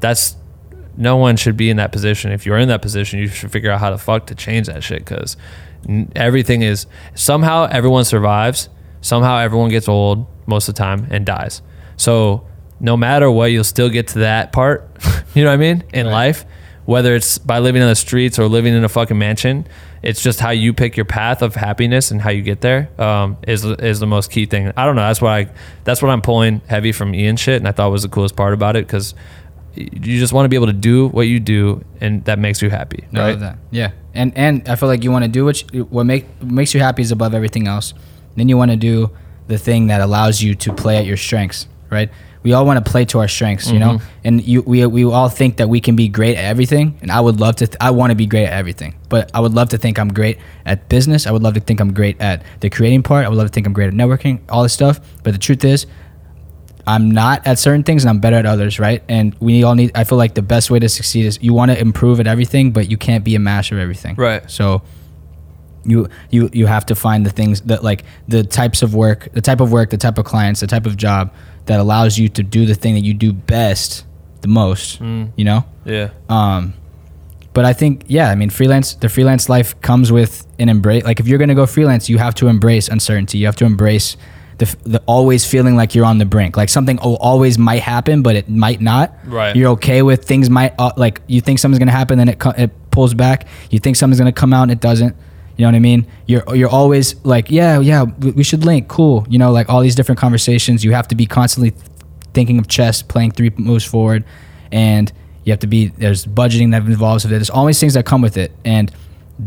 That's, 0.00 0.36
no 0.96 1.16
one 1.16 1.36
should 1.36 1.56
be 1.56 1.70
in 1.70 1.76
that 1.76 1.92
position. 1.92 2.32
If 2.32 2.46
you're 2.46 2.58
in 2.58 2.68
that 2.68 2.82
position, 2.82 3.20
you 3.20 3.28
should 3.28 3.52
figure 3.52 3.70
out 3.70 3.80
how 3.80 3.90
to 3.90 3.98
fuck 3.98 4.26
to 4.26 4.34
change 4.34 4.66
that 4.66 4.82
shit 4.82 5.04
because 5.04 5.36
everything 6.16 6.62
is, 6.62 6.86
somehow 7.14 7.68
everyone 7.70 8.04
survives. 8.04 8.68
Somehow 9.00 9.38
everyone 9.38 9.68
gets 9.68 9.86
old 9.86 10.26
most 10.46 10.68
of 10.68 10.74
the 10.74 10.78
time 10.78 11.06
and 11.10 11.26
dies. 11.26 11.60
So, 11.96 12.46
no 12.84 12.98
matter 12.98 13.30
what, 13.30 13.46
you'll 13.46 13.64
still 13.64 13.88
get 13.88 14.08
to 14.08 14.18
that 14.20 14.52
part. 14.52 14.88
you 15.34 15.42
know 15.42 15.48
what 15.48 15.54
I 15.54 15.56
mean? 15.56 15.84
In 15.94 16.06
life, 16.06 16.44
whether 16.84 17.14
it's 17.14 17.38
by 17.38 17.58
living 17.58 17.80
on 17.80 17.88
the 17.88 17.94
streets 17.94 18.38
or 18.38 18.46
living 18.46 18.74
in 18.74 18.84
a 18.84 18.90
fucking 18.90 19.16
mansion, 19.16 19.66
it's 20.02 20.22
just 20.22 20.38
how 20.38 20.50
you 20.50 20.74
pick 20.74 20.94
your 20.94 21.06
path 21.06 21.40
of 21.40 21.54
happiness 21.54 22.10
and 22.10 22.20
how 22.20 22.28
you 22.28 22.42
get 22.42 22.60
there 22.60 22.90
um, 23.00 23.38
is 23.48 23.64
is 23.64 24.00
the 24.00 24.06
most 24.06 24.30
key 24.30 24.44
thing. 24.44 24.70
I 24.76 24.84
don't 24.84 24.96
know. 24.96 25.02
That's 25.02 25.22
what 25.22 25.30
I 25.30 25.50
that's 25.84 26.02
what 26.02 26.10
I'm 26.10 26.20
pulling 26.20 26.60
heavy 26.66 26.92
from 26.92 27.14
Ian 27.14 27.36
shit, 27.36 27.56
and 27.56 27.66
I 27.66 27.72
thought 27.72 27.90
was 27.90 28.02
the 28.02 28.10
coolest 28.10 28.36
part 28.36 28.52
about 28.52 28.76
it 28.76 28.86
because 28.86 29.14
you 29.74 30.20
just 30.20 30.34
want 30.34 30.44
to 30.44 30.50
be 30.50 30.56
able 30.56 30.66
to 30.66 30.74
do 30.74 31.08
what 31.08 31.22
you 31.22 31.40
do, 31.40 31.82
and 32.02 32.22
that 32.26 32.38
makes 32.38 32.60
you 32.60 32.68
happy, 32.68 33.04
I 33.14 33.18
right? 33.18 33.30
love 33.30 33.40
that. 33.40 33.58
Yeah, 33.70 33.92
and 34.12 34.36
and 34.36 34.68
I 34.68 34.76
feel 34.76 34.90
like 34.90 35.02
you 35.02 35.10
want 35.10 35.24
to 35.24 35.30
do 35.30 35.46
what 35.46 35.72
you, 35.72 35.84
what 35.84 36.04
make 36.04 36.42
makes 36.42 36.74
you 36.74 36.80
happy 36.80 37.00
is 37.00 37.10
above 37.10 37.32
everything 37.32 37.66
else. 37.66 37.94
Then 38.36 38.50
you 38.50 38.58
want 38.58 38.72
to 38.72 38.76
do 38.76 39.10
the 39.46 39.56
thing 39.56 39.86
that 39.86 40.02
allows 40.02 40.42
you 40.42 40.54
to 40.56 40.72
play 40.74 40.98
at 40.98 41.06
your 41.06 41.16
strengths, 41.16 41.66
right? 41.88 42.10
We 42.44 42.52
all 42.52 42.64
want 42.64 42.84
to 42.84 42.90
play 42.90 43.04
to 43.06 43.18
our 43.18 43.26
strengths, 43.26 43.70
you 43.70 43.78
know, 43.78 43.94
mm-hmm. 43.94 44.06
and 44.22 44.44
you 44.44 44.62
we 44.62 44.86
we 44.86 45.04
all 45.04 45.28
think 45.28 45.56
that 45.56 45.68
we 45.68 45.80
can 45.80 45.96
be 45.96 46.08
great 46.08 46.36
at 46.36 46.44
everything. 46.44 46.96
And 47.00 47.10
I 47.10 47.20
would 47.20 47.40
love 47.40 47.56
to. 47.56 47.66
Th- 47.66 47.76
I 47.80 47.90
want 47.90 48.10
to 48.10 48.14
be 48.14 48.26
great 48.26 48.44
at 48.46 48.52
everything, 48.52 48.94
but 49.08 49.30
I 49.34 49.40
would 49.40 49.54
love 49.54 49.70
to 49.70 49.78
think 49.78 49.98
I'm 49.98 50.12
great 50.12 50.38
at 50.64 50.88
business. 50.88 51.26
I 51.26 51.32
would 51.32 51.42
love 51.42 51.54
to 51.54 51.60
think 51.60 51.80
I'm 51.80 51.92
great 51.92 52.20
at 52.20 52.44
the 52.60 52.70
creating 52.70 53.02
part. 53.02 53.24
I 53.24 53.28
would 53.28 53.38
love 53.38 53.46
to 53.48 53.52
think 53.52 53.66
I'm 53.66 53.72
great 53.72 53.88
at 53.88 53.94
networking, 53.94 54.40
all 54.48 54.62
this 54.62 54.74
stuff. 54.74 55.00
But 55.22 55.32
the 55.32 55.38
truth 55.38 55.64
is, 55.64 55.86
I'm 56.86 57.10
not 57.10 57.46
at 57.46 57.58
certain 57.58 57.82
things 57.82 58.04
and 58.04 58.10
I'm 58.10 58.20
better 58.20 58.36
at 58.36 58.46
others, 58.46 58.78
right? 58.78 59.02
And 59.08 59.34
we 59.40 59.62
all 59.62 59.74
need 59.74 59.92
I 59.94 60.04
feel 60.04 60.18
like 60.18 60.34
the 60.34 60.42
best 60.42 60.70
way 60.70 60.78
to 60.78 60.88
succeed 60.88 61.24
is 61.24 61.38
you 61.42 61.54
want 61.54 61.70
to 61.70 61.80
improve 61.80 62.20
at 62.20 62.26
everything, 62.26 62.72
but 62.72 62.90
you 62.90 62.96
can't 62.96 63.24
be 63.24 63.34
a 63.34 63.40
master 63.40 63.76
of 63.76 63.80
everything. 63.80 64.16
Right. 64.16 64.48
So 64.50 64.82
you 65.84 66.08
you 66.30 66.50
you 66.52 66.66
have 66.66 66.86
to 66.86 66.94
find 66.94 67.24
the 67.24 67.30
things 67.30 67.62
that 67.62 67.82
like 67.82 68.04
the 68.28 68.44
types 68.44 68.82
of 68.82 68.94
work, 68.94 69.28
the 69.32 69.40
type 69.40 69.60
of 69.60 69.72
work, 69.72 69.90
the 69.90 69.96
type 69.96 70.18
of 70.18 70.24
clients, 70.24 70.60
the 70.60 70.66
type 70.66 70.86
of 70.86 70.96
job 70.96 71.32
that 71.66 71.80
allows 71.80 72.18
you 72.18 72.28
to 72.30 72.42
do 72.42 72.66
the 72.66 72.74
thing 72.74 72.94
that 72.94 73.00
you 73.04 73.14
do 73.14 73.32
best 73.32 74.04
the 74.42 74.48
most, 74.48 75.00
you 75.00 75.44
know? 75.44 75.64
Yeah. 75.84 76.10
Um, 76.28 76.74
but 77.52 77.64
I 77.64 77.72
think, 77.72 78.04
yeah, 78.08 78.30
I 78.30 78.34
mean, 78.34 78.50
freelance, 78.50 78.94
the 78.94 79.08
freelance 79.08 79.48
life 79.48 79.80
comes 79.80 80.10
with 80.10 80.46
an 80.58 80.68
embrace. 80.68 81.04
Like, 81.04 81.20
if 81.20 81.28
you're 81.28 81.38
going 81.38 81.48
to 81.48 81.54
go 81.54 81.66
freelance, 81.66 82.08
you 82.08 82.18
have 82.18 82.34
to 82.36 82.48
embrace 82.48 82.88
uncertainty. 82.88 83.38
You 83.38 83.46
have 83.46 83.56
to 83.56 83.64
embrace 83.64 84.16
the, 84.58 84.76
the 84.82 85.02
always 85.06 85.46
feeling 85.46 85.76
like 85.76 85.94
you're 85.94 86.04
on 86.04 86.18
the 86.18 86.24
brink. 86.24 86.56
Like, 86.56 86.68
something 86.68 86.98
always 86.98 87.56
might 87.56 87.82
happen, 87.82 88.22
but 88.22 88.34
it 88.34 88.48
might 88.48 88.80
not. 88.80 89.14
Right. 89.24 89.54
You're 89.54 89.70
okay 89.72 90.02
with 90.02 90.24
things 90.24 90.50
might, 90.50 90.74
uh, 90.78 90.92
like, 90.96 91.22
you 91.28 91.40
think 91.40 91.60
something's 91.60 91.78
going 91.78 91.86
to 91.86 91.92
happen, 91.92 92.18
then 92.18 92.28
it, 92.28 92.38
co- 92.40 92.50
it 92.50 92.70
pulls 92.90 93.14
back. 93.14 93.46
You 93.70 93.78
think 93.78 93.96
something's 93.96 94.20
going 94.20 94.32
to 94.32 94.38
come 94.38 94.52
out 94.52 94.64
and 94.64 94.72
it 94.72 94.80
doesn't. 94.80 95.14
You 95.56 95.62
know 95.62 95.68
what 95.68 95.76
I 95.76 95.80
mean? 95.80 96.06
You're 96.26 96.56
you're 96.56 96.68
always 96.68 97.14
like, 97.24 97.50
yeah, 97.50 97.78
yeah, 97.78 98.02
we, 98.02 98.32
we 98.32 98.42
should 98.42 98.64
link, 98.64 98.88
cool. 98.88 99.26
You 99.28 99.38
know, 99.38 99.52
like 99.52 99.68
all 99.68 99.80
these 99.80 99.94
different 99.94 100.18
conversations. 100.18 100.84
You 100.84 100.92
have 100.92 101.08
to 101.08 101.14
be 101.14 101.26
constantly 101.26 101.74
thinking 102.32 102.58
of 102.58 102.68
chess, 102.68 103.02
playing 103.02 103.32
three 103.32 103.50
moves 103.56 103.84
forward, 103.84 104.24
and 104.72 105.12
you 105.44 105.52
have 105.52 105.60
to 105.60 105.66
be 105.66 105.88
there's 105.88 106.26
budgeting 106.26 106.72
that 106.72 106.82
involves 106.82 107.24
with 107.24 107.32
it. 107.32 107.36
There's 107.36 107.50
always 107.50 107.78
things 107.78 107.94
that 107.94 108.04
come 108.04 108.20
with 108.20 108.36
it, 108.36 108.50
and 108.64 108.90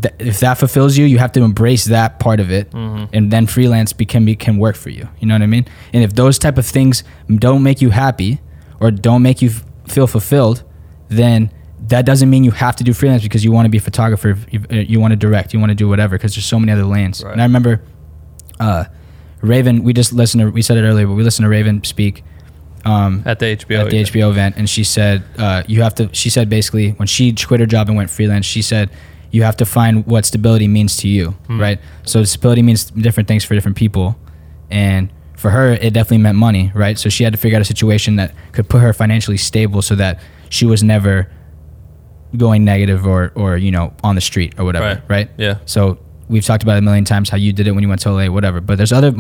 th- 0.02 0.14
if 0.20 0.40
that 0.40 0.58
fulfills 0.58 0.98
you, 0.98 1.06
you 1.06 1.18
have 1.18 1.32
to 1.34 1.44
embrace 1.44 1.86
that 1.86 2.20
part 2.20 2.40
of 2.40 2.52
it, 2.52 2.72
mm-hmm. 2.72 3.14
and 3.14 3.32
then 3.32 3.48
freelance 3.48 3.94
be- 3.94 4.06
can 4.06 4.26
be, 4.26 4.36
can 4.36 4.58
work 4.58 4.76
for 4.76 4.90
you. 4.90 5.08
You 5.20 5.28
know 5.28 5.36
what 5.36 5.42
I 5.42 5.48
mean? 5.48 5.66
And 5.94 6.04
if 6.04 6.14
those 6.14 6.40
type 6.40 6.58
of 6.58 6.66
things 6.66 7.04
don't 7.34 7.64
make 7.64 7.82
you 7.82 7.90
happy 7.90 8.40
or 8.80 8.92
don't 8.92 9.22
make 9.22 9.42
you 9.42 9.50
f- 9.50 9.66
feel 9.88 10.08
fulfilled, 10.08 10.64
then 11.10 11.52
that 11.88 12.06
doesn't 12.06 12.30
mean 12.30 12.44
you 12.44 12.52
have 12.52 12.76
to 12.78 12.84
do 12.84 12.94
freelance 12.94 13.24
because 13.24 13.44
you 13.44 13.52
want 13.52 13.66
to 13.66 13.70
be 13.70 13.78
a 13.78 13.82
photographer, 13.82 14.38
you, 14.52 14.62
you 14.70 15.00
want 15.00 15.12
to 15.12 15.16
direct, 15.16 15.54
you 15.54 15.60
want 15.60 15.70
to 15.70 15.76
do 15.76 15.88
whatever. 15.88 16.18
Because 16.18 16.36
there's 16.36 16.46
so 16.46 16.60
many 16.60 16.72
other 16.72 16.86
lanes. 16.86 17.24
Right. 17.24 17.32
And 17.32 17.42
I 17.42 17.46
remember 17.46 17.82
uh, 18.60 18.86
Raven. 19.42 19.84
We 19.84 19.94
just 19.94 20.14
listened 20.14 20.42
to 20.42 20.50
we 20.50 20.62
said 20.62 20.78
it 20.78 20.84
earlier, 20.84 21.08
but 21.08 21.14
we 21.14 21.24
listened 21.24 21.46
to 21.46 21.50
Raven 21.50 21.84
speak 21.84 22.24
um, 22.86 23.24
At 23.26 23.40
the 23.40 23.58
HBO. 23.58 23.86
at 23.86 23.90
the 23.90 24.04
HBO 24.04 24.30
event, 24.30 24.56
and 24.58 24.70
she 24.70 24.84
said 24.84 25.24
uh, 25.38 25.64
you 25.68 25.82
have 25.82 25.96
to. 25.96 26.10
She 26.14 26.30
said 26.30 26.50
basically 26.50 26.92
when 26.92 27.08
she 27.08 27.34
quit 27.34 27.60
her 27.60 27.66
job 27.66 27.88
and 27.88 27.98
went 27.98 28.10
freelance, 28.10 28.46
she 28.46 28.62
said 28.62 28.90
you 29.32 29.44
have 29.44 29.58
to 29.58 29.66
find 29.66 30.06
what 30.08 30.26
stability 30.26 30.68
means 30.68 30.98
to 30.98 31.08
you, 31.08 31.36
right? 31.50 31.80
So 32.06 32.24
stability 32.24 32.62
means 32.62 32.86
different 32.92 33.28
things 33.28 33.44
for 33.44 33.56
different 33.56 33.78
people, 33.78 34.18
and 34.70 35.12
for 35.36 35.52
her, 35.52 35.74
it 35.74 35.94
definitely 35.94 36.20
meant 36.20 36.38
money, 36.38 36.72
right? 36.74 36.98
So 36.98 37.10
she 37.10 37.24
had 37.24 37.34
to 37.34 37.38
figure 37.38 37.58
out 37.58 37.62
a 37.62 37.66
situation 37.66 38.16
that 38.16 38.34
could 38.54 38.70
put 38.70 38.82
her 38.82 38.94
financially 38.94 39.38
stable, 39.38 39.82
so 39.82 39.96
that 39.96 40.22
she 40.50 40.66
was 40.66 40.82
never 40.82 41.30
going 42.36 42.66
negative 42.66 43.06
or 43.08 43.32
or 43.36 43.58
you 43.58 43.72
know 43.72 43.94
on 44.04 44.16
the 44.16 44.22
street 44.22 44.56
or 44.60 44.66
whatever, 44.66 44.86
Right. 44.86 45.02
right? 45.08 45.30
Yeah. 45.38 45.56
So 45.66 45.98
we've 46.28 46.46
talked 46.46 46.64
about 46.64 46.76
it 46.76 46.80
a 46.80 46.82
million 46.82 47.06
times 47.06 47.30
how 47.30 47.38
you 47.38 47.54
did 47.54 47.68
it 47.68 47.72
when 47.72 47.82
you 47.84 47.90
went 47.90 48.02
to 48.02 48.12
LA, 48.12 48.28
whatever. 48.30 48.60
But 48.62 48.78
there's 48.78 48.92
other 48.92 49.14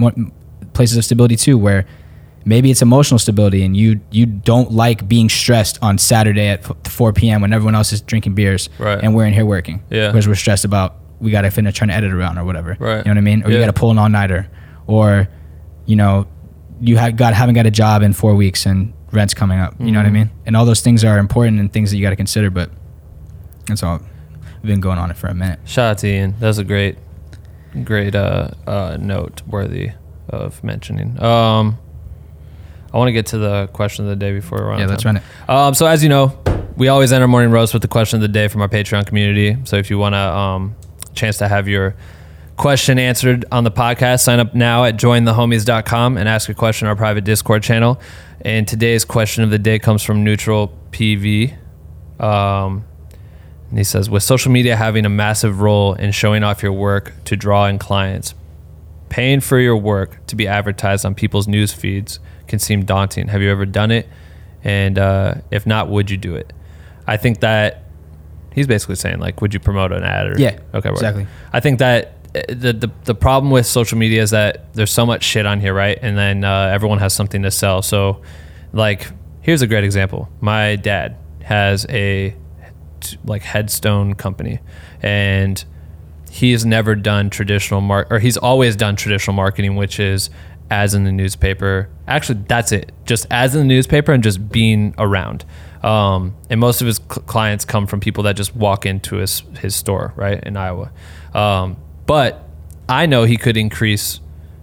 places 0.73 0.97
of 0.97 1.05
stability 1.05 1.35
too, 1.37 1.57
where 1.57 1.85
maybe 2.45 2.69
it's 2.71 2.81
emotional 2.81 3.17
stability, 3.19 3.63
and 3.63 3.75
you 3.77 4.01
you 4.11 4.25
don't 4.25 4.71
like 4.71 5.07
being 5.07 5.29
stressed 5.29 5.79
on 5.81 5.97
Saturday 5.97 6.47
at 6.47 6.65
4 6.87 7.13
p.m. 7.13 7.41
when 7.41 7.53
everyone 7.53 7.75
else 7.75 7.93
is 7.93 8.01
drinking 8.01 8.33
beers, 8.35 8.69
Right. 8.77 8.99
and 9.01 9.15
we're 9.15 9.25
in 9.25 9.33
here 9.33 9.45
working, 9.45 9.81
Yeah. 9.89 10.07
because 10.07 10.27
we're 10.27 10.35
stressed 10.35 10.65
about 10.65 10.95
we 11.19 11.31
got 11.31 11.41
to 11.41 11.49
finish 11.51 11.73
trying 11.75 11.89
to 11.89 11.95
edit 11.95 12.11
around 12.13 12.37
or 12.37 12.43
whatever, 12.45 12.77
Right. 12.79 12.97
You 12.97 13.03
know 13.05 13.11
what 13.11 13.17
I 13.17 13.21
mean? 13.21 13.43
Or 13.43 13.49
you 13.51 13.57
got 13.59 13.65
to 13.67 13.73
pull 13.73 13.89
an 13.91 13.97
all 13.97 14.09
nighter, 14.09 14.47
or 14.85 15.27
you 15.85 15.95
know 15.95 16.27
you 16.79 16.97
have 16.97 17.15
got 17.15 17.33
haven't 17.33 17.55
got 17.55 17.65
a 17.65 17.71
job 17.71 18.03
in 18.03 18.13
four 18.13 18.35
weeks 18.35 18.65
and 18.67 18.93
rent's 19.11 19.33
coming 19.33 19.57
up. 19.59 19.73
You 19.79 19.91
know 19.91 19.99
what 19.99 20.05
I 20.05 20.09
Mhm. 20.09 20.13
mean? 20.13 20.29
And 20.45 20.55
all 20.57 20.65
those 20.65 20.81
things 20.81 21.03
are 21.03 21.17
important 21.17 21.59
and 21.59 21.71
things 21.71 21.89
that 21.91 21.97
you 21.97 22.03
got 22.03 22.09
to 22.11 22.15
consider. 22.17 22.49
But 22.51 22.69
that's 23.67 23.83
all. 23.83 24.01
We've 24.61 24.73
been 24.73 24.81
going 24.81 24.97
on 24.97 25.11
it 25.11 25.17
for 25.17 25.27
a 25.27 25.33
minute. 25.33 25.59
Shout 25.65 25.91
out 25.91 25.97
to 25.99 26.07
Ian. 26.07 26.35
That's 26.39 26.57
a 26.57 26.63
great, 26.63 26.97
great 27.83 28.15
uh, 28.15 28.49
uh, 28.65 28.97
note 28.99 29.41
worthy 29.47 29.91
of 30.29 30.63
mentioning. 30.63 31.21
Um, 31.21 31.77
I 32.93 32.97
want 32.97 33.09
to 33.09 33.13
get 33.13 33.27
to 33.27 33.37
the 33.37 33.67
question 33.67 34.05
of 34.05 34.09
the 34.09 34.15
day 34.15 34.31
before 34.31 34.59
we 34.59 34.65
run. 34.65 34.79
Yeah, 34.79 34.87
let's 34.87 35.05
run 35.05 35.17
it. 35.17 35.23
Um, 35.47 35.73
so 35.73 35.85
as 35.85 36.01
you 36.01 36.09
know, 36.09 36.37
we 36.75 36.87
always 36.87 37.11
end 37.11 37.21
our 37.21 37.27
morning 37.27 37.51
roast 37.51 37.73
with 37.73 37.81
the 37.81 37.87
question 37.87 38.17
of 38.17 38.21
the 38.21 38.27
day 38.27 38.47
from 38.47 38.61
our 38.61 38.69
Patreon 38.69 39.05
community. 39.05 39.57
So 39.65 39.75
if 39.75 39.89
you 39.89 39.97
want 39.97 40.15
a 40.15 40.17
um, 40.17 40.75
chance 41.13 41.37
to 41.39 41.47
have 41.47 41.67
your 41.67 41.95
question 42.55 42.97
answered 42.97 43.45
on 43.51 43.63
the 43.63 43.71
podcast, 43.71 44.21
sign 44.21 44.39
up 44.39 44.55
now 44.55 44.83
at 44.83 44.95
jointhehomies.com 44.95 46.17
and 46.17 46.27
ask 46.27 46.49
a 46.49 46.53
question 46.53 46.87
in 46.87 46.89
our 46.89 46.95
private 46.95 47.23
Discord 47.23 47.61
channel. 47.61 48.01
And 48.41 48.67
today's 48.67 49.05
question 49.05 49.43
of 49.43 49.49
the 49.49 49.59
day 49.59 49.79
comes 49.79 50.03
from 50.03 50.23
Neutral 50.23 50.75
PV. 50.91 51.55
Um, 52.19 52.85
and 53.69 53.77
he 53.77 53.83
says, 53.83 54.09
with 54.09 54.23
social 54.23 54.51
media 54.51 54.75
having 54.75 55.05
a 55.05 55.09
massive 55.09 55.59
role 55.59 55.93
in 55.93 56.11
showing 56.11 56.43
off 56.43 56.63
your 56.63 56.71
work 56.71 57.13
to 57.25 57.35
draw 57.35 57.65
in 57.65 57.79
clients, 57.79 58.33
paying 59.09 59.41
for 59.41 59.59
your 59.59 59.75
work 59.75 60.25
to 60.27 60.35
be 60.35 60.47
advertised 60.47 61.05
on 61.05 61.15
people's 61.15 61.47
news 61.47 61.73
feeds 61.73 62.19
can 62.47 62.59
seem 62.59 62.85
daunting. 62.85 63.27
Have 63.27 63.41
you 63.41 63.51
ever 63.51 63.65
done 63.65 63.91
it? 63.91 64.07
And 64.63 64.97
uh, 64.97 65.35
if 65.51 65.65
not, 65.65 65.89
would 65.89 66.09
you 66.09 66.17
do 66.17 66.35
it? 66.35 66.53
I 67.05 67.17
think 67.17 67.41
that 67.41 67.83
he's 68.53 68.67
basically 68.67 68.95
saying, 68.95 69.19
like, 69.19 69.41
would 69.41 69.53
you 69.53 69.59
promote 69.59 69.91
an 69.91 70.03
ad? 70.03 70.27
Or, 70.27 70.39
Yeah, 70.39 70.59
okay, 70.73 70.89
exactly. 70.89 71.27
I 71.53 71.59
think 71.59 71.79
that 71.79 72.15
uh, 72.35 72.41
the, 72.49 72.73
the 72.73 72.91
the 73.05 73.15
problem 73.15 73.51
with 73.51 73.65
social 73.65 73.97
media 73.97 74.21
is 74.21 74.31
that 74.31 74.73
there's 74.73 74.91
so 74.91 75.05
much 75.05 75.23
shit 75.23 75.45
on 75.45 75.59
here, 75.59 75.73
right? 75.73 75.97
And 76.01 76.17
then 76.17 76.43
uh, 76.43 76.69
everyone 76.73 76.99
has 76.99 77.13
something 77.13 77.43
to 77.43 77.51
sell. 77.51 77.81
So, 77.81 78.21
like, 78.73 79.07
here's 79.41 79.61
a 79.61 79.67
great 79.67 79.83
example. 79.83 80.27
My 80.41 80.75
dad 80.75 81.15
has 81.43 81.85
a 81.89 82.35
like 83.25 83.43
headstone 83.43 84.17
company, 84.17 84.59
and 85.01 85.63
he's 86.29 86.65
never 86.65 86.95
done 86.95 87.29
traditional 87.29 87.81
mark, 87.81 88.11
or 88.11 88.19
he's 88.19 88.37
always 88.37 88.75
done 88.75 88.95
traditional 88.95 89.35
marketing, 89.35 89.75
which 89.75 89.99
is 89.99 90.29
as 90.69 90.93
in 90.93 91.03
the 91.03 91.11
newspaper. 91.11 91.89
Actually, 92.07 92.43
that's 92.47 92.71
it. 92.71 92.91
Just 93.05 93.25
as 93.31 93.55
in 93.55 93.61
the 93.61 93.67
newspaper 93.67 94.11
and 94.11 94.23
just 94.23 94.49
being 94.49 94.93
around. 94.97 95.45
Um, 95.83 96.35
and 96.49 96.59
most 96.59 96.81
of 96.81 96.87
his 96.87 96.97
cl- 96.97 97.23
clients 97.25 97.63
come 97.63 97.87
from 97.87 97.99
people 97.99 98.23
that 98.23 98.35
just 98.35 98.55
walk 98.55 98.85
into 98.85 99.17
his 99.17 99.43
his 99.59 99.75
store, 99.75 100.13
right 100.15 100.43
in 100.43 100.57
Iowa. 100.57 100.91
Um, 101.33 101.77
but 102.05 102.43
I 102.89 103.05
know 103.05 103.23
he 103.23 103.37
could 103.37 103.57
increase 103.57 104.19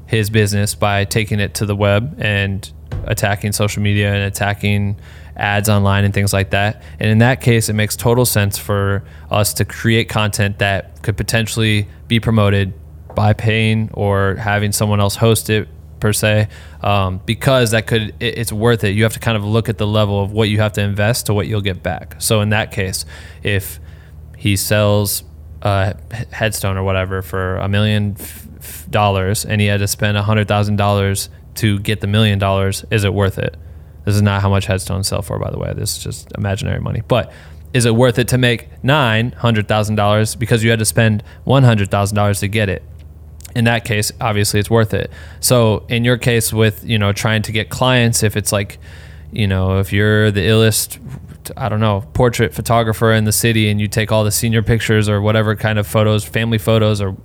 his 0.06 0.30
business 0.30 0.74
by 0.74 1.04
taking 1.04 1.40
it 1.40 1.54
to 1.54 1.66
the 1.66 1.76
web 1.76 2.16
and 2.18 2.70
attacking 3.04 3.52
social 3.52 3.82
media 3.82 4.12
and 4.12 4.22
attacking 4.22 4.96
ads 5.36 5.68
online 5.68 6.04
and 6.04 6.14
things 6.14 6.32
like 6.32 6.50
that. 6.50 6.82
And 6.98 7.10
in 7.10 7.18
that 7.18 7.40
case, 7.40 7.68
it 7.68 7.74
makes 7.74 7.96
total 7.96 8.24
sense 8.24 8.58
for 8.58 9.04
us 9.30 9.54
to 9.54 9.64
create 9.64 10.08
content 10.08 10.58
that 10.58 11.02
could 11.02 11.16
potentially 11.16 11.88
be 12.08 12.20
promoted 12.20 12.72
by 13.14 13.32
paying 13.32 13.90
or 13.92 14.34
having 14.36 14.72
someone 14.72 15.00
else 15.00 15.16
host 15.16 15.50
it 15.50 15.68
per 16.00 16.12
se 16.12 16.48
um, 16.82 17.20
because 17.24 17.70
that 17.70 17.86
could 17.86 18.14
it, 18.20 18.38
it's 18.38 18.52
worth 18.52 18.84
it. 18.84 18.90
You 18.90 19.04
have 19.04 19.14
to 19.14 19.20
kind 19.20 19.36
of 19.36 19.44
look 19.44 19.68
at 19.68 19.78
the 19.78 19.86
level 19.86 20.22
of 20.22 20.32
what 20.32 20.48
you 20.48 20.58
have 20.58 20.72
to 20.74 20.82
invest 20.82 21.26
to 21.26 21.34
what 21.34 21.46
you'll 21.46 21.60
get 21.60 21.82
back. 21.82 22.16
So 22.18 22.40
in 22.40 22.50
that 22.50 22.72
case 22.72 23.04
if 23.42 23.80
he 24.36 24.56
sells 24.56 25.24
a 25.62 25.96
headstone 26.30 26.76
or 26.76 26.82
whatever 26.82 27.22
for 27.22 27.56
a 27.56 27.68
million 27.68 28.16
dollars 28.90 29.44
and 29.44 29.60
he 29.60 29.66
had 29.66 29.80
to 29.80 29.88
spend 29.88 30.16
a 30.16 30.22
hundred 30.22 30.46
thousand 30.46 30.76
dollars 30.76 31.30
to 31.54 31.78
get 31.78 32.00
the 32.02 32.06
million 32.06 32.38
dollars 32.38 32.84
is 32.90 33.04
it 33.04 33.14
worth 33.14 33.38
it 33.38 33.56
this 34.04 34.14
is 34.14 34.22
not 34.22 34.42
how 34.42 34.50
much 34.50 34.66
headstones 34.66 35.08
sell 35.08 35.22
for 35.22 35.38
by 35.38 35.50
the 35.50 35.58
way. 35.58 35.72
This 35.74 35.96
is 35.96 36.02
just 36.02 36.32
imaginary 36.36 36.80
money. 36.80 37.02
But 37.06 37.32
is 37.72 37.86
it 37.86 37.94
worth 37.94 38.18
it 38.18 38.28
to 38.28 38.38
make 38.38 38.68
nine 38.84 39.32
hundred 39.32 39.68
thousand 39.68 39.96
dollars 39.96 40.34
because 40.34 40.62
you 40.62 40.70
had 40.70 40.78
to 40.78 40.84
spend 40.84 41.22
one 41.44 41.62
hundred 41.62 41.90
thousand 41.90 42.16
dollars 42.16 42.40
to 42.40 42.48
get 42.48 42.68
it? 42.68 42.82
In 43.54 43.64
that 43.64 43.84
case 43.84 44.12
obviously 44.20 44.60
it's 44.60 44.70
worth 44.70 44.94
it. 44.94 45.10
So 45.40 45.84
in 45.88 46.04
your 46.04 46.16
case 46.18 46.52
with 46.52 46.84
you 46.84 46.98
know 46.98 47.12
trying 47.12 47.42
to 47.42 47.52
get 47.52 47.70
clients 47.70 48.22
if 48.22 48.36
it's 48.36 48.52
like 48.52 48.78
you 49.34 49.46
know 49.46 49.78
if 49.78 49.92
you're 49.92 50.30
the 50.30 50.40
illest 50.40 50.98
i 51.56 51.68
don't 51.68 51.80
know 51.80 52.02
portrait 52.14 52.54
photographer 52.54 53.12
in 53.12 53.24
the 53.24 53.32
city 53.32 53.68
and 53.68 53.80
you 53.80 53.88
take 53.88 54.12
all 54.12 54.24
the 54.24 54.30
senior 54.30 54.62
pictures 54.62 55.08
or 55.08 55.20
whatever 55.20 55.56
kind 55.56 55.78
of 55.78 55.86
photos 55.86 56.24
family 56.24 56.56
photos 56.56 57.00
or 57.00 57.16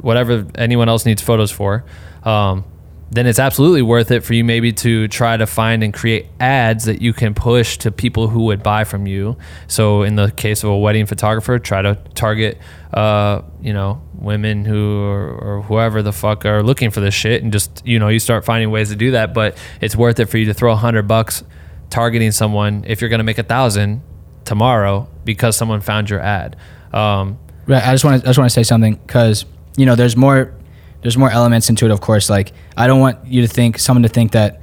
whatever 0.00 0.46
anyone 0.56 0.88
else 0.88 1.06
needs 1.06 1.22
photos 1.22 1.50
for 1.50 1.84
um, 2.24 2.64
then 3.10 3.26
it's 3.26 3.38
absolutely 3.38 3.82
worth 3.82 4.10
it 4.10 4.24
for 4.24 4.34
you 4.34 4.42
maybe 4.42 4.72
to 4.72 5.06
try 5.08 5.36
to 5.36 5.46
find 5.46 5.84
and 5.84 5.94
create 5.94 6.26
ads 6.40 6.86
that 6.86 7.00
you 7.00 7.12
can 7.12 7.34
push 7.34 7.78
to 7.78 7.92
people 7.92 8.28
who 8.28 8.44
would 8.44 8.62
buy 8.62 8.82
from 8.84 9.06
you. 9.06 9.36
So 9.68 10.02
in 10.02 10.16
the 10.16 10.30
case 10.32 10.64
of 10.64 10.70
a 10.70 10.76
wedding 10.76 11.06
photographer, 11.06 11.58
try 11.58 11.82
to 11.82 11.94
target, 12.14 12.58
uh, 12.92 13.42
you 13.60 13.72
know, 13.72 14.02
women 14.14 14.64
who 14.64 15.02
or, 15.02 15.30
or 15.30 15.62
whoever 15.62 16.02
the 16.02 16.12
fuck 16.12 16.44
are 16.44 16.62
looking 16.62 16.90
for 16.90 17.00
this 17.00 17.14
shit, 17.14 17.42
and 17.42 17.52
just 17.52 17.86
you 17.86 17.98
know, 17.98 18.08
you 18.08 18.18
start 18.18 18.44
finding 18.44 18.70
ways 18.70 18.88
to 18.88 18.96
do 18.96 19.12
that. 19.12 19.32
But 19.34 19.56
it's 19.80 19.94
worth 19.94 20.18
it 20.18 20.26
for 20.26 20.38
you 20.38 20.46
to 20.46 20.54
throw 20.54 20.72
a 20.72 20.76
hundred 20.76 21.04
bucks 21.06 21.44
targeting 21.90 22.32
someone 22.32 22.84
if 22.88 23.00
you're 23.00 23.10
gonna 23.10 23.22
make 23.22 23.38
a 23.38 23.44
thousand 23.44 24.02
tomorrow 24.44 25.08
because 25.24 25.56
someone 25.56 25.80
found 25.80 26.10
your 26.10 26.20
ad. 26.20 26.56
Um, 26.92 27.38
Right. 27.66 27.84
I 27.84 27.92
just 27.92 28.04
want 28.04 28.22
to 28.22 28.26
I 28.26 28.30
just 28.30 28.38
want 28.38 28.48
to 28.48 28.54
say 28.54 28.62
something 28.62 28.94
because 28.94 29.44
you 29.76 29.86
know 29.86 29.96
there's 29.96 30.16
more 30.16 30.54
there's 31.02 31.16
more 31.16 31.30
elements 31.30 31.68
into 31.70 31.84
it. 31.84 31.90
Of 31.90 32.00
course, 32.00 32.28
like 32.30 32.52
I 32.76 32.86
don't 32.86 33.00
want 33.00 33.26
you 33.26 33.42
to 33.42 33.48
think 33.48 33.78
someone 33.78 34.02
to 34.02 34.08
think 34.08 34.32
that 34.32 34.60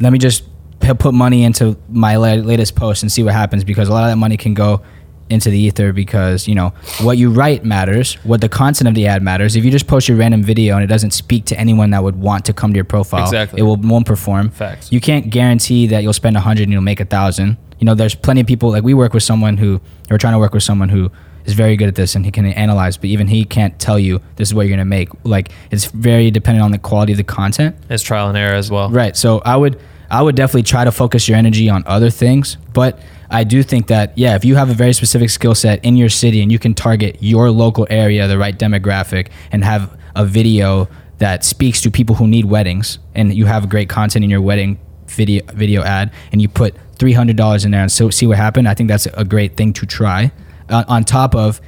let 0.00 0.12
me 0.12 0.18
just 0.18 0.44
p- 0.80 0.94
put 0.94 1.14
money 1.14 1.44
into 1.44 1.76
my 1.88 2.16
la- 2.16 2.34
latest 2.34 2.74
post 2.76 3.02
and 3.02 3.10
see 3.12 3.22
what 3.22 3.32
happens 3.34 3.64
because 3.64 3.88
a 3.88 3.92
lot 3.92 4.04
of 4.04 4.10
that 4.10 4.16
money 4.16 4.36
can 4.36 4.54
go 4.54 4.82
into 5.30 5.48
the 5.48 5.58
ether 5.58 5.90
because 5.92 6.46
you 6.46 6.54
know 6.54 6.68
what 7.00 7.16
you 7.16 7.30
write 7.30 7.64
matters 7.64 8.14
what 8.24 8.42
the 8.42 8.48
content 8.48 8.86
of 8.86 8.94
the 8.94 9.06
ad 9.06 9.22
matters 9.22 9.56
if 9.56 9.64
you 9.64 9.70
just 9.70 9.86
post 9.86 10.06
your 10.06 10.18
random 10.18 10.42
video 10.42 10.74
and 10.74 10.84
it 10.84 10.86
doesn't 10.86 11.12
speak 11.12 11.46
to 11.46 11.58
anyone 11.58 11.88
that 11.88 12.02
would 12.02 12.14
want 12.14 12.44
to 12.44 12.52
come 12.52 12.74
to 12.74 12.76
your 12.76 12.84
profile 12.84 13.24
Exactly. 13.24 13.58
it 13.58 13.62
will 13.62 13.76
won't 13.76 14.04
perform 14.06 14.50
Facts. 14.50 14.92
you 14.92 15.00
can't 15.00 15.30
guarantee 15.30 15.86
that 15.86 16.02
you'll 16.02 16.12
spend 16.12 16.36
a 16.36 16.40
hundred 16.40 16.64
and 16.64 16.72
you'll 16.72 16.82
make 16.82 17.00
a 17.00 17.06
thousand. 17.06 17.56
You 17.80 17.86
know, 17.86 17.94
there's 17.94 18.14
plenty 18.14 18.42
of 18.42 18.46
people 18.46 18.70
like 18.70 18.84
we 18.84 18.92
work 18.92 19.14
with 19.14 19.22
someone 19.22 19.56
who 19.56 19.80
or 20.10 20.18
trying 20.18 20.34
to 20.34 20.38
work 20.38 20.52
with 20.52 20.62
someone 20.62 20.90
who 20.90 21.10
is 21.44 21.54
very 21.54 21.76
good 21.76 21.88
at 21.88 21.94
this 21.94 22.14
and 22.14 22.24
he 22.24 22.30
can 22.30 22.46
analyze, 22.46 22.96
but 22.96 23.06
even 23.06 23.26
he 23.28 23.44
can't 23.44 23.78
tell 23.78 23.98
you 23.98 24.20
this 24.36 24.48
is 24.48 24.54
what 24.54 24.66
you're 24.66 24.76
gonna 24.76 24.84
make. 24.84 25.08
Like 25.24 25.50
it's 25.70 25.86
very 25.86 26.30
dependent 26.30 26.64
on 26.64 26.72
the 26.72 26.78
quality 26.78 27.12
of 27.12 27.18
the 27.18 27.24
content. 27.24 27.76
it's 27.90 28.02
trial 28.02 28.28
and 28.28 28.36
error 28.38 28.54
as 28.54 28.70
well. 28.70 28.90
Right. 28.90 29.16
So 29.16 29.40
I 29.44 29.56
would 29.56 29.78
I 30.10 30.22
would 30.22 30.36
definitely 30.36 30.62
try 30.64 30.84
to 30.84 30.92
focus 30.92 31.28
your 31.28 31.36
energy 31.36 31.68
on 31.68 31.82
other 31.86 32.10
things, 32.10 32.56
but 32.72 33.00
I 33.30 33.44
do 33.44 33.62
think 33.62 33.88
that 33.88 34.16
yeah, 34.16 34.36
if 34.36 34.44
you 34.44 34.54
have 34.56 34.70
a 34.70 34.74
very 34.74 34.92
specific 34.92 35.30
skill 35.30 35.54
set 35.54 35.84
in 35.84 35.96
your 35.96 36.08
city 36.08 36.40
and 36.42 36.52
you 36.52 36.58
can 36.58 36.74
target 36.74 37.16
your 37.20 37.50
local 37.50 37.86
area, 37.90 38.28
the 38.28 38.38
right 38.38 38.56
demographic, 38.56 39.28
and 39.50 39.64
have 39.64 39.98
a 40.14 40.24
video 40.24 40.88
that 41.18 41.44
speaks 41.44 41.80
to 41.80 41.90
people 41.90 42.16
who 42.16 42.26
need 42.26 42.44
weddings, 42.44 42.98
and 43.14 43.34
you 43.34 43.46
have 43.46 43.68
great 43.68 43.88
content 43.88 44.24
in 44.24 44.30
your 44.30 44.40
wedding 44.40 44.78
video 45.08 45.44
video 45.52 45.82
ad, 45.82 46.12
and 46.32 46.40
you 46.42 46.48
put 46.48 46.74
three 46.96 47.12
hundred 47.12 47.36
dollars 47.36 47.64
in 47.64 47.70
there 47.72 47.82
and 47.82 47.90
so 47.90 48.10
see 48.10 48.26
what 48.26 48.36
happened. 48.36 48.68
I 48.68 48.74
think 48.74 48.88
that's 48.88 49.06
a 49.06 49.24
great 49.24 49.56
thing 49.56 49.72
to 49.74 49.86
try. 49.86 50.30
Uh, 50.68 50.84
on 50.88 51.04
top 51.04 51.34
of 51.34 51.60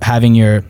having 0.00 0.34
your 0.34 0.64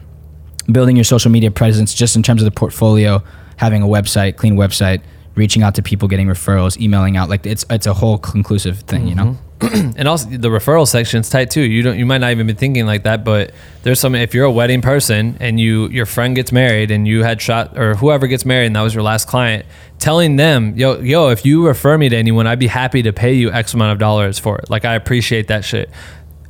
building 0.70 0.96
your 0.96 1.04
social 1.04 1.30
media 1.30 1.50
presence 1.50 1.94
just 1.94 2.16
in 2.16 2.22
terms 2.22 2.42
of 2.42 2.44
the 2.44 2.50
portfolio, 2.50 3.22
having 3.56 3.82
a 3.82 3.86
website, 3.86 4.36
clean 4.36 4.56
website, 4.56 5.02
reaching 5.34 5.62
out 5.62 5.74
to 5.76 5.82
people, 5.82 6.08
getting 6.08 6.26
referrals, 6.26 6.80
emailing 6.80 7.16
out. 7.16 7.28
Like 7.28 7.46
it's 7.46 7.64
it's 7.70 7.86
a 7.86 7.94
whole 7.94 8.18
conclusive 8.18 8.80
thing, 8.80 9.06
you 9.06 9.14
know. 9.14 9.38
and 9.60 10.08
also 10.08 10.28
the 10.28 10.48
referral 10.48 10.86
section 10.86 11.20
is 11.20 11.30
tight 11.30 11.50
too. 11.50 11.62
You 11.62 11.82
don't 11.82 11.98
you 11.98 12.04
might 12.04 12.18
not 12.18 12.32
even 12.32 12.46
be 12.46 12.52
thinking 12.52 12.84
like 12.84 13.04
that, 13.04 13.24
but 13.24 13.52
there's 13.82 14.00
some 14.00 14.14
if 14.14 14.34
you're 14.34 14.44
a 14.44 14.52
wedding 14.52 14.82
person 14.82 15.36
and 15.40 15.60
you 15.60 15.88
your 15.88 16.06
friend 16.06 16.34
gets 16.34 16.50
married 16.52 16.90
and 16.90 17.06
you 17.06 17.22
had 17.22 17.40
shot 17.40 17.78
or 17.78 17.94
whoever 17.94 18.26
gets 18.26 18.44
married 18.44 18.66
and 18.66 18.76
that 18.76 18.82
was 18.82 18.94
your 18.94 19.04
last 19.04 19.28
client, 19.28 19.64
telling 19.98 20.36
them, 20.36 20.76
yo, 20.76 20.98
yo, 20.98 21.28
if 21.28 21.46
you 21.46 21.66
refer 21.66 21.96
me 21.96 22.08
to 22.08 22.16
anyone, 22.16 22.46
I'd 22.46 22.58
be 22.58 22.66
happy 22.66 23.02
to 23.02 23.12
pay 23.12 23.34
you 23.34 23.52
X 23.52 23.72
amount 23.72 23.92
of 23.92 23.98
dollars 23.98 24.38
for 24.38 24.58
it. 24.58 24.68
Like 24.68 24.84
I 24.84 24.94
appreciate 24.94 25.48
that 25.48 25.64
shit. 25.64 25.90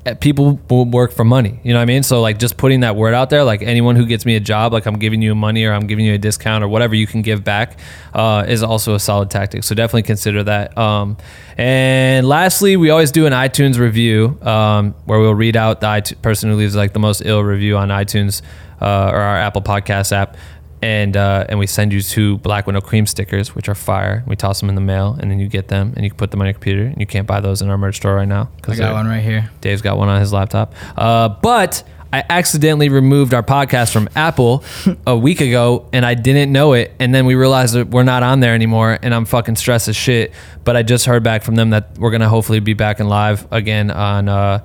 Uh, 0.05 0.15
People 0.15 0.61
will 0.69 0.85
work 0.85 1.13
for 1.13 1.25
money, 1.25 1.61
you 1.63 1.73
know 1.73 1.79
what 1.79 1.83
I 1.83 1.87
mean? 1.87 2.03
So 2.03 2.21
like 2.21 2.39
just 2.39 2.57
putting 2.57 2.81
that 2.81 2.97
word 2.97 3.15
out 3.15 3.31
there, 3.31 3.45
like 3.45 3.63
anyone 3.63 3.95
who 3.95 4.05
gets 4.05 4.27
me 4.27 4.35
a 4.35 4.41
job, 4.41 4.73
like 4.73 4.87
I'm 4.87 4.99
giving 4.99 5.23
you 5.23 5.35
money 5.35 5.65
or 5.65 5.73
I'm 5.73 5.87
giving 5.87 6.05
you 6.05 6.15
a 6.15 6.19
discount 6.19 6.65
or 6.65 6.69
whatever 6.69 6.95
you 6.95 7.07
can 7.07 7.23
give 7.23 7.45
back, 7.45 7.79
uh, 8.13 8.45
is 8.49 8.63
also 8.63 8.95
a 8.95 9.01
solid 9.01 9.31
tactic. 9.31 9.63
So 9.63 9.75
definitely 9.75 10.03
consider 10.03 10.43
that. 10.45 10.77
Um, 10.77 11.17
and 11.57 12.27
lastly, 12.27 12.77
we 12.77 12.91
always 12.91 13.13
do 13.13 13.27
an 13.27 13.33
iTunes 13.33 13.79
review 13.79 14.39
um, 14.43 14.95
where 15.05 15.21
we'll 15.21 15.35
read 15.35 15.57
out 15.57 15.81
the 15.81 16.17
person 16.23 16.51
who 16.51 16.57
leaves 16.57 16.75
like 16.75 16.93
the 16.95 16.99
most 16.99 17.23
ill 17.25 17.45
review 17.45 17.77
on 17.77 17.89
iTunes 17.89 18.43
uh, 18.81 19.11
or 19.13 19.21
our 19.21 19.37
Apple 19.37 19.63
Podcast 19.63 20.11
app. 20.11 20.37
And, 20.83 21.17
uh, 21.17 21.47
and 21.49 21.59
we 21.59 21.67
send 21.67 21.93
you 21.93 22.03
two 22.03 22.39
black 22.39 22.67
no 22.67 22.81
cream 22.81 23.07
stickers, 23.07 23.55
which 23.55 23.69
are 23.69 23.75
fire. 23.75 24.25
We 24.27 24.35
toss 24.37 24.61
them 24.61 24.69
in 24.69 24.75
the 24.75 24.81
mail, 24.81 25.17
and 25.21 25.31
then 25.31 25.39
you 25.39 25.49
get 25.49 25.69
them, 25.69 25.93
and 25.95 26.05
you 26.05 26.11
can 26.11 26.17
put 26.17 26.33
them 26.33 26.41
on 26.41 26.47
your 26.47 26.55
computer. 26.55 26.85
And 26.85 26.99
you 26.99 27.07
can't 27.07 27.27
buy 27.27 27.41
those 27.41 27.63
in 27.63 27.71
our 27.71 27.79
merch 27.79 27.97
store 27.97 28.17
right 28.17 28.29
now. 28.29 28.51
I 28.67 28.75
got 28.75 28.93
one 28.93 29.07
right 29.07 29.23
here. 29.23 29.51
Dave's 29.61 29.81
got 29.81 29.97
one 29.97 30.09
on 30.09 30.21
his 30.21 30.33
laptop. 30.33 30.75
Uh, 30.97 31.29
but 31.29 31.85
I 32.13 32.25
accidentally 32.29 32.91
removed 32.91 33.33
our 33.33 33.43
podcast 33.43 33.91
from 33.91 34.09
Apple 34.15 34.65
a 35.07 35.17
week 35.17 35.41
ago 35.41 35.89
and 35.95 36.05
I 36.05 36.13
didn't 36.13 36.53
know 36.53 36.75
it. 36.75 36.93
And 36.99 37.15
then 37.15 37.25
we 37.25 37.35
realized 37.35 37.75
that 37.75 37.89
we're 37.89 38.03
not 38.03 38.23
on 38.23 38.41
there 38.41 38.55
anymore 38.55 38.99
and 39.03 39.15
I'm 39.15 39.25
fucking 39.25 39.57
stressed 39.57 39.89
as 39.89 39.97
shit. 39.97 40.33
But 40.63 40.77
I 40.77 40.83
just 40.83 41.07
heard 41.07 41.23
back 41.23 41.43
from 41.43 41.55
them 41.55 41.71
that 41.71 41.97
we're 41.99 42.11
going 42.11 42.21
to 42.21 42.29
hopefully 42.29 42.61
be 42.61 42.75
back 42.75 43.01
in 43.01 43.09
live 43.09 43.51
again 43.51 43.91
on 43.91 44.29
uh, 44.29 44.65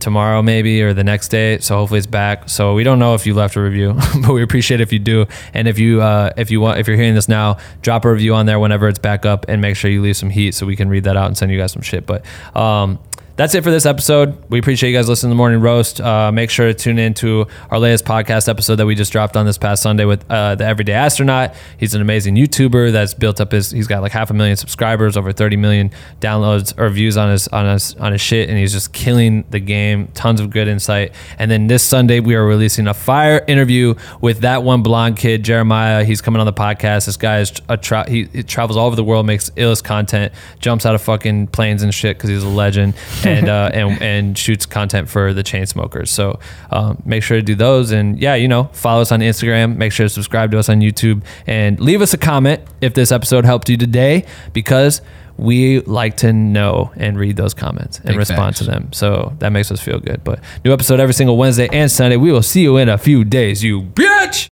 tomorrow 0.00 0.42
maybe 0.42 0.82
or 0.82 0.94
the 0.94 1.04
next 1.04 1.28
day. 1.28 1.58
So 1.58 1.76
hopefully 1.76 1.98
it's 1.98 2.06
back. 2.06 2.48
So 2.48 2.74
we 2.74 2.84
don't 2.84 2.98
know 2.98 3.14
if 3.14 3.26
you 3.26 3.34
left 3.34 3.56
a 3.56 3.60
review, 3.60 3.94
but 4.22 4.32
we 4.32 4.42
appreciate 4.42 4.80
if 4.80 4.92
you 4.92 4.98
do. 4.98 5.26
And 5.54 5.68
if 5.68 5.78
you 5.78 6.00
uh, 6.02 6.32
if 6.36 6.50
you 6.50 6.60
want 6.60 6.78
if 6.78 6.86
you're 6.86 6.96
hearing 6.96 7.14
this 7.14 7.28
now, 7.28 7.58
drop 7.82 8.04
a 8.04 8.12
review 8.12 8.34
on 8.34 8.46
there 8.46 8.58
whenever 8.58 8.88
it's 8.88 8.98
back 8.98 9.26
up 9.26 9.46
and 9.48 9.60
make 9.60 9.76
sure 9.76 9.90
you 9.90 10.02
leave 10.02 10.16
some 10.16 10.30
heat 10.30 10.54
so 10.54 10.66
we 10.66 10.76
can 10.76 10.88
read 10.88 11.04
that 11.04 11.16
out 11.16 11.26
and 11.26 11.36
send 11.36 11.50
you 11.50 11.58
guys 11.58 11.72
some 11.72 11.82
shit. 11.82 12.06
But 12.06 12.24
um, 12.56 12.98
that's 13.38 13.54
it 13.54 13.62
for 13.62 13.70
this 13.70 13.86
episode. 13.86 14.36
We 14.50 14.58
appreciate 14.58 14.90
you 14.90 14.96
guys 14.98 15.08
listening 15.08 15.30
to 15.30 15.34
the 15.34 15.36
Morning 15.36 15.60
Roast. 15.60 16.00
Uh, 16.00 16.32
make 16.32 16.50
sure 16.50 16.66
to 16.66 16.74
tune 16.74 16.98
in 16.98 17.14
to 17.14 17.46
our 17.70 17.78
latest 17.78 18.04
podcast 18.04 18.48
episode 18.48 18.76
that 18.76 18.86
we 18.86 18.96
just 18.96 19.12
dropped 19.12 19.36
on 19.36 19.46
this 19.46 19.56
past 19.56 19.80
Sunday 19.80 20.04
with 20.04 20.28
uh, 20.28 20.56
the 20.56 20.64
Everyday 20.64 20.94
Astronaut. 20.94 21.54
He's 21.78 21.94
an 21.94 22.00
amazing 22.00 22.34
YouTuber 22.34 22.90
that's 22.90 23.14
built 23.14 23.40
up 23.40 23.52
his. 23.52 23.70
He's 23.70 23.86
got 23.86 24.02
like 24.02 24.10
half 24.10 24.30
a 24.30 24.34
million 24.34 24.56
subscribers, 24.56 25.16
over 25.16 25.30
30 25.30 25.56
million 25.56 25.92
downloads 26.20 26.76
or 26.76 26.88
views 26.88 27.16
on 27.16 27.30
his 27.30 27.46
on 27.48 27.64
his 27.64 27.94
on 27.94 28.10
his 28.10 28.20
shit, 28.20 28.48
and 28.48 28.58
he's 28.58 28.72
just 28.72 28.92
killing 28.92 29.44
the 29.50 29.60
game. 29.60 30.08
Tons 30.14 30.40
of 30.40 30.50
good 30.50 30.66
insight. 30.66 31.12
And 31.38 31.48
then 31.48 31.68
this 31.68 31.84
Sunday 31.84 32.18
we 32.18 32.34
are 32.34 32.44
releasing 32.44 32.88
a 32.88 32.94
fire 32.94 33.44
interview 33.46 33.94
with 34.20 34.40
that 34.40 34.64
one 34.64 34.82
blonde 34.82 35.16
kid, 35.16 35.44
Jeremiah. 35.44 36.02
He's 36.02 36.20
coming 36.20 36.40
on 36.40 36.46
the 36.46 36.52
podcast. 36.52 37.06
This 37.06 37.16
guy 37.16 37.38
is 37.38 37.52
a 37.68 37.76
tra- 37.76 38.10
he, 38.10 38.24
he 38.32 38.42
travels 38.42 38.76
all 38.76 38.88
over 38.88 38.96
the 38.96 39.04
world, 39.04 39.26
makes 39.26 39.50
illest 39.50 39.84
content, 39.84 40.32
jumps 40.58 40.84
out 40.84 40.96
of 40.96 41.02
fucking 41.02 41.46
planes 41.46 41.84
and 41.84 41.94
shit 41.94 42.16
because 42.16 42.30
he's 42.30 42.42
a 42.42 42.48
legend, 42.48 42.94
and 43.28 43.48
uh, 43.48 43.70
and 43.72 44.02
and 44.02 44.38
shoots 44.38 44.66
content 44.66 45.08
for 45.08 45.32
the 45.32 45.42
Chainsmokers. 45.42 46.08
So 46.08 46.38
um, 46.70 47.02
make 47.04 47.22
sure 47.22 47.36
to 47.36 47.42
do 47.42 47.54
those, 47.54 47.90
and 47.90 48.18
yeah, 48.18 48.34
you 48.34 48.48
know, 48.48 48.64
follow 48.72 49.02
us 49.02 49.12
on 49.12 49.20
Instagram. 49.20 49.76
Make 49.76 49.92
sure 49.92 50.06
to 50.06 50.10
subscribe 50.10 50.50
to 50.52 50.58
us 50.58 50.68
on 50.68 50.80
YouTube, 50.80 51.22
and 51.46 51.78
leave 51.80 52.02
us 52.02 52.14
a 52.14 52.18
comment 52.18 52.62
if 52.80 52.94
this 52.94 53.12
episode 53.12 53.44
helped 53.44 53.68
you 53.68 53.76
today, 53.76 54.24
because 54.52 55.02
we 55.36 55.80
like 55.82 56.16
to 56.18 56.32
know 56.32 56.92
and 56.96 57.16
read 57.18 57.36
those 57.36 57.54
comments 57.54 57.98
and 57.98 58.08
Big 58.08 58.16
respond 58.16 58.56
facts. 58.56 58.58
to 58.58 58.64
them. 58.64 58.92
So 58.92 59.34
that 59.38 59.50
makes 59.50 59.70
us 59.70 59.80
feel 59.80 60.00
good. 60.00 60.24
But 60.24 60.40
new 60.64 60.72
episode 60.72 60.98
every 61.00 61.14
single 61.14 61.36
Wednesday 61.36 61.68
and 61.72 61.90
Sunday. 61.90 62.16
We 62.16 62.32
will 62.32 62.42
see 62.42 62.62
you 62.62 62.76
in 62.76 62.88
a 62.88 62.98
few 62.98 63.24
days, 63.24 63.62
you 63.62 63.82
bitch. 63.82 64.46